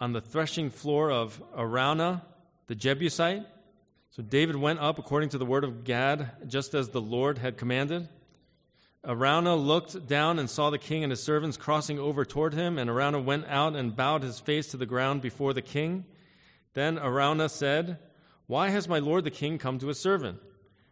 on 0.00 0.12
the 0.12 0.20
threshing 0.20 0.70
floor 0.70 1.10
of 1.10 1.42
Araunah 1.52 2.22
the 2.68 2.76
Jebusite. 2.76 3.44
So 4.10 4.22
David 4.22 4.54
went 4.54 4.78
up 4.78 5.00
according 5.00 5.30
to 5.30 5.38
the 5.38 5.44
word 5.44 5.64
of 5.64 5.82
Gad, 5.82 6.30
just 6.46 6.74
as 6.74 6.90
the 6.90 7.00
Lord 7.00 7.38
had 7.38 7.56
commanded. 7.56 8.08
Araunah 9.04 9.56
looked 9.56 10.06
down 10.06 10.38
and 10.38 10.48
saw 10.48 10.70
the 10.70 10.78
king 10.78 11.02
and 11.02 11.10
his 11.10 11.24
servants 11.24 11.56
crossing 11.56 11.98
over 11.98 12.24
toward 12.24 12.54
him, 12.54 12.78
and 12.78 12.88
Araunah 12.88 13.24
went 13.24 13.48
out 13.48 13.74
and 13.74 13.96
bowed 13.96 14.22
his 14.22 14.38
face 14.38 14.68
to 14.68 14.76
the 14.76 14.86
ground 14.86 15.22
before 15.22 15.52
the 15.52 15.60
king. 15.60 16.04
Then 16.74 16.98
Araunah 16.98 17.50
said, 17.50 17.98
Why 18.46 18.70
has 18.70 18.88
my 18.88 18.98
lord 18.98 19.24
the 19.24 19.30
king 19.30 19.58
come 19.58 19.78
to 19.78 19.88
his 19.88 19.98
servant? 19.98 20.40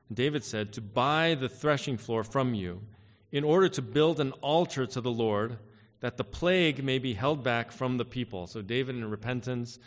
And 0.08 0.16
David 0.16 0.44
said, 0.44 0.72
To 0.72 0.80
buy 0.80 1.36
the 1.38 1.48
threshing 1.48 1.96
floor 1.96 2.24
from 2.24 2.54
you, 2.54 2.82
in 3.30 3.44
order 3.44 3.68
to 3.68 3.82
build 3.82 4.20
an 4.20 4.32
altar 4.32 4.86
to 4.86 5.00
the 5.00 5.10
Lord, 5.10 5.58
that 6.00 6.16
the 6.16 6.24
plague 6.24 6.82
may 6.82 6.98
be 6.98 7.14
held 7.14 7.42
back 7.42 7.72
from 7.72 7.98
the 7.98 8.04
people. 8.04 8.46
So 8.46 8.62
David, 8.62 8.96
in 8.96 9.10
repentance, 9.10 9.78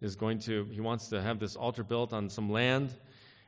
is 0.00 0.16
going 0.16 0.38
to, 0.40 0.66
he 0.70 0.80
wants 0.80 1.08
to 1.08 1.22
have 1.22 1.38
this 1.38 1.56
altar 1.56 1.84
built 1.84 2.12
on 2.12 2.28
some 2.28 2.50
land. 2.50 2.92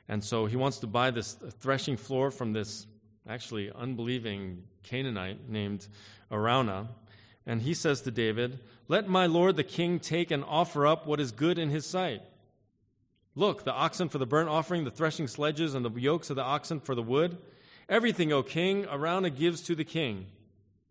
And 0.09 0.23
so 0.23 0.47
he 0.47 0.57
wants 0.57 0.79
to 0.79 0.87
buy 0.87 1.11
this 1.11 1.35
threshing 1.61 1.97
floor 1.97 2.31
from 2.31 2.53
this 2.53 2.87
actually 3.29 3.71
unbelieving 3.71 4.65
Canaanite 4.83 5.49
named 5.49 5.87
Araunah. 6.31 6.89
And 7.47 7.63
he 7.63 7.75
says 7.75 8.03
to 8.03 8.11
David, 8.11 8.61
Let 8.93 9.09
my 9.09 9.25
lord 9.25 9.57
the 9.57 9.65
king 9.65 10.01
take 10.01 10.31
and 10.31 10.45
offer 10.45 10.87
up 10.87 11.07
what 11.07 11.19
is 11.19 11.33
good 11.33 11.57
in 11.57 11.71
his 11.71 11.87
sight. 11.87 12.21
Look, 13.35 13.65
the 13.65 13.73
oxen 13.73 14.11
for 14.11 14.19
the 14.19 14.27
burnt 14.27 14.51
offering, 14.51 14.85
the 14.85 14.91
threshing 14.91 15.29
sledges, 15.29 15.75
and 15.75 15.83
the 15.83 15.91
yokes 15.99 16.29
of 16.29 16.37
the 16.37 16.43
oxen 16.43 16.79
for 16.79 16.95
the 16.95 17.03
wood. 17.03 17.39
Everything, 17.89 18.35
O 18.35 18.43
king, 18.43 18.85
Araunah 18.85 19.35
gives 19.35 19.63
to 19.63 19.75
the 19.75 19.87
king. 19.87 20.27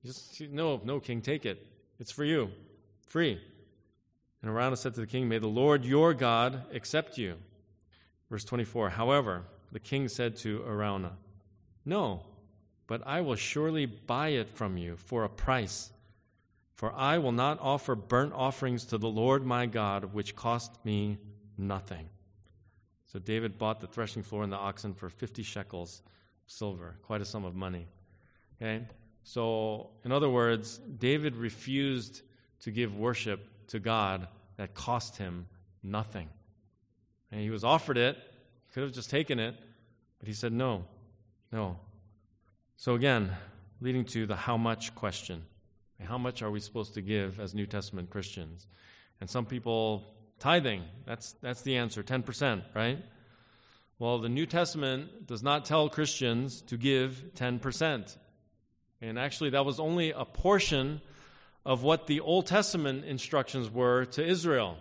Just, 0.04 0.41
no, 0.49 0.82
no, 0.84 0.99
king, 0.99 1.22
take 1.22 1.45
it. 1.45 1.64
It's 1.99 2.12
for 2.12 2.24
you, 2.24 2.49
free. 3.06 3.39
And 4.41 4.49
Araunah 4.49 4.78
said 4.78 4.95
to 4.95 5.02
the 5.02 5.06
king, 5.06 5.30
May 5.30 5.38
the 5.38 5.45
Lord 5.45 5.86
your 5.86 6.16
God 6.16 6.64
accept 6.74 7.20
you. 7.20 7.36
Verse 8.32 8.43
24, 8.45 8.89
however, 8.89 9.43
the 9.72 9.80
king 9.80 10.08
said 10.08 10.38
to 10.38 10.64
Araunah, 10.68 11.18
No, 11.86 12.24
but 12.88 13.06
I 13.06 13.22
will 13.22 13.36
surely 13.36 13.86
buy 13.86 14.30
it 14.30 14.49
from 14.49 14.76
you 14.76 14.97
for 14.97 15.24
a 15.24 15.30
price. 15.30 15.91
For 16.82 16.92
I 16.96 17.20
will 17.20 17.32
not 17.32 17.60
offer 17.62 17.94
burnt 17.94 18.34
offerings 18.34 18.86
to 18.86 18.98
the 18.98 19.08
Lord 19.08 19.46
my 19.46 19.68
God, 19.68 20.16
which 20.16 20.36
cost 20.36 20.84
me 20.84 21.20
nothing. 21.56 22.10
So 23.06 23.20
David 23.20 23.60
bought 23.60 23.82
the 23.82 23.86
threshing 23.86 24.24
floor 24.24 24.42
and 24.42 24.52
the 24.52 24.58
oxen 24.58 24.96
for 24.96 25.08
50 25.08 25.44
shekels 25.44 26.02
silver, 26.48 26.96
quite 27.04 27.22
a 27.22 27.26
sum 27.26 27.46
of 27.46 27.54
money. 27.54 27.86
Okay? 28.60 28.84
So, 29.24 29.92
in 30.04 30.12
other 30.12 30.28
words, 30.28 30.80
David 30.80 31.36
refused 31.36 32.24
to 32.62 32.72
give 32.72 32.98
worship 32.98 33.68
to 33.68 33.78
God 33.78 34.28
that 34.58 34.74
cost 34.74 35.18
him 35.18 35.46
nothing. 35.84 36.30
And 37.32 37.42
he 37.42 37.52
was 37.52 37.64
offered 37.64 38.00
it, 38.00 38.18
he 38.66 38.74
could 38.74 38.82
have 38.82 38.92
just 38.92 39.12
taken 39.12 39.38
it, 39.38 39.54
but 40.18 40.28
he 40.28 40.34
said 40.34 40.52
no, 40.52 40.86
no. 41.52 41.78
So, 42.76 42.96
again, 42.96 43.30
leading 43.82 44.04
to 44.06 44.26
the 44.26 44.36
how 44.36 44.58
much 44.58 44.96
question. 44.96 45.44
How 46.04 46.18
much 46.18 46.41
are 46.41 46.52
we 46.52 46.60
supposed 46.60 46.93
to 46.95 47.02
give 47.02 47.39
as 47.39 47.54
New 47.54 47.66
Testament 47.66 48.10
Christians? 48.10 48.68
And 49.20 49.30
some 49.30 49.45
people, 49.45 50.04
tithing, 50.39 50.84
that's, 51.06 51.34
that's 51.41 51.62
the 51.62 51.78
answer 51.78 52.04
10%, 52.04 52.64
right? 52.74 52.99
Well, 53.99 54.20
the 54.20 54.30
New 54.30 54.45
Testament 54.45 55.28
does 55.28 55.43
not 55.43 55.66
tell 55.66 55.88
Christians 55.88 56.62
to 56.64 56.78
give 56.78 57.24
10%. 57.36 58.18
And 59.02 59.20
actually, 59.20 59.52
that 59.52 59.66
was 59.66 59.80
only 59.80 60.12
a 60.12 60.26
portion 60.26 61.02
of 61.66 61.84
what 61.84 62.08
the 62.08 62.20
Old 62.20 62.47
Testament 62.47 63.06
instructions 63.06 63.70
were 63.70 64.06
to 64.06 64.26
Israel. 64.26 64.78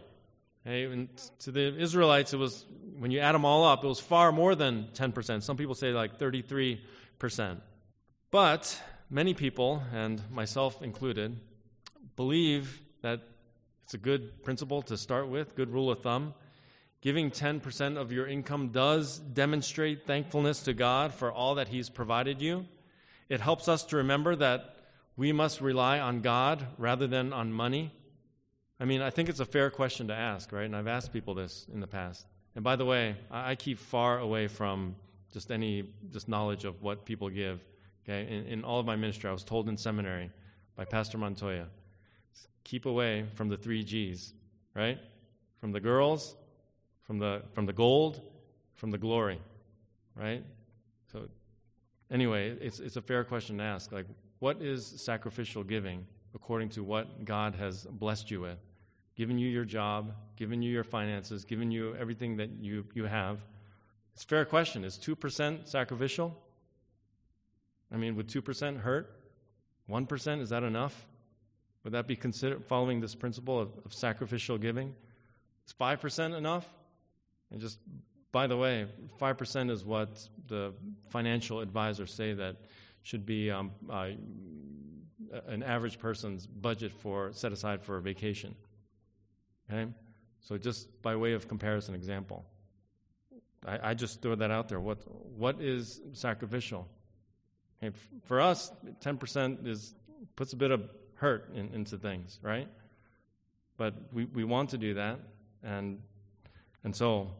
Okay? 0.66 1.08
to 1.40 1.50
the 1.50 1.78
Israelites, 1.78 2.32
it 2.32 2.38
was, 2.38 2.66
when 2.98 3.10
you 3.10 3.20
add 3.20 3.34
them 3.34 3.44
all 3.44 3.64
up, 3.64 3.84
it 3.84 3.88
was 3.88 4.00
far 4.00 4.30
more 4.30 4.54
than 4.54 4.88
10%. 4.94 5.42
Some 5.42 5.56
people 5.56 5.74
say 5.74 5.92
like 5.92 6.18
33%. 6.18 6.80
But 8.30 8.82
many 9.10 9.34
people, 9.34 9.82
and 9.92 10.22
myself 10.30 10.80
included, 10.82 11.36
believe 12.16 12.80
that 13.02 13.20
it's 13.84 13.94
a 13.94 13.98
good 13.98 14.42
principle 14.44 14.82
to 14.82 14.96
start 14.96 15.28
with, 15.28 15.56
good 15.56 15.70
rule 15.70 15.90
of 15.90 16.00
thumb. 16.00 16.32
Giving 17.00 17.30
10% 17.30 17.96
of 17.96 18.12
your 18.12 18.26
income 18.26 18.68
does 18.68 19.18
demonstrate 19.18 20.06
thankfulness 20.06 20.60
to 20.64 20.74
God 20.74 21.12
for 21.12 21.32
all 21.32 21.56
that 21.56 21.68
He's 21.68 21.88
provided 21.88 22.40
you. 22.40 22.66
It 23.28 23.40
helps 23.40 23.68
us 23.68 23.84
to 23.84 23.96
remember 23.96 24.36
that 24.36 24.76
we 25.16 25.32
must 25.32 25.60
rely 25.60 25.98
on 25.98 26.20
God 26.20 26.66
rather 26.78 27.06
than 27.06 27.32
on 27.32 27.52
money. 27.52 27.92
I 28.78 28.84
mean, 28.84 29.02
I 29.02 29.10
think 29.10 29.28
it's 29.28 29.40
a 29.40 29.44
fair 29.44 29.70
question 29.70 30.08
to 30.08 30.14
ask, 30.14 30.52
right? 30.52 30.64
And 30.64 30.76
I've 30.76 30.86
asked 30.86 31.12
people 31.12 31.34
this 31.34 31.66
in 31.72 31.80
the 31.80 31.86
past. 31.86 32.26
And 32.54 32.62
by 32.62 32.76
the 32.76 32.84
way, 32.84 33.16
I 33.30 33.54
keep 33.54 33.78
far 33.78 34.18
away 34.18 34.46
from 34.46 34.96
just 35.32 35.50
any 35.50 35.92
just 36.12 36.28
knowledge 36.28 36.64
of 36.64 36.82
what 36.82 37.04
people 37.04 37.28
give. 37.28 37.60
Okay, 38.10 38.26
in, 38.28 38.46
in 38.46 38.64
all 38.64 38.80
of 38.80 38.86
my 38.86 38.96
ministry, 38.96 39.30
I 39.30 39.32
was 39.32 39.44
told 39.44 39.68
in 39.68 39.76
seminary 39.76 40.30
by 40.74 40.84
Pastor 40.84 41.16
Montoya, 41.16 41.66
keep 42.64 42.84
away 42.84 43.26
from 43.34 43.48
the 43.48 43.56
three 43.56 43.84
G's, 43.84 44.32
right? 44.74 44.98
From 45.60 45.70
the 45.70 45.78
girls, 45.78 46.34
from 47.04 47.20
the 47.20 47.42
from 47.52 47.66
the 47.66 47.72
gold, 47.72 48.20
from 48.74 48.90
the 48.90 48.98
glory, 48.98 49.40
right? 50.16 50.42
So, 51.12 51.28
anyway, 52.10 52.56
it's 52.60 52.80
it's 52.80 52.96
a 52.96 53.02
fair 53.02 53.22
question 53.22 53.58
to 53.58 53.64
ask. 53.64 53.92
Like, 53.92 54.06
what 54.40 54.60
is 54.60 54.84
sacrificial 54.84 55.62
giving 55.62 56.04
according 56.34 56.70
to 56.70 56.82
what 56.82 57.24
God 57.24 57.54
has 57.54 57.84
blessed 57.84 58.28
you 58.28 58.40
with? 58.40 58.58
Given 59.14 59.38
you 59.38 59.48
your 59.48 59.64
job, 59.64 60.14
given 60.34 60.62
you 60.62 60.72
your 60.72 60.84
finances, 60.84 61.44
given 61.44 61.70
you 61.70 61.94
everything 61.94 62.38
that 62.38 62.50
you, 62.60 62.86
you 62.92 63.04
have. 63.04 63.38
It's 64.14 64.24
a 64.24 64.26
fair 64.26 64.44
question. 64.44 64.82
Is 64.82 64.98
2% 64.98 65.68
sacrificial? 65.68 66.36
I 67.92 67.96
mean, 67.96 68.16
would 68.16 68.28
2% 68.28 68.80
hurt? 68.80 69.16
1%, 69.88 70.40
is 70.40 70.50
that 70.50 70.62
enough? 70.62 71.06
Would 71.84 71.94
that 71.94 72.06
be 72.06 72.16
considered 72.16 72.64
following 72.64 73.00
this 73.00 73.14
principle 73.14 73.58
of, 73.58 73.70
of 73.84 73.92
sacrificial 73.92 74.58
giving? 74.58 74.94
Is 75.66 75.74
5% 75.80 76.36
enough? 76.36 76.66
And 77.50 77.60
just 77.60 77.78
by 78.32 78.46
the 78.46 78.56
way, 78.56 78.86
5% 79.20 79.70
is 79.70 79.84
what 79.84 80.28
the 80.46 80.72
financial 81.08 81.60
advisors 81.60 82.12
say 82.12 82.34
that 82.34 82.56
should 83.02 83.26
be 83.26 83.50
um, 83.50 83.72
uh, 83.90 84.10
an 85.48 85.62
average 85.62 85.98
person's 85.98 86.46
budget 86.46 86.92
for 86.92 87.32
set 87.32 87.52
aside 87.52 87.82
for 87.82 87.96
a 87.96 88.02
vacation. 88.02 88.54
Okay? 89.70 89.90
So 90.40 90.58
just 90.58 91.02
by 91.02 91.16
way 91.16 91.32
of 91.32 91.48
comparison 91.48 91.94
example. 91.94 92.44
I, 93.66 93.90
I 93.90 93.94
just 93.94 94.22
throw 94.22 94.34
that 94.36 94.50
out 94.50 94.68
there. 94.68 94.80
What, 94.80 94.98
what 95.36 95.60
is 95.60 96.00
sacrificial? 96.12 96.88
For 98.24 98.40
us, 98.40 98.70
10% 99.02 99.66
is, 99.66 99.94
puts 100.36 100.52
a 100.52 100.56
bit 100.56 100.70
of 100.70 100.88
hurt 101.14 101.50
in, 101.54 101.72
into 101.74 101.96
things, 101.96 102.38
right? 102.42 102.68
But 103.76 103.94
we, 104.12 104.24
we 104.26 104.44
want 104.44 104.70
to 104.70 104.78
do 104.78 104.94
that. 104.94 105.20
And, 105.62 106.00
and 106.84 106.94
so 106.94 107.30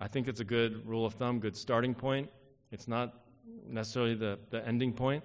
I 0.00 0.08
think 0.08 0.28
it's 0.28 0.40
a 0.40 0.44
good 0.44 0.86
rule 0.86 1.04
of 1.04 1.14
thumb, 1.14 1.40
good 1.40 1.56
starting 1.56 1.94
point. 1.94 2.30
It's 2.70 2.88
not 2.88 3.14
necessarily 3.68 4.14
the, 4.14 4.38
the 4.50 4.66
ending 4.66 4.92
point, 4.92 5.24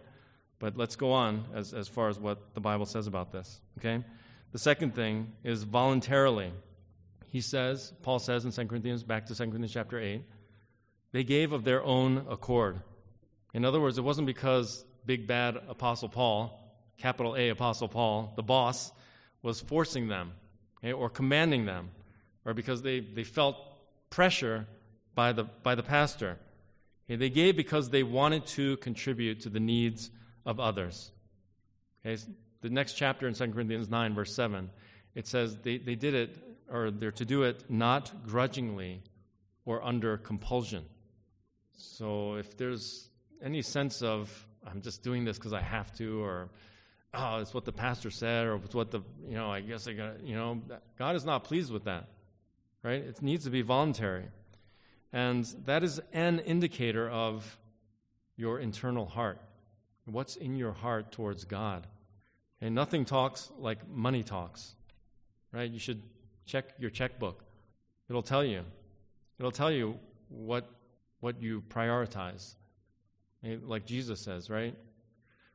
but 0.59 0.77
let's 0.77 0.95
go 0.95 1.11
on 1.11 1.45
as, 1.53 1.73
as 1.73 1.87
far 1.87 2.09
as 2.09 2.19
what 2.19 2.53
the 2.53 2.59
Bible 2.59 2.85
says 2.85 3.07
about 3.07 3.31
this, 3.31 3.61
okay? 3.77 4.03
The 4.51 4.59
second 4.59 4.95
thing 4.95 5.33
is 5.43 5.63
voluntarily. 5.63 6.51
He 7.29 7.41
says, 7.41 7.93
Paul 8.01 8.19
says 8.19 8.45
in 8.45 8.51
2 8.51 8.65
Corinthians, 8.65 9.03
back 9.03 9.25
to 9.27 9.35
2 9.35 9.43
Corinthians 9.43 9.73
chapter 9.73 9.99
8, 9.99 10.23
they 11.11 11.23
gave 11.23 11.53
of 11.53 11.63
their 11.63 11.83
own 11.83 12.25
accord. 12.29 12.81
In 13.55 13.63
other 13.63 13.79
words, 13.79 13.97
it 13.97 14.01
wasn't 14.01 14.27
because 14.27 14.83
big 15.05 15.27
bad 15.27 15.55
Apostle 15.69 16.09
Paul, 16.09 16.59
capital 16.97 17.37
A 17.37 17.47
Apostle 17.47 17.87
Paul, 17.87 18.33
the 18.35 18.43
boss, 18.43 18.91
was 19.41 19.61
forcing 19.61 20.09
them 20.09 20.33
okay, 20.79 20.91
or 20.91 21.09
commanding 21.09 21.65
them, 21.65 21.91
or 22.43 22.53
because 22.53 22.81
they, 22.81 22.99
they 22.99 23.23
felt 23.23 23.55
pressure 24.09 24.67
by 25.13 25.31
the, 25.31 25.45
by 25.63 25.73
the 25.73 25.83
pastor. 25.83 26.37
Okay, 27.05 27.15
they 27.15 27.29
gave 27.29 27.55
because 27.55 27.91
they 27.91 28.03
wanted 28.03 28.45
to 28.47 28.75
contribute 28.77 29.39
to 29.39 29.49
the 29.49 29.61
needs 29.61 30.11
of 30.45 30.59
others. 30.59 31.13
Eh, 32.03 32.11
okay, 32.11 32.23
the 32.59 32.69
next 32.69 32.95
chapter 32.95 33.25
in 33.25 33.33
2 33.33 33.53
Corinthians 33.53 33.87
9, 33.89 34.15
verse 34.15 34.35
7, 34.35 34.69
it 35.13 35.27
says 35.27 35.55
they, 35.63 35.77
they 35.77 35.95
did 35.95 36.13
it, 36.13 36.57
or 36.69 36.91
they're 36.91 37.09
to 37.13 37.23
do 37.23 37.43
it 37.43 37.63
not 37.69 38.27
grudgingly 38.27 39.01
or 39.63 39.81
under 39.81 40.17
compulsion. 40.17 40.83
So 41.77 42.35
if 42.35 42.57
there's 42.57 43.07
any 43.43 43.61
sense 43.61 44.01
of, 44.01 44.47
I'm 44.65 44.81
just 44.81 45.03
doing 45.03 45.25
this 45.25 45.37
because 45.37 45.53
I 45.53 45.61
have 45.61 45.95
to, 45.97 46.23
or, 46.23 46.49
oh, 47.13 47.37
it's 47.37 47.53
what 47.53 47.65
the 47.65 47.71
pastor 47.71 48.11
said, 48.11 48.47
or 48.47 48.55
it's 48.55 48.75
what 48.75 48.91
the, 48.91 49.01
you 49.27 49.35
know, 49.35 49.51
I 49.51 49.61
guess 49.61 49.87
I 49.87 49.93
got, 49.93 50.23
you 50.23 50.35
know, 50.35 50.61
God 50.97 51.15
is 51.15 51.25
not 51.25 51.43
pleased 51.43 51.71
with 51.71 51.85
that, 51.85 52.07
right? 52.83 53.01
It 53.01 53.21
needs 53.21 53.45
to 53.45 53.51
be 53.51 53.61
voluntary. 53.61 54.25
And 55.13 55.45
that 55.65 55.83
is 55.83 56.01
an 56.13 56.39
indicator 56.39 57.09
of 57.09 57.57
your 58.35 58.59
internal 58.59 59.05
heart. 59.05 59.39
What's 60.05 60.35
in 60.35 60.55
your 60.55 60.73
heart 60.73 61.11
towards 61.11 61.45
God? 61.45 61.87
And 62.61 62.75
nothing 62.75 63.05
talks 63.05 63.51
like 63.57 63.87
money 63.89 64.23
talks, 64.23 64.75
right? 65.51 65.69
You 65.69 65.79
should 65.79 66.03
check 66.45 66.73
your 66.77 66.89
checkbook. 66.89 67.43
It'll 68.09 68.23
tell 68.23 68.43
you. 68.43 68.63
It'll 69.39 69.51
tell 69.51 69.71
you 69.71 69.97
what, 70.29 70.69
what 71.19 71.41
you 71.41 71.63
prioritize. 71.69 72.55
Like 73.43 73.85
Jesus 73.85 74.19
says, 74.21 74.49
right? 74.49 74.75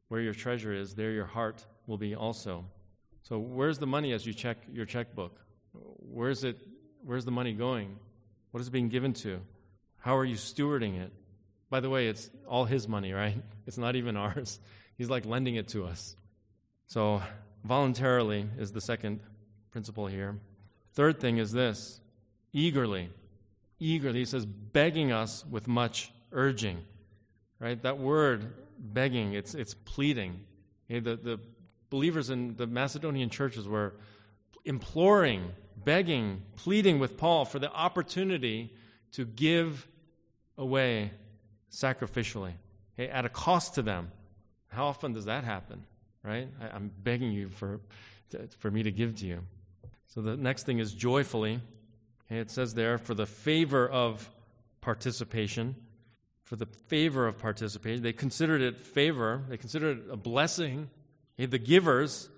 Where 0.08 0.20
your 0.20 0.34
treasure 0.34 0.72
is, 0.72 0.94
there 0.94 1.12
your 1.12 1.26
heart 1.26 1.64
will 1.86 1.98
be 1.98 2.14
also. 2.14 2.64
So 3.22 3.38
where's 3.38 3.78
the 3.78 3.86
money 3.86 4.12
as 4.12 4.26
you 4.26 4.32
check 4.32 4.58
your 4.72 4.86
checkbook? 4.86 5.38
Where's 5.72 6.44
it 6.44 6.58
where's 7.04 7.24
the 7.24 7.30
money 7.30 7.52
going? 7.52 7.96
What 8.50 8.60
is 8.60 8.68
it 8.68 8.72
being 8.72 8.88
given 8.88 9.12
to? 9.14 9.40
How 9.98 10.16
are 10.16 10.24
you 10.24 10.36
stewarding 10.36 11.00
it? 11.00 11.12
By 11.68 11.80
the 11.80 11.90
way, 11.90 12.08
it's 12.08 12.30
all 12.48 12.64
his 12.64 12.88
money, 12.88 13.12
right? 13.12 13.36
It's 13.66 13.78
not 13.78 13.94
even 13.94 14.16
ours. 14.16 14.58
He's 14.98 15.08
like 15.08 15.24
lending 15.24 15.54
it 15.54 15.68
to 15.68 15.86
us. 15.86 16.16
So, 16.88 17.22
voluntarily 17.62 18.48
is 18.58 18.72
the 18.72 18.80
second 18.80 19.20
principle 19.70 20.08
here. 20.08 20.40
Third 20.94 21.20
thing 21.20 21.38
is 21.38 21.52
this 21.52 22.00
eagerly. 22.52 23.10
Eagerly, 23.78 24.18
he 24.20 24.24
says, 24.24 24.44
begging 24.44 25.12
us 25.12 25.44
with 25.48 25.68
much 25.68 26.12
urging. 26.32 26.82
Right? 27.60 27.80
That 27.82 27.98
word, 27.98 28.52
begging, 28.78 29.34
it's, 29.34 29.54
it's 29.54 29.74
pleading. 29.74 30.40
Okay, 30.90 31.00
the, 31.00 31.16
the 31.16 31.40
believers 31.90 32.30
in 32.30 32.56
the 32.56 32.66
Macedonian 32.66 33.28
churches 33.28 33.68
were 33.68 33.94
imploring, 34.64 35.52
begging, 35.76 36.42
pleading 36.56 36.98
with 36.98 37.16
Paul 37.16 37.44
for 37.44 37.58
the 37.58 37.70
opportunity 37.70 38.72
to 39.12 39.24
give 39.24 39.86
away 40.56 41.10
sacrificially. 41.70 42.52
okay, 42.94 43.10
at 43.10 43.24
a 43.24 43.28
cost 43.28 43.74
to 43.74 43.82
them. 43.82 44.10
How 44.68 44.86
often 44.86 45.12
does 45.12 45.24
that 45.24 45.44
happen, 45.44 45.84
right? 46.22 46.48
I, 46.60 46.76
am 46.76 46.90
begging 47.02 47.32
you 47.32 47.48
for, 47.48 47.80
to, 48.30 48.48
for 48.58 48.70
me 48.70 48.84
to 48.84 48.92
give 48.92 49.16
to 49.16 49.26
you. 49.26 49.40
So 50.06 50.20
the 50.20 50.36
next 50.36 50.64
thing 50.64 50.78
is 50.78 50.92
joyfully. 50.92 51.60
Okay, 52.26 52.40
it 52.40 52.50
says 52.50 52.74
there, 52.74 52.98
for 52.98 53.14
the 53.14 53.26
favor 53.26 53.88
of 53.88 54.30
participation. 54.80 55.74
For 56.50 56.56
the 56.56 56.66
favor 56.66 57.28
of 57.28 57.38
participation. 57.38 58.02
They 58.02 58.12
considered 58.12 58.60
it 58.60 58.80
favor, 58.80 59.44
they 59.48 59.56
considered 59.56 59.98
it 59.98 60.04
a 60.10 60.16
blessing. 60.16 60.90
The 61.36 61.60
givers, 61.60 62.28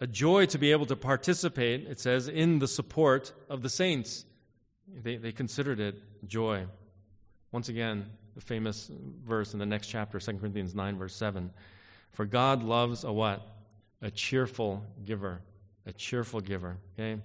a 0.00 0.06
joy 0.06 0.46
to 0.46 0.56
be 0.56 0.72
able 0.72 0.86
to 0.86 0.96
participate, 0.96 1.86
it 1.86 2.00
says, 2.00 2.26
in 2.26 2.58
the 2.58 2.66
support 2.66 3.34
of 3.50 3.60
the 3.60 3.68
saints. 3.68 4.24
They, 4.88 5.16
they 5.16 5.30
considered 5.30 5.78
it 5.78 6.26
joy. 6.26 6.64
Once 7.52 7.68
again, 7.68 8.06
the 8.34 8.40
famous 8.40 8.90
verse 9.26 9.52
in 9.52 9.58
the 9.58 9.66
next 9.66 9.88
chapter, 9.88 10.18
2 10.18 10.38
Corinthians 10.38 10.74
9, 10.74 10.96
verse 10.96 11.14
7. 11.14 11.50
For 12.12 12.24
God 12.24 12.62
loves 12.62 13.04
a 13.04 13.12
what? 13.12 13.46
A 14.00 14.10
cheerful 14.10 14.82
giver. 15.04 15.42
A 15.84 15.92
cheerful 15.92 16.40
giver. 16.40 16.78
Okay? 16.98 17.20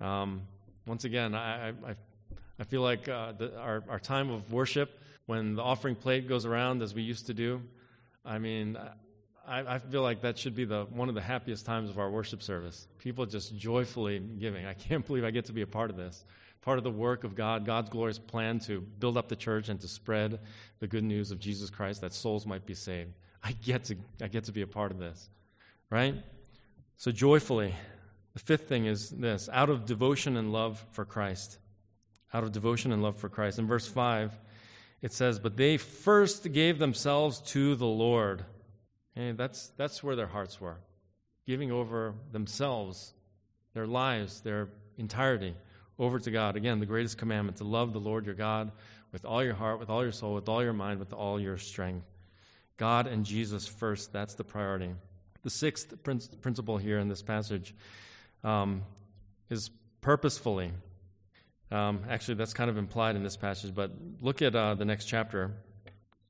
Um, 0.00 0.44
once 0.86 1.04
again, 1.04 1.34
I, 1.34 1.68
I, 1.68 1.94
I 2.58 2.64
feel 2.64 2.80
like 2.80 3.06
uh, 3.06 3.32
the, 3.32 3.58
our, 3.58 3.84
our 3.90 4.00
time 4.00 4.30
of 4.30 4.50
worship, 4.50 4.98
when 5.28 5.54
the 5.54 5.62
offering 5.62 5.94
plate 5.94 6.26
goes 6.26 6.46
around 6.46 6.82
as 6.82 6.94
we 6.94 7.02
used 7.02 7.26
to 7.26 7.34
do, 7.34 7.60
I 8.24 8.38
mean, 8.38 8.78
I, 9.46 9.74
I, 9.74 9.78
feel 9.78 10.00
like 10.00 10.22
that 10.22 10.38
should 10.38 10.54
be 10.54 10.64
the, 10.64 10.86
one 10.90 11.10
of 11.10 11.14
the 11.14 11.20
happiest 11.20 11.66
times 11.66 11.90
of 11.90 11.98
our 11.98 12.10
worship 12.10 12.42
service. 12.42 12.88
People 12.98 13.26
just 13.26 13.54
joyfully 13.54 14.18
giving. 14.18 14.64
I 14.64 14.72
can't 14.72 15.06
believe 15.06 15.24
I 15.24 15.30
get 15.30 15.44
to 15.44 15.52
be 15.52 15.60
a 15.60 15.66
part 15.66 15.90
of 15.90 15.96
this 15.96 16.24
part 16.60 16.76
of 16.78 16.84
the 16.84 16.90
work 16.90 17.24
of 17.24 17.34
God, 17.34 17.64
God's 17.64 17.88
glorious 17.88 18.18
plan 18.18 18.58
to 18.60 18.80
build 18.80 19.16
up 19.16 19.28
the 19.28 19.36
church 19.36 19.68
and 19.68 19.80
to 19.80 19.88
spread 19.88 20.40
the 20.80 20.86
good 20.86 21.04
news 21.04 21.30
of 21.30 21.38
Jesus 21.38 21.70
Christ 21.70 22.00
that 22.00 22.12
souls 22.12 22.46
might 22.46 22.66
be 22.66 22.74
saved. 22.74 23.14
I 23.42 23.52
get 23.52 23.84
to, 23.84 23.96
I 24.20 24.28
get 24.28 24.44
to 24.44 24.52
be 24.52 24.62
a 24.62 24.66
part 24.66 24.90
of 24.90 24.98
this, 24.98 25.30
right? 25.88 26.14
So, 26.96 27.10
joyfully, 27.12 27.74
the 28.34 28.40
fifth 28.40 28.68
thing 28.68 28.86
is 28.86 29.10
this 29.10 29.48
out 29.52 29.70
of 29.70 29.86
devotion 29.86 30.36
and 30.36 30.52
love 30.52 30.84
for 30.90 31.04
Christ. 31.04 31.58
Out 32.34 32.44
of 32.44 32.52
devotion 32.52 32.92
and 32.92 33.02
love 33.02 33.16
for 33.16 33.28
Christ. 33.28 33.58
In 33.58 33.66
verse 33.66 33.86
5, 33.86 34.38
it 35.02 35.12
says, 35.12 35.38
But 35.38 35.56
they 35.56 35.76
first 35.76 36.52
gave 36.52 36.78
themselves 36.78 37.40
to 37.52 37.74
the 37.74 37.86
Lord. 37.86 38.44
And 39.14 39.36
that's, 39.36 39.72
that's 39.76 40.02
where 40.02 40.16
their 40.16 40.26
hearts 40.26 40.60
were, 40.60 40.78
giving 41.46 41.72
over 41.72 42.14
themselves, 42.30 43.12
their 43.74 43.86
lives, 43.86 44.40
their 44.40 44.68
entirety 44.96 45.54
over 45.98 46.18
to 46.20 46.30
God. 46.30 46.56
Again, 46.56 46.78
the 46.78 46.86
greatest 46.86 47.18
commandment 47.18 47.58
to 47.58 47.64
love 47.64 47.92
the 47.92 48.00
Lord 48.00 48.26
your 48.26 48.34
God 48.34 48.70
with 49.12 49.24
all 49.24 49.42
your 49.42 49.54
heart, 49.54 49.80
with 49.80 49.90
all 49.90 50.02
your 50.02 50.12
soul, 50.12 50.34
with 50.34 50.48
all 50.48 50.62
your 50.62 50.72
mind, 50.72 51.00
with 51.00 51.12
all 51.12 51.40
your 51.40 51.58
strength. 51.58 52.06
God 52.76 53.06
and 53.06 53.24
Jesus 53.24 53.66
first, 53.66 54.12
that's 54.12 54.34
the 54.34 54.44
priority. 54.44 54.90
The 55.42 55.50
sixth 55.50 55.94
principle 56.02 56.78
here 56.78 56.98
in 56.98 57.08
this 57.08 57.22
passage 57.22 57.74
um, 58.44 58.82
is 59.50 59.70
purposefully. 60.00 60.70
Um, 61.70 62.04
actually, 62.08 62.34
that's 62.34 62.54
kind 62.54 62.70
of 62.70 62.78
implied 62.78 63.16
in 63.16 63.22
this 63.22 63.36
passage, 63.36 63.74
but 63.74 63.90
look 64.20 64.40
at 64.40 64.54
uh, 64.54 64.74
the 64.74 64.84
next 64.84 65.04
chapter, 65.04 65.52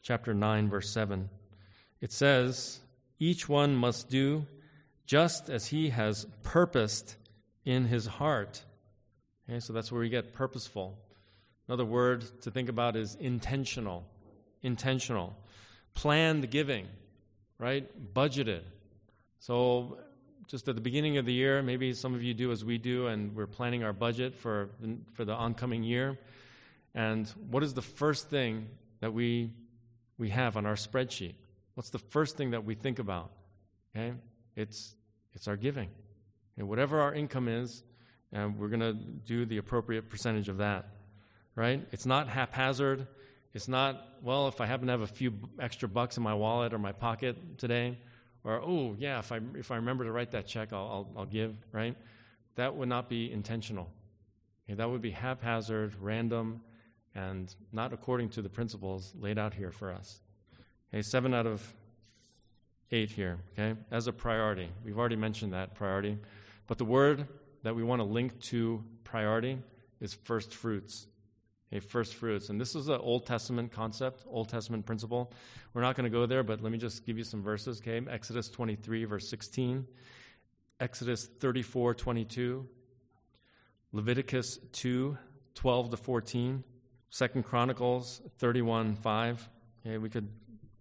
chapter 0.03 0.35
9, 0.35 0.69
verse 0.69 0.91
7. 0.91 1.29
It 2.01 2.13
says, 2.13 2.81
Each 3.19 3.49
one 3.49 3.77
must 3.77 4.09
do 4.09 4.47
just 5.07 5.49
as 5.49 5.69
he 5.69 5.91
has 5.91 6.27
purposed 6.43 7.17
in 7.65 7.87
his 7.87 8.07
heart. 8.07 8.63
Okay, 9.49 9.61
so 9.61 9.73
that's 9.73 9.91
where 9.91 10.01
we 10.01 10.09
get 10.09 10.35
purposeful. 10.35 10.99
Another 11.69 11.85
word 11.85 12.25
to 12.43 12.51
think 12.51 12.69
about 12.69 12.97
is 12.97 13.15
intentional. 13.15 14.05
Intentional. 14.63 15.37
Planned 15.95 16.51
giving, 16.51 16.87
right? 17.59 17.87
Budgeted. 18.15 18.63
So, 19.39 19.99
just 20.49 20.67
at 20.67 20.75
the 20.75 20.81
beginning 20.81 21.19
of 21.19 21.27
the 21.27 21.33
year, 21.33 21.63
maybe 21.63 21.93
some 21.93 22.15
of 22.15 22.23
you 22.23 22.33
do 22.33 22.51
as 22.51 22.65
we 22.65 22.79
do, 22.79 23.07
and 23.07 23.37
we're 23.37 23.47
planning 23.47 23.85
our 23.85 23.93
budget 23.93 24.35
for, 24.35 24.71
for 25.13 25.27
the 25.27 25.35
oncoming 25.35 25.83
year. 25.83 26.19
And 26.95 27.29
what 27.51 27.63
is 27.63 27.75
the 27.75 27.83
first 27.83 28.31
thing 28.31 28.69
that 29.01 29.13
we, 29.13 29.53
we 30.17 30.31
have 30.31 30.57
on 30.57 30.65
our 30.65 30.75
spreadsheet? 30.75 31.35
What's 31.75 31.91
the 31.91 31.99
first 31.99 32.39
thing 32.39 32.53
that 32.53 32.65
we 32.65 32.75
think 32.75 32.99
about? 32.99 33.31
Okay? 33.95 34.15
It's, 34.57 34.95
it's 35.35 35.47
our 35.47 35.57
giving. 35.57 35.91
And 36.57 36.67
whatever 36.67 37.01
our 37.01 37.13
income 37.13 37.47
is, 37.47 37.83
and 38.33 38.59
we're 38.59 38.69
going 38.69 38.81
to 38.81 38.95
do 38.95 39.45
the 39.45 39.59
appropriate 39.59 40.09
percentage 40.09 40.49
of 40.49 40.59
that, 40.59 40.87
right? 41.57 41.87
It's 41.93 42.07
not 42.07 42.27
haphazard. 42.29 43.07
It's 43.53 43.69
not, 43.69 44.03
well, 44.23 44.49
if 44.49 44.63
I 44.63 44.67
happen 44.67 44.87
to 44.87 44.93
have 44.93 45.03
a 45.03 45.07
few 45.07 45.35
extra 45.61 45.89
bucks 45.89 46.17
in 46.17 46.23
my 46.23 46.35
wallet 46.35 46.73
or 46.73 46.79
my 46.79 46.93
pocket 46.93 47.59
today, 47.59 47.99
or, 48.45 48.61
oh, 48.63 48.97
yeah, 48.99 49.19
if 49.19 49.33
I, 49.33 49.41
if 49.55 49.71
I 49.71 49.77
remember 49.77 50.05
to 50.05 50.13
write 50.13 50.31
that 50.33 50.47
check, 50.47 50.73
I'll, 50.73 50.79
I'll, 50.79 51.21
I'll 51.21 51.27
give, 51.27 51.57
right? 51.73 51.97
That 52.55 52.77
would 52.77 52.89
not 52.89 53.09
be 53.09 53.31
intentional. 53.31 53.89
Okay, 54.67 54.75
that 54.75 54.89
would 54.89 55.03
be 55.03 55.11
haphazard, 55.11 55.95
random, 56.01 56.61
and 57.15 57.55
not 57.73 57.93
according 57.93 58.31
to 58.31 58.43
the 58.43 58.49
principles 58.49 59.13
laid 59.19 59.39
out 59.39 59.55
here 59.55 59.71
for 59.71 59.93
us. 59.93 60.21
Okay, 60.93 61.03
seven 61.03 61.35
out 61.35 61.47
of 61.47 61.75
eight 62.91 63.11
here, 63.11 63.39
okay, 63.53 63.79
as 63.91 64.07
a 64.07 64.13
priority. 64.13 64.69
We've 64.85 64.99
already 64.99 65.17
mentioned 65.17 65.53
that 65.53 65.75
priority. 65.75 66.19
But 66.67 66.79
the 66.79 66.85
word 66.85 67.27
that 67.63 67.75
we 67.75 67.83
want 67.83 68.01
to 68.01 68.05
link 68.05 68.41
to 68.43 68.85
priority 69.05 69.59
is 70.01 70.15
first 70.15 70.55
fruits. 70.55 71.07
Okay, 71.71 71.81
first 71.81 72.15
fruits. 72.15 72.49
And 72.49 72.59
this 72.59 72.75
is 72.75 72.89
an 72.89 72.99
Old 73.01 73.27
Testament 73.27 73.73
concept, 73.73 74.25
Old 74.27 74.49
Testament 74.49 74.87
principle. 74.87 75.31
We're 75.75 75.83
not 75.83 75.97
going 75.97 76.11
to 76.11 76.17
go 76.17 76.25
there, 76.25 76.43
but 76.43 76.63
let 76.63 76.73
me 76.73 76.79
just 76.79 77.05
give 77.05 77.19
you 77.19 77.25
some 77.25 77.43
verses. 77.43 77.81
Okay, 77.81 78.01
Exodus 78.11 78.49
23, 78.49 79.05
verse 79.05 79.29
16, 79.29 79.87
Exodus 80.81 81.27
34, 81.41 81.95
22, 81.95 82.67
Leviticus 83.93 84.59
2, 84.73 85.19
12 85.55 85.91
to 85.91 85.97
14, 85.97 86.65
Second 87.11 87.43
Chronicles 87.43 88.23
31, 88.39 88.97
5. 88.97 89.49
Okay, 89.87 89.99
we 89.99 90.09
could, 90.09 90.29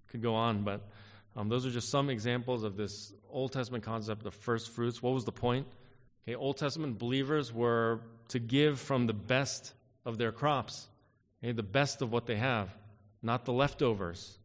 could 0.07 0.21
go 0.21 0.35
on, 0.35 0.63
but 0.63 0.87
um, 1.35 1.49
those 1.49 1.65
are 1.65 1.71
just 1.71 1.89
some 1.89 2.09
examples 2.09 2.63
of 2.63 2.77
this 2.77 3.11
Old 3.29 3.51
Testament 3.51 3.83
concept 3.83 4.25
of 4.25 4.33
first 4.33 4.69
fruits. 4.69 5.03
What 5.03 5.13
was 5.13 5.25
the 5.25 5.33
point? 5.33 5.67
Okay, 6.23 6.35
Old 6.35 6.57
Testament 6.57 6.97
believers 6.97 7.53
were 7.53 7.99
to 8.29 8.39
give 8.39 8.79
from 8.79 9.07
the 9.07 9.13
best 9.13 9.73
of 10.07 10.17
their 10.17 10.31
crops, 10.31 10.87
okay, 11.43 11.51
the 11.51 11.61
best 11.61 12.01
of 12.01 12.11
what 12.11 12.25
they 12.25 12.37
have, 12.37 12.69
not 13.21 13.45
the 13.45 13.53
leftovers, 13.53 14.39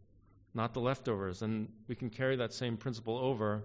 not 0.54 0.74
the 0.74 0.80
leftovers. 0.80 1.40
And 1.40 1.68
we 1.88 1.94
can 1.94 2.10
carry 2.10 2.36
that 2.36 2.52
same 2.52 2.76
principle 2.76 3.16
over 3.16 3.62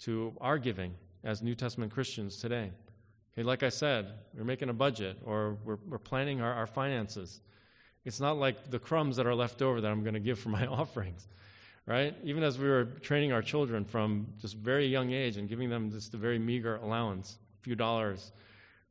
to 0.00 0.32
our 0.40 0.58
giving 0.58 0.94
as 1.24 1.42
New 1.42 1.54
Testament 1.54 1.92
Christians 1.92 2.36
today. 2.36 2.70
Okay, 3.32 3.42
like 3.42 3.62
I 3.62 3.70
said, 3.70 4.12
we're 4.36 4.44
making 4.44 4.68
a 4.68 4.74
budget 4.74 5.18
or 5.24 5.56
we're, 5.64 5.78
we're 5.88 5.98
planning 5.98 6.40
our, 6.40 6.52
our 6.52 6.66
finances. 6.66 7.40
It's 8.04 8.20
not 8.20 8.38
like 8.38 8.70
the 8.70 8.78
crumbs 8.78 9.16
that 9.16 9.26
are 9.26 9.34
left 9.34 9.62
over 9.62 9.80
that 9.80 9.90
I'm 9.90 10.02
going 10.02 10.14
to 10.14 10.20
give 10.20 10.38
for 10.38 10.50
my 10.50 10.66
offerings 10.80 11.26
right? 11.90 12.14
Even 12.22 12.44
as 12.44 12.56
we 12.56 12.68
were 12.68 12.84
training 12.84 13.32
our 13.32 13.42
children 13.42 13.84
from 13.84 14.28
just 14.38 14.56
very 14.56 14.86
young 14.86 15.12
age 15.12 15.36
and 15.36 15.48
giving 15.48 15.68
them 15.68 15.90
just 15.90 16.14
a 16.14 16.16
very 16.16 16.38
meager 16.38 16.76
allowance, 16.76 17.38
a 17.60 17.62
few 17.64 17.74
dollars, 17.74 18.30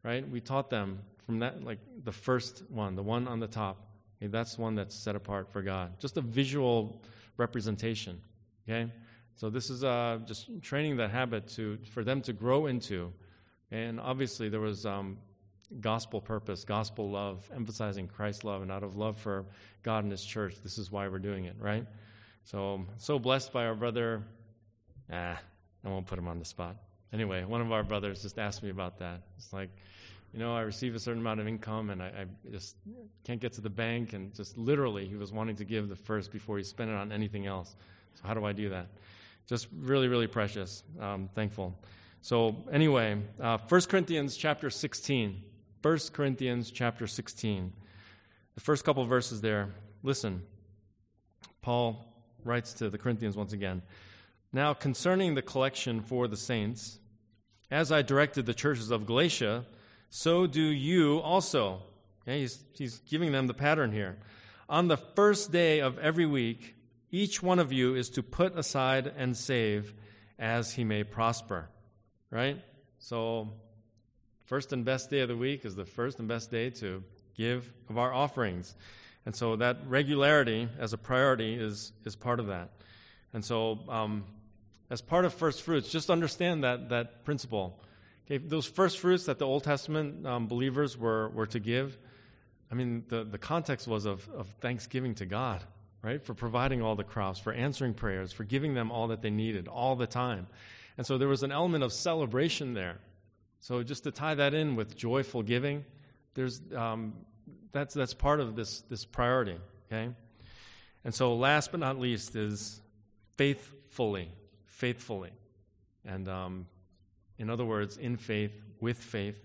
right? 0.04 0.28
We 0.28 0.41
taught 0.41 0.70
them 0.70 1.00
from 1.26 1.39
that, 1.39 1.64
like 1.64 1.80
the 2.04 2.12
first 2.12 2.64
one, 2.70 2.95
the 2.95 3.04
one 3.04 3.28
on 3.28 3.39
the 3.39 3.47
top. 3.47 3.78
Okay, 4.22 4.28
that's 4.28 4.58
one 4.58 4.76
that's 4.76 4.95
set 4.95 5.16
apart 5.16 5.52
for 5.52 5.62
God. 5.62 6.00
Just 6.00 6.18
a 6.18 6.22
visual 6.22 7.02
representation. 7.38 8.22
Okay, 8.68 8.91
so 9.36 9.50
this 9.50 9.70
is 9.70 9.84
uh, 9.84 10.20
just 10.26 10.50
training 10.62 10.97
that 10.97 11.12
habit 11.12 11.47
to 11.50 11.78
for 11.91 12.04
them 12.04 12.22
to 12.24 12.34
grow 12.34 12.66
into, 12.66 13.14
and 13.72 14.00
obviously 14.00 14.50
there 14.50 14.60
was 14.60 14.86
um, 14.86 15.18
gospel 15.80 16.20
purpose, 16.20 16.66
gospel 16.66 17.10
love, 17.10 17.50
emphasizing 17.56 18.08
Christ's 18.08 18.43
love, 18.43 18.62
and 18.62 18.72
out 18.72 18.84
of 18.84 18.95
love 18.95 19.18
for 19.18 19.45
God 19.84 20.04
and 20.04 20.12
His 20.12 20.24
church, 20.24 20.56
this 20.64 20.78
is 20.78 20.91
why 20.91 21.08
we're 21.08 21.20
doing 21.20 21.45
it, 21.45 21.56
right? 21.60 21.86
So 22.43 22.86
so 22.97 23.20
blessed 23.20 23.54
by 23.54 23.66
our 23.66 23.76
brother. 23.76 24.24
Ah, 25.12 25.39
I 25.84 25.89
won't 25.89 26.08
put 26.08 26.20
him 26.20 26.28
on 26.28 26.39
the 26.39 26.45
spot. 26.45 26.76
Anyway, 27.12 27.43
one 27.43 27.62
of 27.62 27.72
our 27.72 27.84
brothers 27.84 28.22
just 28.22 28.38
asked 28.38 28.62
me 28.62 28.70
about 28.70 28.99
that. 28.99 29.22
It's 29.38 29.51
like, 29.51 29.70
you 30.34 30.39
know, 30.39 30.55
I 30.55 30.62
receive 30.62 30.93
a 30.93 30.99
certain 30.99 31.22
amount 31.22 31.39
of 31.39 31.47
income 31.47 31.89
and 31.89 32.03
I, 32.03 32.07
I, 32.07 32.26
just 32.51 32.76
can't 33.24 33.39
get 33.39 33.53
to 33.53 33.62
the 33.62 33.70
bank. 33.70 34.14
And 34.14 34.34
just 34.36 34.57
literally, 34.57 35.07
he 35.07 35.16
was 35.16 35.32
wanting 35.32 35.55
to 35.55 35.66
give 35.66 35.89
the 35.89 35.95
first 35.95 36.32
before 36.32 36.57
he 36.57 36.64
spent 36.64 36.91
it 36.91 36.93
on 36.93 37.12
anything 37.12 37.47
else. 37.47 37.76
So, 38.16 38.28
how 38.28 38.34
do 38.36 38.45
I 38.45 38.53
do 38.53 38.70
that? 38.70 38.88
Just 39.47 39.68
really, 39.76 40.07
really 40.07 40.28
precious. 40.28 40.84
Um, 40.99 41.28
thankful. 41.28 41.76
So, 42.22 42.55
anyway, 42.72 43.18
uh, 43.41 43.57
1 43.68 43.82
Corinthians 43.82 44.38
chapter 44.38 44.70
16. 44.70 45.41
1 45.82 45.99
Corinthians 46.14 46.70
chapter 46.70 47.07
16. 47.07 47.74
The 48.53 48.62
first 48.62 48.84
couple 48.84 49.03
verses 49.05 49.41
there. 49.41 49.70
Listen. 50.03 50.43
Paul 51.62 52.05
writes 52.43 52.74
to 52.74 52.89
the 52.89 52.97
Corinthians 52.97 53.36
once 53.36 53.53
again. 53.53 53.82
Now, 54.52 54.74
concerning 54.74 55.36
the 55.36 55.41
collection 55.41 56.02
for 56.02 56.28
the 56.28 56.38
saints, 56.38 57.00
as 57.70 57.91
I 57.91 58.02
directed 58.02 58.45
the 58.45 58.54
churches 58.54 58.89
of 58.89 59.06
Galatia, 59.06 59.66
so 60.10 60.47
do 60.47 60.62
you 60.62 61.20
also. 61.20 61.84
Okay, 62.24 62.41
he's, 62.41 62.64
he's 62.74 62.97
giving 63.00 63.32
them 63.32 63.47
the 63.47 63.54
pattern 63.54 63.91
here. 63.91 64.18
On 64.68 64.88
the 64.88 64.97
first 64.97 65.52
day 65.52 65.82
of 65.82 66.00
every 66.00 66.26
week, 66.26 66.76
each 67.12 67.43
one 67.43 67.60
of 67.60 67.72
you 67.72 67.95
is 67.95 68.10
to 68.12 68.24
put 68.24 68.58
aside 68.58 69.12
and 69.18 69.38
save 69.38 69.93
as 70.39 70.74
he 70.74 70.84
may 70.84 71.04
prosper. 71.04 71.70
Right? 72.32 72.60
So, 72.97 73.50
first 74.45 74.74
and 74.74 74.84
best 74.84 75.10
day 75.10 75.22
of 75.22 75.30
the 75.30 75.38
week 75.38 75.66
is 75.66 75.76
the 75.76 75.86
first 75.86 76.20
and 76.20 76.28
best 76.28 76.50
day 76.50 76.70
to 76.72 77.04
give 77.36 77.72
of 77.88 77.97
our 77.97 78.14
offerings. 78.14 78.76
And 79.26 79.36
so, 79.36 79.56
that 79.58 79.78
regularity 79.88 80.70
as 80.80 80.93
a 80.93 80.97
priority 80.97 81.54
is, 81.54 81.91
is 82.04 82.16
part 82.16 82.39
of 82.39 82.47
that. 82.47 82.70
And 83.34 83.45
so, 83.45 83.80
um, 83.89 84.24
as 84.90 85.02
part 85.02 85.26
of 85.26 85.34
first 85.34 85.62
fruits, 85.62 85.90
just 85.90 86.10
understand 86.10 86.64
that, 86.64 86.90
that 86.90 87.24
principle. 87.26 87.80
Okay, 88.26 88.38
those 88.38 88.66
first 88.66 89.00
fruits 89.00 89.26
that 89.26 89.40
the 89.40 89.46
Old 89.46 89.64
Testament 89.64 90.26
um, 90.26 90.48
believers 90.48 90.98
were, 90.98 91.30
were 91.30 91.48
to 91.48 91.60
give, 91.60 91.98
I 92.72 92.76
mean, 92.76 93.04
the, 93.08 93.24
the 93.24 93.38
context 93.38 93.88
was 93.88 94.06
of, 94.06 94.30
of 94.30 94.48
thanksgiving 94.62 95.16
to 95.16 95.26
God, 95.26 95.64
right? 96.04 96.24
For 96.24 96.34
providing 96.34 96.82
all 96.82 96.96
the 96.96 97.04
crops, 97.04 97.40
for 97.40 97.52
answering 97.52 97.96
prayers, 97.96 98.32
for 98.32 98.44
giving 98.44 98.76
them 98.76 98.92
all 98.92 99.08
that 99.08 99.22
they 99.22 99.32
needed 99.32 99.68
all 99.68 99.96
the 99.96 100.08
time. 100.08 100.48
And 100.98 101.06
so 101.06 101.18
there 101.18 101.28
was 101.28 101.44
an 101.44 101.52
element 101.52 101.84
of 101.84 101.92
celebration 101.92 102.74
there. 102.74 103.00
So 103.60 103.84
just 103.84 104.04
to 104.04 104.12
tie 104.12 104.36
that 104.36 104.54
in 104.54 104.76
with 104.76 104.96
joyful 104.96 105.44
giving, 105.44 105.86
there's, 106.36 106.62
um, 106.76 107.14
that's, 107.72 107.94
that's 107.94 108.14
part 108.14 108.40
of 108.40 108.56
this, 108.56 108.82
this 108.82 109.06
priority, 109.06 109.58
okay? 109.88 110.14
And 111.04 111.14
so 111.14 111.36
last 111.36 111.72
but 111.72 111.80
not 111.80 112.00
least 112.00 112.36
is 112.36 112.82
faithfully, 113.38 114.30
faithfully. 114.80 115.32
And 116.05 116.30
um, 116.30 116.65
in 117.38 117.49
other 117.49 117.65
words, 117.65 117.97
in 117.97 118.15
faith, 118.15 118.53
with 118.80 118.97
faith, 118.97 119.36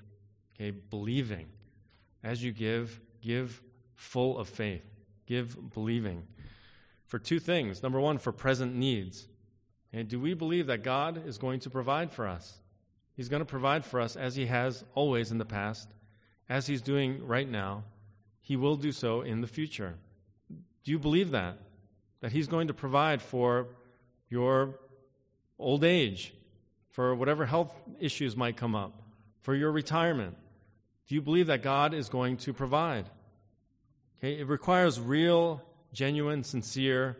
okay, 0.55 0.71
believing. 0.71 1.47
As 2.23 2.43
you 2.43 2.53
give, 2.53 3.01
give 3.21 3.61
full 3.97 4.39
of 4.39 4.49
faith, 4.49 4.85
give 5.27 5.75
believing. 5.75 6.23
For 7.07 7.19
two 7.19 7.41
things. 7.41 7.83
Number 7.83 7.99
one, 8.01 8.19
for 8.19 8.31
present 8.31 8.77
needs. 8.77 9.27
Do 10.09 10.21
we 10.21 10.35
believe 10.35 10.69
that 10.69 10.83
God 10.83 11.27
is 11.27 11.37
going 11.37 11.61
to 11.61 11.71
provide 11.71 12.13
for 12.13 12.27
us? 12.27 12.59
He's 13.17 13.29
going 13.29 13.43
to 13.43 13.47
provide 13.47 13.85
for 13.85 14.01
us 14.01 14.17
as 14.17 14.37
He 14.37 14.47
has 14.47 14.85
always 14.95 15.31
in 15.31 15.39
the 15.39 15.45
past, 15.45 15.89
as 16.49 16.67
He's 16.67 16.83
doing 16.83 17.25
right 17.27 17.49
now. 17.49 17.85
He 18.41 18.57
will 18.57 18.77
do 18.77 18.93
so 18.93 19.23
in 19.23 19.41
the 19.41 19.47
future. 19.47 19.95
Do 20.49 20.91
you 20.91 20.99
believe 20.99 21.31
that? 21.33 21.59
That 22.21 22.33
He's 22.33 22.49
going 22.49 22.69
to 22.69 22.75
provide 22.75 23.21
for 23.23 23.69
your 24.29 24.75
old 25.59 25.85
age, 25.85 26.35
for 26.91 27.15
whatever 27.15 27.47
health 27.47 27.73
issues 27.99 28.37
might 28.37 28.57
come 28.57 28.75
up, 28.75 29.03
for 29.41 29.55
your 29.55 29.73
retirement? 29.73 30.37
Do 31.07 31.15
you 31.15 31.23
believe 31.23 31.49
that 31.49 31.63
God 31.63 31.93
is 31.95 32.09
going 32.09 32.39
to 32.39 32.53
provide? 32.53 33.11
Okay, 34.19 34.39
it 34.39 34.47
requires 34.47 34.99
real, 35.01 35.63
genuine, 35.93 36.45
sincere, 36.45 37.17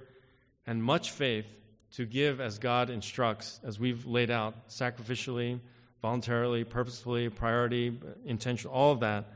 and 0.67 0.83
much 0.83 1.11
faith 1.11 1.47
to 1.93 2.07
give 2.07 2.41
as 2.41 2.59
God 2.59 2.91
instructs, 2.91 3.61
as 3.63 3.79
we've 3.79 4.07
laid 4.07 4.31
out, 4.31 4.69
sacrificially, 4.69 5.61
voluntarily, 6.03 6.65
purposefully, 6.65 7.29
priority, 7.29 7.99
intention, 8.25 8.71
all 8.71 8.93
of 8.93 9.01
that. 9.01 9.27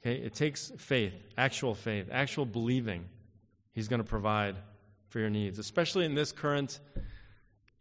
Okay, 0.00 0.16
it 0.16 0.34
takes 0.34 0.72
faith, 0.78 1.14
actual 1.36 1.74
faith, 1.74 2.08
actual 2.10 2.46
believing. 2.46 3.04
He's 3.72 3.88
going 3.88 4.00
to 4.02 4.08
provide 4.08 4.56
for 5.08 5.18
your 5.18 5.30
needs, 5.30 5.58
especially 5.58 6.04
in 6.04 6.14
this 6.14 6.32
current 6.32 6.80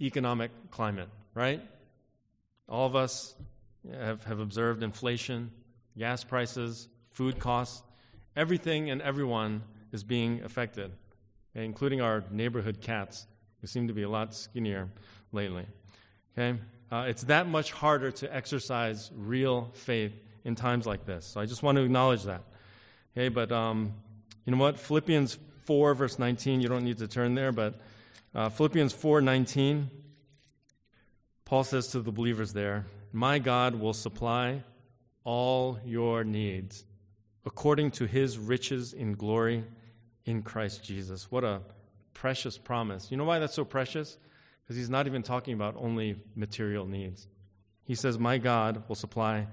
economic 0.01 0.51
climate, 0.71 1.09
right? 1.33 1.61
All 2.67 2.85
of 2.85 2.95
us 2.95 3.35
have, 3.91 4.23
have 4.25 4.39
observed 4.39 4.83
inflation, 4.83 5.51
gas 5.97 6.23
prices, 6.23 6.87
food 7.11 7.39
costs. 7.39 7.83
Everything 8.35 8.89
and 8.89 9.01
everyone 9.01 9.63
is 9.91 10.03
being 10.03 10.43
affected, 10.43 10.91
including 11.53 12.01
our 12.01 12.23
neighborhood 12.31 12.81
cats, 12.81 13.27
who 13.61 13.67
seem 13.67 13.87
to 13.87 13.93
be 13.93 14.03
a 14.03 14.09
lot 14.09 14.35
skinnier 14.35 14.89
lately. 15.31 15.65
Okay? 16.37 16.59
Uh, 16.91 17.05
it's 17.07 17.23
that 17.23 17.47
much 17.47 17.71
harder 17.71 18.11
to 18.11 18.35
exercise 18.35 19.11
real 19.15 19.71
faith 19.73 20.13
in 20.43 20.55
times 20.55 20.85
like 20.85 21.05
this. 21.05 21.25
So 21.25 21.41
I 21.41 21.45
just 21.45 21.63
want 21.63 21.77
to 21.77 21.83
acknowledge 21.83 22.23
that. 22.23 22.43
Okay, 23.17 23.29
but 23.29 23.51
um, 23.51 23.93
you 24.45 24.51
know 24.51 24.57
what? 24.57 24.77
Philippians 24.79 25.39
4, 25.61 25.95
verse 25.95 26.19
19, 26.19 26.61
you 26.61 26.67
don't 26.67 26.83
need 26.83 26.99
to 26.99 27.07
turn 27.07 27.33
there, 27.33 27.51
but 27.51 27.79
uh, 28.33 28.49
Philippians 28.49 28.93
4 28.93 29.21
19, 29.21 29.89
Paul 31.45 31.63
says 31.63 31.87
to 31.87 32.01
the 32.01 32.11
believers 32.11 32.53
there, 32.53 32.85
My 33.13 33.39
God 33.39 33.75
will 33.75 33.93
supply 33.93 34.63
all 35.23 35.79
your 35.85 36.23
needs 36.23 36.85
according 37.45 37.91
to 37.91 38.05
his 38.05 38.37
riches 38.37 38.93
in 38.93 39.13
glory 39.13 39.63
in 40.25 40.41
Christ 40.41 40.83
Jesus. 40.83 41.31
What 41.31 41.43
a 41.43 41.61
precious 42.13 42.57
promise. 42.57 43.11
You 43.11 43.17
know 43.17 43.23
why 43.23 43.39
that's 43.39 43.53
so 43.53 43.65
precious? 43.65 44.17
Because 44.63 44.77
he's 44.77 44.89
not 44.89 45.05
even 45.05 45.21
talking 45.21 45.53
about 45.53 45.75
only 45.77 46.15
material 46.35 46.85
needs. 46.85 47.27
He 47.83 47.93
says, 47.95 48.17
My 48.17 48.39
God 48.39 48.83
will 48.87 48.95
supply 48.95 49.47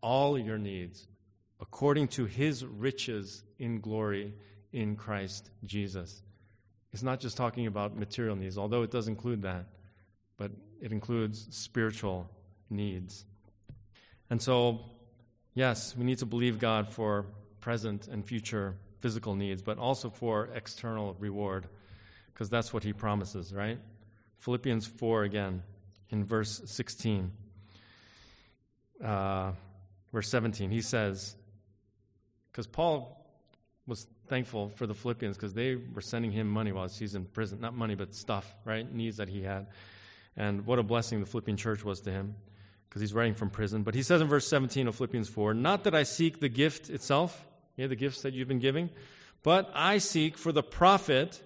all 0.00 0.38
your 0.38 0.58
needs 0.58 1.08
according 1.60 2.08
to 2.08 2.26
his 2.26 2.64
riches 2.64 3.42
in 3.58 3.80
glory 3.80 4.34
in 4.72 4.94
Christ 4.94 5.50
Jesus. 5.64 6.22
It's 6.92 7.02
not 7.02 7.20
just 7.20 7.36
talking 7.36 7.66
about 7.66 7.96
material 7.96 8.36
needs, 8.36 8.56
although 8.56 8.82
it 8.82 8.90
does 8.90 9.08
include 9.08 9.42
that, 9.42 9.66
but 10.36 10.50
it 10.80 10.92
includes 10.92 11.48
spiritual 11.50 12.30
needs. 12.70 13.24
And 14.30 14.40
so, 14.40 14.80
yes, 15.54 15.96
we 15.96 16.04
need 16.04 16.18
to 16.18 16.26
believe 16.26 16.58
God 16.58 16.88
for 16.88 17.26
present 17.60 18.08
and 18.08 18.24
future 18.24 18.76
physical 19.00 19.34
needs, 19.34 19.62
but 19.62 19.78
also 19.78 20.10
for 20.10 20.48
external 20.54 21.16
reward, 21.18 21.66
because 22.32 22.48
that's 22.48 22.72
what 22.72 22.84
he 22.84 22.92
promises, 22.92 23.52
right? 23.52 23.78
Philippians 24.38 24.86
4 24.86 25.24
again, 25.24 25.62
in 26.10 26.24
verse 26.24 26.62
16. 26.64 27.30
Uh, 29.02 29.52
verse 30.12 30.28
17, 30.28 30.70
he 30.70 30.80
says, 30.80 31.36
because 32.50 32.66
Paul 32.66 33.24
was 33.86 34.06
thankful 34.28 34.70
for 34.76 34.86
the 34.86 34.94
Philippians 34.94 35.36
because 35.36 35.54
they 35.54 35.76
were 35.76 36.00
sending 36.00 36.30
him 36.30 36.48
money 36.48 36.72
while 36.72 36.88
he's 36.88 37.14
in 37.14 37.24
prison. 37.24 37.60
Not 37.60 37.74
money, 37.74 37.94
but 37.94 38.14
stuff, 38.14 38.54
right? 38.64 38.90
Needs 38.92 39.16
that 39.18 39.28
he 39.28 39.42
had. 39.42 39.66
And 40.36 40.66
what 40.66 40.78
a 40.78 40.82
blessing 40.82 41.20
the 41.20 41.26
Philippian 41.26 41.56
church 41.56 41.84
was 41.84 42.00
to 42.02 42.10
him 42.10 42.36
because 42.88 43.00
he's 43.00 43.12
writing 43.12 43.34
from 43.34 43.50
prison. 43.50 43.82
But 43.82 43.94
he 43.94 44.02
says 44.02 44.20
in 44.20 44.28
verse 44.28 44.46
17 44.48 44.88
of 44.88 44.94
Philippians 44.94 45.28
4 45.28 45.54
Not 45.54 45.84
that 45.84 45.94
I 45.94 46.04
seek 46.04 46.40
the 46.40 46.48
gift 46.48 46.90
itself, 46.90 47.46
yeah, 47.76 47.86
the 47.86 47.96
gifts 47.96 48.22
that 48.22 48.34
you've 48.34 48.48
been 48.48 48.58
giving, 48.58 48.90
but 49.42 49.70
I 49.74 49.98
seek 49.98 50.38
for 50.38 50.52
the 50.52 50.62
profit 50.62 51.42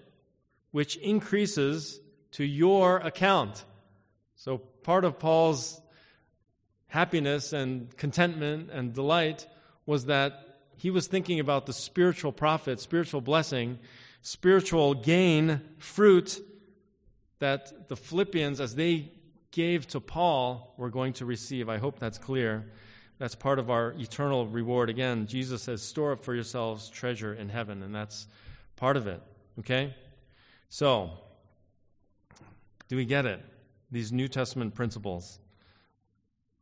which 0.71 0.95
increases 0.97 1.99
to 2.31 2.43
your 2.43 2.97
account. 2.97 3.63
So 4.35 4.57
part 4.57 5.05
of 5.05 5.19
Paul's 5.19 5.79
happiness 6.87 7.53
and 7.53 7.95
contentment 7.97 8.69
and 8.71 8.93
delight 8.93 9.47
was 9.85 10.05
that 10.05 10.52
he 10.83 10.91
was 10.91 11.07
thinking 11.07 11.39
about 11.39 11.65
the 11.65 11.71
spiritual 11.71 12.33
profit, 12.33 12.77
spiritual 12.77 13.21
blessing, 13.21 13.79
spiritual 14.21 14.93
gain, 14.93 15.61
fruit 15.77 16.45
that 17.39 17.87
the 17.87 17.95
Philippians, 17.95 18.59
as 18.59 18.75
they 18.75 19.13
gave 19.51 19.87
to 19.87 20.01
Paul, 20.01 20.73
were 20.75 20.89
going 20.89 21.13
to 21.13 21.25
receive. 21.25 21.69
I 21.69 21.77
hope 21.77 21.99
that's 21.99 22.17
clear. 22.17 22.69
That's 23.17 23.33
part 23.33 23.59
of 23.59 23.69
our 23.69 23.93
eternal 23.97 24.45
reward. 24.45 24.89
Again, 24.89 25.25
Jesus 25.25 25.61
says, 25.61 25.81
store 25.81 26.11
up 26.11 26.25
for 26.25 26.35
yourselves 26.35 26.89
treasure 26.89 27.33
in 27.33 27.47
heaven, 27.47 27.81
and 27.81 27.95
that's 27.95 28.27
part 28.75 28.97
of 28.97 29.07
it. 29.07 29.21
Okay? 29.59 29.95
So, 30.67 31.11
do 32.89 32.97
we 32.97 33.05
get 33.05 33.25
it? 33.25 33.41
These 33.89 34.11
New 34.11 34.27
Testament 34.27 34.75
principles 34.75 35.39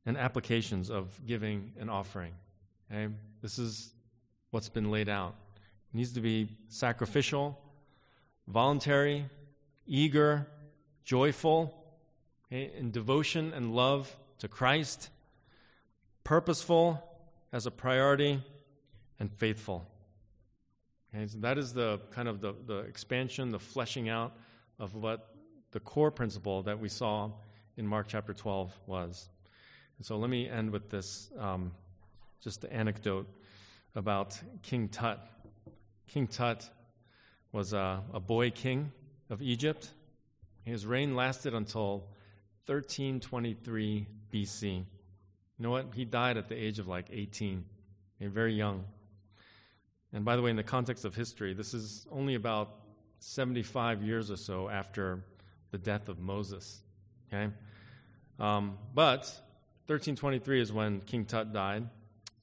and 0.06 0.16
applications 0.16 0.92
of 0.92 1.20
giving 1.26 1.72
and 1.80 1.90
offering. 1.90 2.34
Okay? 2.92 3.12
This 3.42 3.58
is 3.58 3.96
what's 4.52 4.70
been 4.70 4.92
laid 4.92 5.10
out. 5.10 5.36
It 5.94 5.98
needs 5.98 6.14
to 6.14 6.22
be 6.22 6.50
sacrificial, 6.68 7.60
voluntary, 8.48 9.26
eager, 9.88 10.48
joyful, 11.04 11.74
okay, 12.46 12.72
in 12.78 12.92
devotion 12.92 13.54
and 13.54 13.74
love 13.74 14.16
to 14.40 14.48
Christ, 14.48 15.10
purposeful 16.24 17.04
as 17.52 17.66
a 17.66 17.72
priority, 17.72 18.42
and 19.20 19.32
faithful. 19.32 19.86
Okay, 21.14 21.28
so 21.28 21.40
that 21.40 21.58
is 21.58 21.74
the 21.74 22.00
kind 22.12 22.28
of 22.28 22.42
the, 22.42 22.56
the 22.66 22.80
expansion, 22.80 23.52
the 23.52 23.60
fleshing 23.60 24.08
out 24.08 24.36
of 24.80 24.96
what 24.96 25.36
the 25.72 25.80
core 25.80 26.12
principle 26.12 26.64
that 26.64 26.80
we 26.80 26.90
saw 26.90 27.32
in 27.78 27.86
Mark 27.86 28.08
chapter 28.08 28.34
12 28.34 28.72
was. 28.88 29.30
And 29.98 30.06
so 30.06 30.18
let 30.18 30.30
me 30.30 30.50
end 30.50 30.72
with 30.72 30.90
this 30.90 31.30
um, 31.38 31.72
just 32.42 32.62
the 32.62 32.74
anecdote 32.74 33.28
about 33.96 34.40
King 34.64 34.88
Tut. 34.90 35.20
King 36.08 36.28
Tut 36.28 36.70
was 37.52 37.74
a, 37.74 38.04
a 38.14 38.20
boy 38.20 38.52
king 38.52 38.92
of 39.30 39.42
Egypt. 39.42 39.90
His 40.64 40.86
reign 40.86 41.16
lasted 41.16 41.54
until 41.54 42.08
1323 42.66 44.08
BC. 44.32 44.64
You 44.64 44.86
know 45.60 45.72
what? 45.72 45.88
He 45.94 46.06
died 46.06 46.38
at 46.38 46.48
the 46.48 46.56
age 46.56 46.80
of 46.80 46.88
like 46.88 47.08
18, 47.12 47.66
very 48.20 48.54
young. 48.54 48.86
And 50.14 50.26
by 50.26 50.36
the 50.36 50.42
way, 50.42 50.50
in 50.50 50.56
the 50.56 50.64
context 50.64 51.06
of 51.06 51.16
history, 51.16 51.54
this 51.54 51.74
is 51.74 52.06
only 52.12 52.36
about 52.36 52.70
75 53.20 54.04
years 54.04 54.30
or 54.30 54.38
so 54.38 54.70
after 54.70 55.24
the 55.72 55.78
death 55.78 56.10
of 56.10 56.20
Moses. 56.20 56.82
Okay? 57.28 57.52
Um, 58.40 58.78
but 58.94 59.20
1323 59.88 60.62
is 60.62 60.74
when 60.74 61.02
King 61.02 61.26
Tut 61.26 61.54
died. 61.54 61.88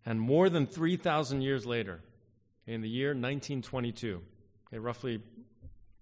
And 0.08 0.18
more 0.18 0.48
than 0.48 0.66
3,000 0.66 1.42
years 1.42 1.66
later, 1.66 2.00
in 2.66 2.80
the 2.80 2.88
year 2.88 3.08
1922, 3.08 4.14
okay, 4.14 4.22
eh, 4.72 4.78
roughly, 4.80 5.20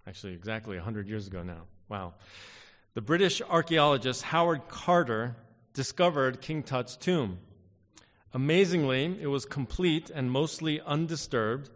actually 0.07 0.33
exactly 0.35 0.77
100 0.77 1.09
years 1.09 1.27
ago 1.27 1.43
now, 1.43 1.63
wow, 1.89 2.15
the 2.95 3.01
British 3.01 3.43
archaeologist 3.43 4.23
Howard 4.23 4.69
Carter 4.69 5.35
discovered 5.75 6.41
King 6.41 6.63
Tut's 6.63 6.97
tomb. 6.97 7.41
Amazingly, 8.33 9.19
it 9.21 9.27
was 9.27 9.45
complete 9.45 10.09
and 10.09 10.31
mostly 10.31 10.81
undisturbed, 10.83 11.71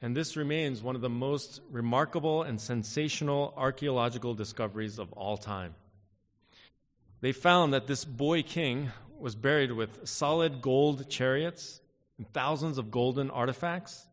and 0.00 0.16
this 0.16 0.38
remains 0.38 0.82
one 0.82 0.96
of 0.96 1.02
the 1.02 1.10
most 1.10 1.60
remarkable 1.70 2.42
and 2.42 2.58
sensational 2.58 3.52
archaeological 3.54 4.32
discoveries 4.32 4.98
of 4.98 5.12
all 5.12 5.36
time. 5.36 5.74
They 7.20 7.32
found 7.32 7.74
that 7.74 7.86
this 7.86 8.06
boy 8.06 8.44
king 8.44 8.92
was 9.20 9.34
buried 9.34 9.72
with 9.72 10.08
solid 10.08 10.60
gold 10.60 11.08
chariots 11.08 11.80
and 12.18 12.32
thousands 12.32 12.78
of 12.78 12.90
golden 12.90 13.30
artifacts. 13.30 14.06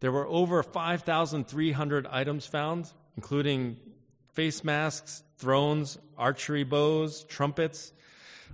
There 0.00 0.12
were 0.12 0.26
over 0.26 0.62
5,300 0.62 2.06
items 2.06 2.46
found, 2.46 2.92
including 3.16 3.76
face 4.32 4.62
masks, 4.62 5.22
thrones, 5.36 5.98
archery 6.16 6.64
bows, 6.64 7.24
trumpets, 7.24 7.92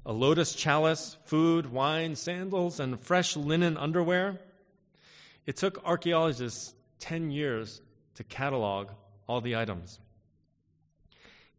a 0.07 0.13
lotus 0.13 0.55
chalice, 0.55 1.17
food, 1.25 1.71
wine, 1.71 2.17
sandals, 2.17 2.81
and 2.81 3.01
fresh 3.01 3.37
linen 3.37 3.77
underwear. 3.77 4.41
It 5.47 5.57
took 5.57 5.85
archaeologists 5.85 6.75
10 7.01 7.31
years 7.31 7.81
to 8.15 8.25
catalog 8.25 8.89
all 9.27 9.41
the 9.41 9.57
items. 9.57 9.99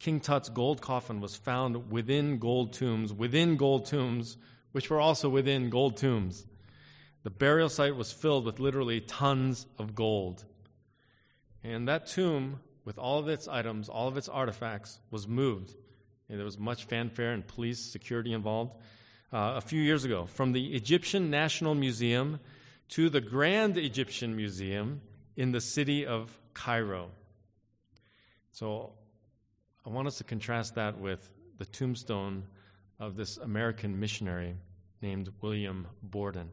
King 0.05 0.19
Tut's 0.19 0.49
gold 0.49 0.83
coffin 0.83 1.19
was 1.19 1.35
found 1.35 1.91
within 1.91 2.37
gold 2.37 2.73
tombs, 2.73 3.11
within 3.11 3.57
gold 3.57 3.87
tombs, 3.87 4.37
which 4.71 4.87
were 4.87 4.99
also 4.99 5.29
within 5.29 5.71
gold 5.71 5.97
tombs. 5.97 6.45
The 7.23 7.31
burial 7.31 7.69
site 7.69 7.95
was 7.95 8.11
filled 8.11 8.45
with 8.45 8.59
literally 8.59 9.01
tons 9.01 9.65
of 9.79 9.95
gold. 9.95 10.45
And 11.63 11.87
that 11.87 12.05
tomb, 12.05 12.59
with 12.83 12.99
all 12.99 13.17
of 13.17 13.27
its 13.27 13.47
items, 13.47 13.89
all 13.89 14.07
of 14.07 14.15
its 14.15 14.29
artifacts, 14.29 14.99
was 15.09 15.27
moved. 15.27 15.73
And 16.29 16.37
there 16.37 16.45
was 16.45 16.59
much 16.59 16.83
fanfare 16.83 17.31
and 17.31 17.47
police 17.47 17.79
security 17.79 18.31
involved 18.31 18.75
uh, 19.33 19.53
a 19.55 19.61
few 19.61 19.81
years 19.81 20.05
ago 20.05 20.27
from 20.27 20.51
the 20.51 20.75
Egyptian 20.75 21.31
National 21.31 21.73
Museum 21.73 22.39
to 22.89 23.09
the 23.09 23.21
Grand 23.21 23.75
Egyptian 23.75 24.35
Museum 24.35 25.01
in 25.35 25.51
the 25.51 25.61
city 25.61 26.05
of 26.05 26.39
Cairo. 26.53 27.09
So 28.51 28.93
I 29.85 29.91
want 29.91 30.07
us 30.07 30.17
to 30.17 30.23
contrast 30.23 30.73
that 30.75 30.99
with 30.99 31.29
the 31.59 31.65
tombstone 31.65 32.45
of 32.99 33.15
this 33.15 33.37
American 33.37 33.99
missionary 33.99 34.55
named 34.99 35.31
William 35.41 35.85
Borden. 36.01 36.49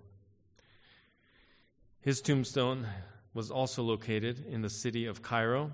His 2.02 2.20
tombstone 2.20 2.86
was 3.32 3.50
also 3.50 3.82
located 3.82 4.44
in 4.46 4.60
the 4.60 4.68
city 4.68 5.06
of 5.06 5.22
Cairo, 5.22 5.72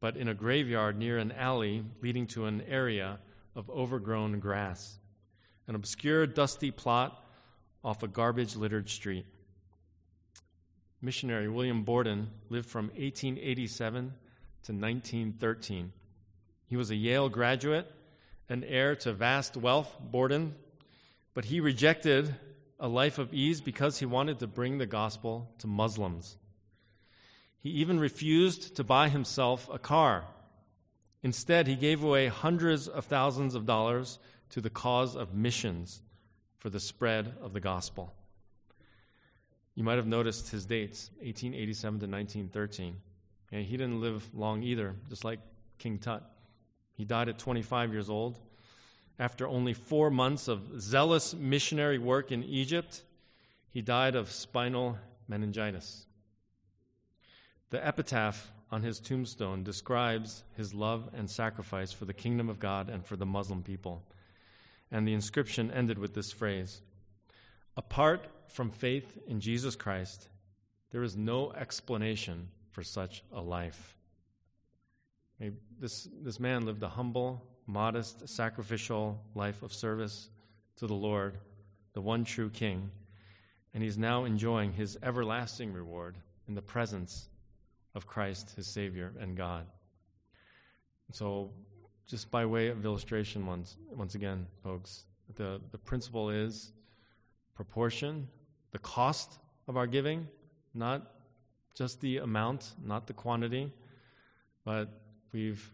but 0.00 0.16
in 0.16 0.26
a 0.26 0.34
graveyard 0.34 0.98
near 0.98 1.16
an 1.18 1.30
alley 1.30 1.84
leading 2.02 2.26
to 2.28 2.46
an 2.46 2.62
area 2.62 3.20
of 3.54 3.70
overgrown 3.70 4.40
grass, 4.40 4.98
an 5.68 5.76
obscure, 5.76 6.26
dusty 6.26 6.72
plot 6.72 7.24
off 7.84 8.02
a 8.02 8.08
garbage 8.08 8.56
littered 8.56 8.88
street. 8.88 9.26
Missionary 11.00 11.48
William 11.48 11.84
Borden 11.84 12.30
lived 12.48 12.68
from 12.68 12.86
1887 12.86 14.12
to 14.64 14.72
1913. 14.72 15.92
He 16.74 16.76
was 16.76 16.90
a 16.90 16.96
Yale 16.96 17.28
graduate, 17.28 17.88
an 18.48 18.64
heir 18.64 18.96
to 18.96 19.12
vast 19.12 19.56
wealth, 19.56 19.96
Borden, 20.00 20.56
but 21.32 21.44
he 21.44 21.60
rejected 21.60 22.34
a 22.80 22.88
life 22.88 23.16
of 23.16 23.32
ease 23.32 23.60
because 23.60 24.00
he 24.00 24.06
wanted 24.06 24.40
to 24.40 24.48
bring 24.48 24.78
the 24.78 24.84
gospel 24.84 25.48
to 25.58 25.68
Muslims. 25.68 26.36
He 27.60 27.70
even 27.70 28.00
refused 28.00 28.74
to 28.74 28.82
buy 28.82 29.08
himself 29.08 29.68
a 29.72 29.78
car. 29.78 30.24
Instead, 31.22 31.68
he 31.68 31.76
gave 31.76 32.02
away 32.02 32.26
hundreds 32.26 32.88
of 32.88 33.04
thousands 33.04 33.54
of 33.54 33.66
dollars 33.66 34.18
to 34.50 34.60
the 34.60 34.68
cause 34.68 35.14
of 35.14 35.32
missions 35.32 36.02
for 36.58 36.70
the 36.70 36.80
spread 36.80 37.34
of 37.40 37.52
the 37.52 37.60
gospel. 37.60 38.12
You 39.76 39.84
might 39.84 39.98
have 39.98 40.08
noticed 40.08 40.50
his 40.50 40.66
dates 40.66 41.10
1887 41.20 42.00
to 42.00 42.06
1913. 42.08 42.96
And 43.52 43.64
he 43.64 43.76
didn't 43.76 44.00
live 44.00 44.28
long 44.34 44.64
either, 44.64 44.96
just 45.08 45.22
like 45.22 45.38
King 45.78 45.98
Tut. 45.98 46.33
He 46.94 47.04
died 47.04 47.28
at 47.28 47.38
25 47.38 47.92
years 47.92 48.08
old. 48.08 48.38
After 49.18 49.46
only 49.46 49.74
four 49.74 50.10
months 50.10 50.48
of 50.48 50.80
zealous 50.80 51.34
missionary 51.34 51.98
work 51.98 52.32
in 52.32 52.42
Egypt, 52.42 53.02
he 53.68 53.82
died 53.82 54.16
of 54.16 54.30
spinal 54.30 54.98
meningitis. 55.28 56.06
The 57.70 57.84
epitaph 57.84 58.52
on 58.70 58.82
his 58.82 59.00
tombstone 59.00 59.62
describes 59.62 60.44
his 60.56 60.74
love 60.74 61.10
and 61.12 61.30
sacrifice 61.30 61.92
for 61.92 62.04
the 62.04 62.12
kingdom 62.12 62.48
of 62.48 62.58
God 62.58 62.88
and 62.88 63.04
for 63.04 63.16
the 63.16 63.26
Muslim 63.26 63.62
people. 63.62 64.02
And 64.90 65.06
the 65.06 65.14
inscription 65.14 65.70
ended 65.70 65.98
with 65.98 66.14
this 66.14 66.32
phrase 66.32 66.80
Apart 67.76 68.28
from 68.48 68.70
faith 68.70 69.18
in 69.26 69.40
Jesus 69.40 69.74
Christ, 69.74 70.28
there 70.90 71.02
is 71.02 71.16
no 71.16 71.52
explanation 71.52 72.48
for 72.70 72.82
such 72.82 73.24
a 73.32 73.40
life. 73.40 73.96
This, 75.78 76.08
this 76.22 76.40
man 76.40 76.64
lived 76.66 76.82
a 76.82 76.88
humble, 76.88 77.42
modest, 77.66 78.28
sacrificial 78.28 79.20
life 79.34 79.62
of 79.62 79.72
service 79.72 80.28
to 80.76 80.86
the 80.86 80.94
Lord, 80.94 81.38
the 81.92 82.00
one 82.00 82.24
true 82.24 82.50
King, 82.50 82.90
and 83.72 83.82
he's 83.82 83.98
now 83.98 84.24
enjoying 84.24 84.72
his 84.72 84.98
everlasting 85.02 85.72
reward 85.72 86.16
in 86.48 86.54
the 86.54 86.62
presence 86.62 87.28
of 87.94 88.06
Christ, 88.06 88.54
his 88.56 88.66
Savior 88.66 89.12
and 89.20 89.36
God. 89.36 89.66
So, 91.12 91.50
just 92.06 92.30
by 92.30 92.44
way 92.44 92.68
of 92.68 92.84
illustration, 92.84 93.46
once, 93.46 93.76
once 93.90 94.14
again, 94.14 94.46
folks, 94.62 95.04
the, 95.36 95.60
the 95.70 95.78
principle 95.78 96.30
is 96.30 96.72
proportion, 97.54 98.28
the 98.72 98.78
cost 98.78 99.38
of 99.68 99.76
our 99.76 99.86
giving, 99.86 100.28
not 100.74 101.12
just 101.74 102.00
the 102.00 102.18
amount, 102.18 102.72
not 102.84 103.06
the 103.06 103.12
quantity, 103.12 103.72
but 104.64 104.88
we've 105.34 105.70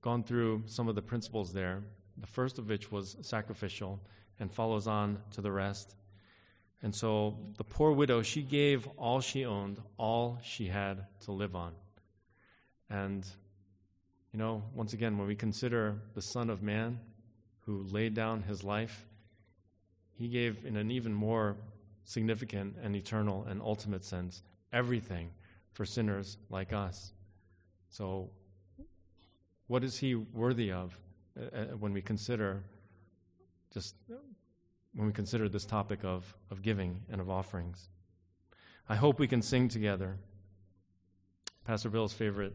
gone 0.00 0.24
through 0.24 0.64
some 0.66 0.88
of 0.88 0.96
the 0.96 1.02
principles 1.02 1.52
there, 1.52 1.84
the 2.16 2.26
first 2.26 2.58
of 2.58 2.68
which 2.68 2.90
was 2.90 3.16
sacrificial 3.20 4.00
and 4.40 4.52
follows 4.52 4.88
on 4.88 5.18
to 5.32 5.40
the 5.40 5.52
rest. 5.52 5.94
And 6.82 6.92
so 6.92 7.38
the 7.58 7.64
poor 7.64 7.92
widow, 7.92 8.22
she 8.22 8.42
gave 8.42 8.88
all 8.96 9.20
she 9.20 9.44
owned, 9.44 9.80
all 9.98 10.38
she 10.42 10.66
had 10.66 11.06
to 11.20 11.32
live 11.32 11.54
on. 11.54 11.74
And, 12.90 13.24
you 14.32 14.38
know, 14.38 14.64
once 14.74 14.92
again, 14.92 15.16
when 15.16 15.28
we 15.28 15.36
consider 15.36 16.00
the 16.14 16.22
Son 16.22 16.50
of 16.50 16.62
Man 16.62 16.98
who 17.66 17.84
laid 17.84 18.14
down 18.14 18.42
his 18.42 18.64
life, 18.64 19.06
he 20.18 20.28
gave 20.28 20.66
in 20.66 20.76
an 20.76 20.90
even 20.90 21.14
more 21.14 21.56
significant 22.04 22.76
and 22.82 22.96
eternal 22.96 23.46
and 23.48 23.62
ultimate 23.62 24.04
sense 24.04 24.42
everything 24.72 25.30
for 25.72 25.84
sinners 25.84 26.36
like 26.50 26.72
us. 26.72 27.12
So 27.88 28.30
what 29.72 29.82
is 29.82 29.96
he 29.96 30.14
worthy 30.14 30.70
of 30.70 30.98
uh, 31.34 31.44
uh, 31.56 31.64
when 31.78 31.94
we 31.94 32.02
consider 32.02 32.62
just 33.72 33.94
when 34.94 35.06
we 35.06 35.12
consider 35.14 35.48
this 35.48 35.64
topic 35.64 36.00
of, 36.04 36.36
of 36.50 36.60
giving 36.60 37.00
and 37.10 37.22
of 37.22 37.30
offerings? 37.30 37.88
I 38.86 38.96
hope 38.96 39.18
we 39.18 39.26
can 39.26 39.40
sing 39.40 39.68
together 39.70 40.18
Pastor 41.64 41.88
Bill's 41.88 42.12
favorite 42.12 42.52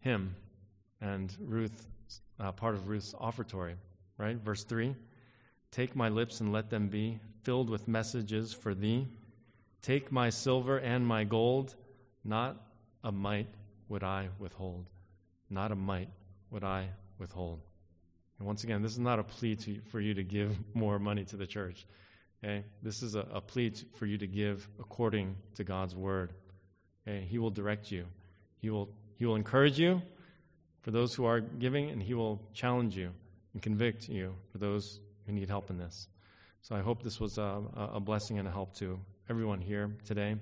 hymn 0.00 0.36
and 1.00 1.34
Ruth, 1.40 1.86
uh, 2.38 2.52
part 2.52 2.74
of 2.74 2.88
Ruth's 2.88 3.14
offertory, 3.14 3.76
right? 4.18 4.36
Verse 4.36 4.64
3 4.64 4.94
Take 5.70 5.96
my 5.96 6.10
lips 6.10 6.40
and 6.40 6.52
let 6.52 6.68
them 6.68 6.88
be 6.88 7.20
filled 7.42 7.70
with 7.70 7.88
messages 7.88 8.52
for 8.52 8.74
thee. 8.74 9.08
Take 9.80 10.12
my 10.12 10.28
silver 10.28 10.76
and 10.76 11.06
my 11.06 11.24
gold, 11.24 11.74
not 12.22 12.66
a 13.02 13.10
mite 13.10 13.54
would 13.88 14.04
I 14.04 14.28
withhold. 14.38 14.90
Not 15.48 15.72
a 15.72 15.74
mite 15.74 16.10
would 16.54 16.64
I 16.64 16.88
withhold. 17.18 17.60
And 18.38 18.46
once 18.46 18.64
again, 18.64 18.80
this 18.80 18.92
is 18.92 18.98
not 18.98 19.18
a 19.18 19.24
plea 19.24 19.56
to, 19.56 19.80
for 19.90 20.00
you 20.00 20.14
to 20.14 20.24
give 20.24 20.56
more 20.74 20.98
money 20.98 21.24
to 21.26 21.36
the 21.36 21.46
church. 21.46 21.86
Okay? 22.42 22.64
This 22.82 23.02
is 23.02 23.14
a, 23.14 23.26
a 23.32 23.40
plea 23.40 23.70
to, 23.70 23.84
for 23.96 24.06
you 24.06 24.16
to 24.18 24.26
give 24.26 24.66
according 24.80 25.36
to 25.56 25.64
God's 25.64 25.94
word. 25.94 26.32
Okay? 27.06 27.26
He 27.28 27.38
will 27.38 27.50
direct 27.50 27.90
you. 27.90 28.06
He 28.62 28.70
will, 28.70 28.88
he 29.18 29.26
will 29.26 29.36
encourage 29.36 29.78
you 29.78 30.00
for 30.80 30.90
those 30.90 31.14
who 31.14 31.24
are 31.24 31.40
giving, 31.40 31.90
and 31.90 32.02
He 32.02 32.14
will 32.14 32.40
challenge 32.52 32.96
you 32.96 33.10
and 33.54 33.62
convict 33.62 34.08
you 34.08 34.34
for 34.52 34.58
those 34.58 35.00
who 35.26 35.32
need 35.32 35.48
help 35.48 35.70
in 35.70 35.78
this. 35.78 36.08
So 36.60 36.76
I 36.76 36.80
hope 36.80 37.02
this 37.02 37.18
was 37.18 37.38
a, 37.38 37.62
a 37.76 38.00
blessing 38.00 38.38
and 38.38 38.46
a 38.46 38.50
help 38.50 38.74
to 38.76 38.98
everyone 39.28 39.60
here 39.60 39.96
today. 40.04 40.36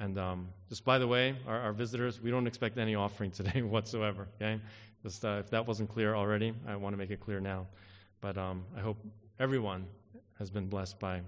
And 0.00 0.18
um, 0.18 0.48
just 0.68 0.84
by 0.84 0.98
the 0.98 1.06
way, 1.06 1.36
our, 1.46 1.60
our, 1.60 1.72
visitors, 1.72 2.20
we 2.20 2.30
don't 2.30 2.46
expect 2.46 2.78
any 2.78 2.94
offering 2.94 3.30
today 3.40 3.62
whatsoever. 3.62 4.28
Okay, 4.36 4.60
just 5.02 5.24
uh, 5.24 5.38
if 5.40 5.50
that 5.50 5.66
wasn't 5.66 5.88
clear 5.88 6.14
already, 6.14 6.52
I 6.66 6.76
want 6.76 6.92
to 6.92 6.98
make 6.98 7.10
it 7.10 7.20
clear 7.20 7.40
now. 7.40 7.66
But 8.20 8.36
um, 8.36 8.64
I 8.76 8.80
hope 8.80 8.98
everyone 9.38 9.86
has 10.38 10.50
been 10.50 10.66
blessed 10.66 10.98
by 10.98 11.22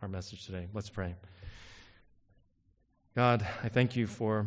our 0.00 0.08
message 0.08 0.46
today. 0.46 0.66
Let's 0.72 0.88
pray. 0.88 1.14
God, 3.14 3.46
I 3.62 3.68
thank 3.68 3.96
you 3.96 4.06
for 4.06 4.46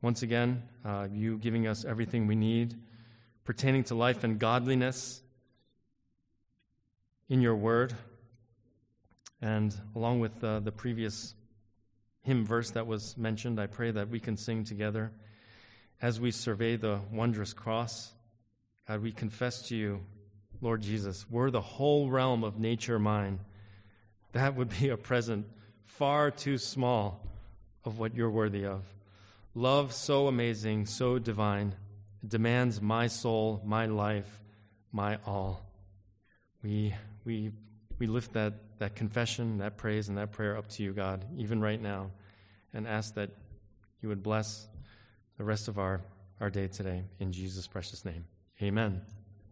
once 0.00 0.22
again 0.22 0.62
uh, 0.84 1.08
you 1.12 1.36
giving 1.38 1.66
us 1.66 1.84
everything 1.84 2.26
we 2.26 2.36
need 2.36 2.74
pertaining 3.44 3.84
to 3.84 3.94
life 3.94 4.24
and 4.24 4.38
godliness 4.38 5.22
in 7.28 7.42
your 7.42 7.56
word. 7.56 7.94
And 9.42 9.74
along 9.94 10.20
with 10.20 10.42
uh, 10.44 10.60
the 10.60 10.72
previous 10.72 11.34
hymn 12.22 12.46
verse 12.46 12.70
that 12.70 12.86
was 12.86 13.16
mentioned, 13.18 13.60
I 13.60 13.66
pray 13.66 13.90
that 13.90 14.08
we 14.08 14.20
can 14.20 14.36
sing 14.36 14.64
together 14.64 15.12
as 16.00 16.20
we 16.20 16.30
survey 16.30 16.76
the 16.76 17.00
wondrous 17.12 17.52
cross. 17.52 18.12
God, 18.88 19.02
we 19.02 19.12
confess 19.12 19.62
to 19.68 19.76
you, 19.76 20.00
Lord 20.60 20.82
Jesus, 20.82 21.28
were 21.30 21.50
the 21.50 21.60
whole 21.60 22.10
realm 22.10 22.44
of 22.44 22.58
nature 22.58 22.98
mine, 22.98 23.40
that 24.32 24.54
would 24.54 24.70
be 24.78 24.88
a 24.88 24.96
present 24.96 25.46
far 25.84 26.30
too 26.30 26.58
small 26.58 27.26
of 27.84 27.98
what 27.98 28.14
you're 28.14 28.30
worthy 28.30 28.64
of. 28.64 28.82
Love 29.54 29.92
so 29.92 30.28
amazing, 30.28 30.86
so 30.86 31.18
divine, 31.18 31.74
demands 32.26 32.80
my 32.80 33.06
soul, 33.06 33.60
my 33.64 33.86
life, 33.86 34.40
my 34.92 35.18
all. 35.26 35.64
We, 36.62 36.94
we, 37.24 37.50
we 37.98 38.06
lift 38.06 38.34
that 38.34 38.54
that 38.80 38.96
confession, 38.96 39.58
that 39.58 39.76
praise, 39.76 40.08
and 40.08 40.16
that 40.16 40.32
prayer 40.32 40.56
up 40.56 40.66
to 40.66 40.82
you, 40.82 40.92
God, 40.92 41.24
even 41.36 41.60
right 41.60 41.80
now, 41.80 42.10
and 42.72 42.88
ask 42.88 43.14
that 43.14 43.30
you 44.00 44.08
would 44.08 44.22
bless 44.22 44.66
the 45.40 45.44
rest 45.46 45.68
of 45.68 45.78
our, 45.78 46.02
our 46.38 46.50
day 46.50 46.68
today. 46.68 47.02
In 47.18 47.32
Jesus' 47.32 47.66
precious 47.66 48.04
name. 48.04 48.26
Amen. 48.60 49.00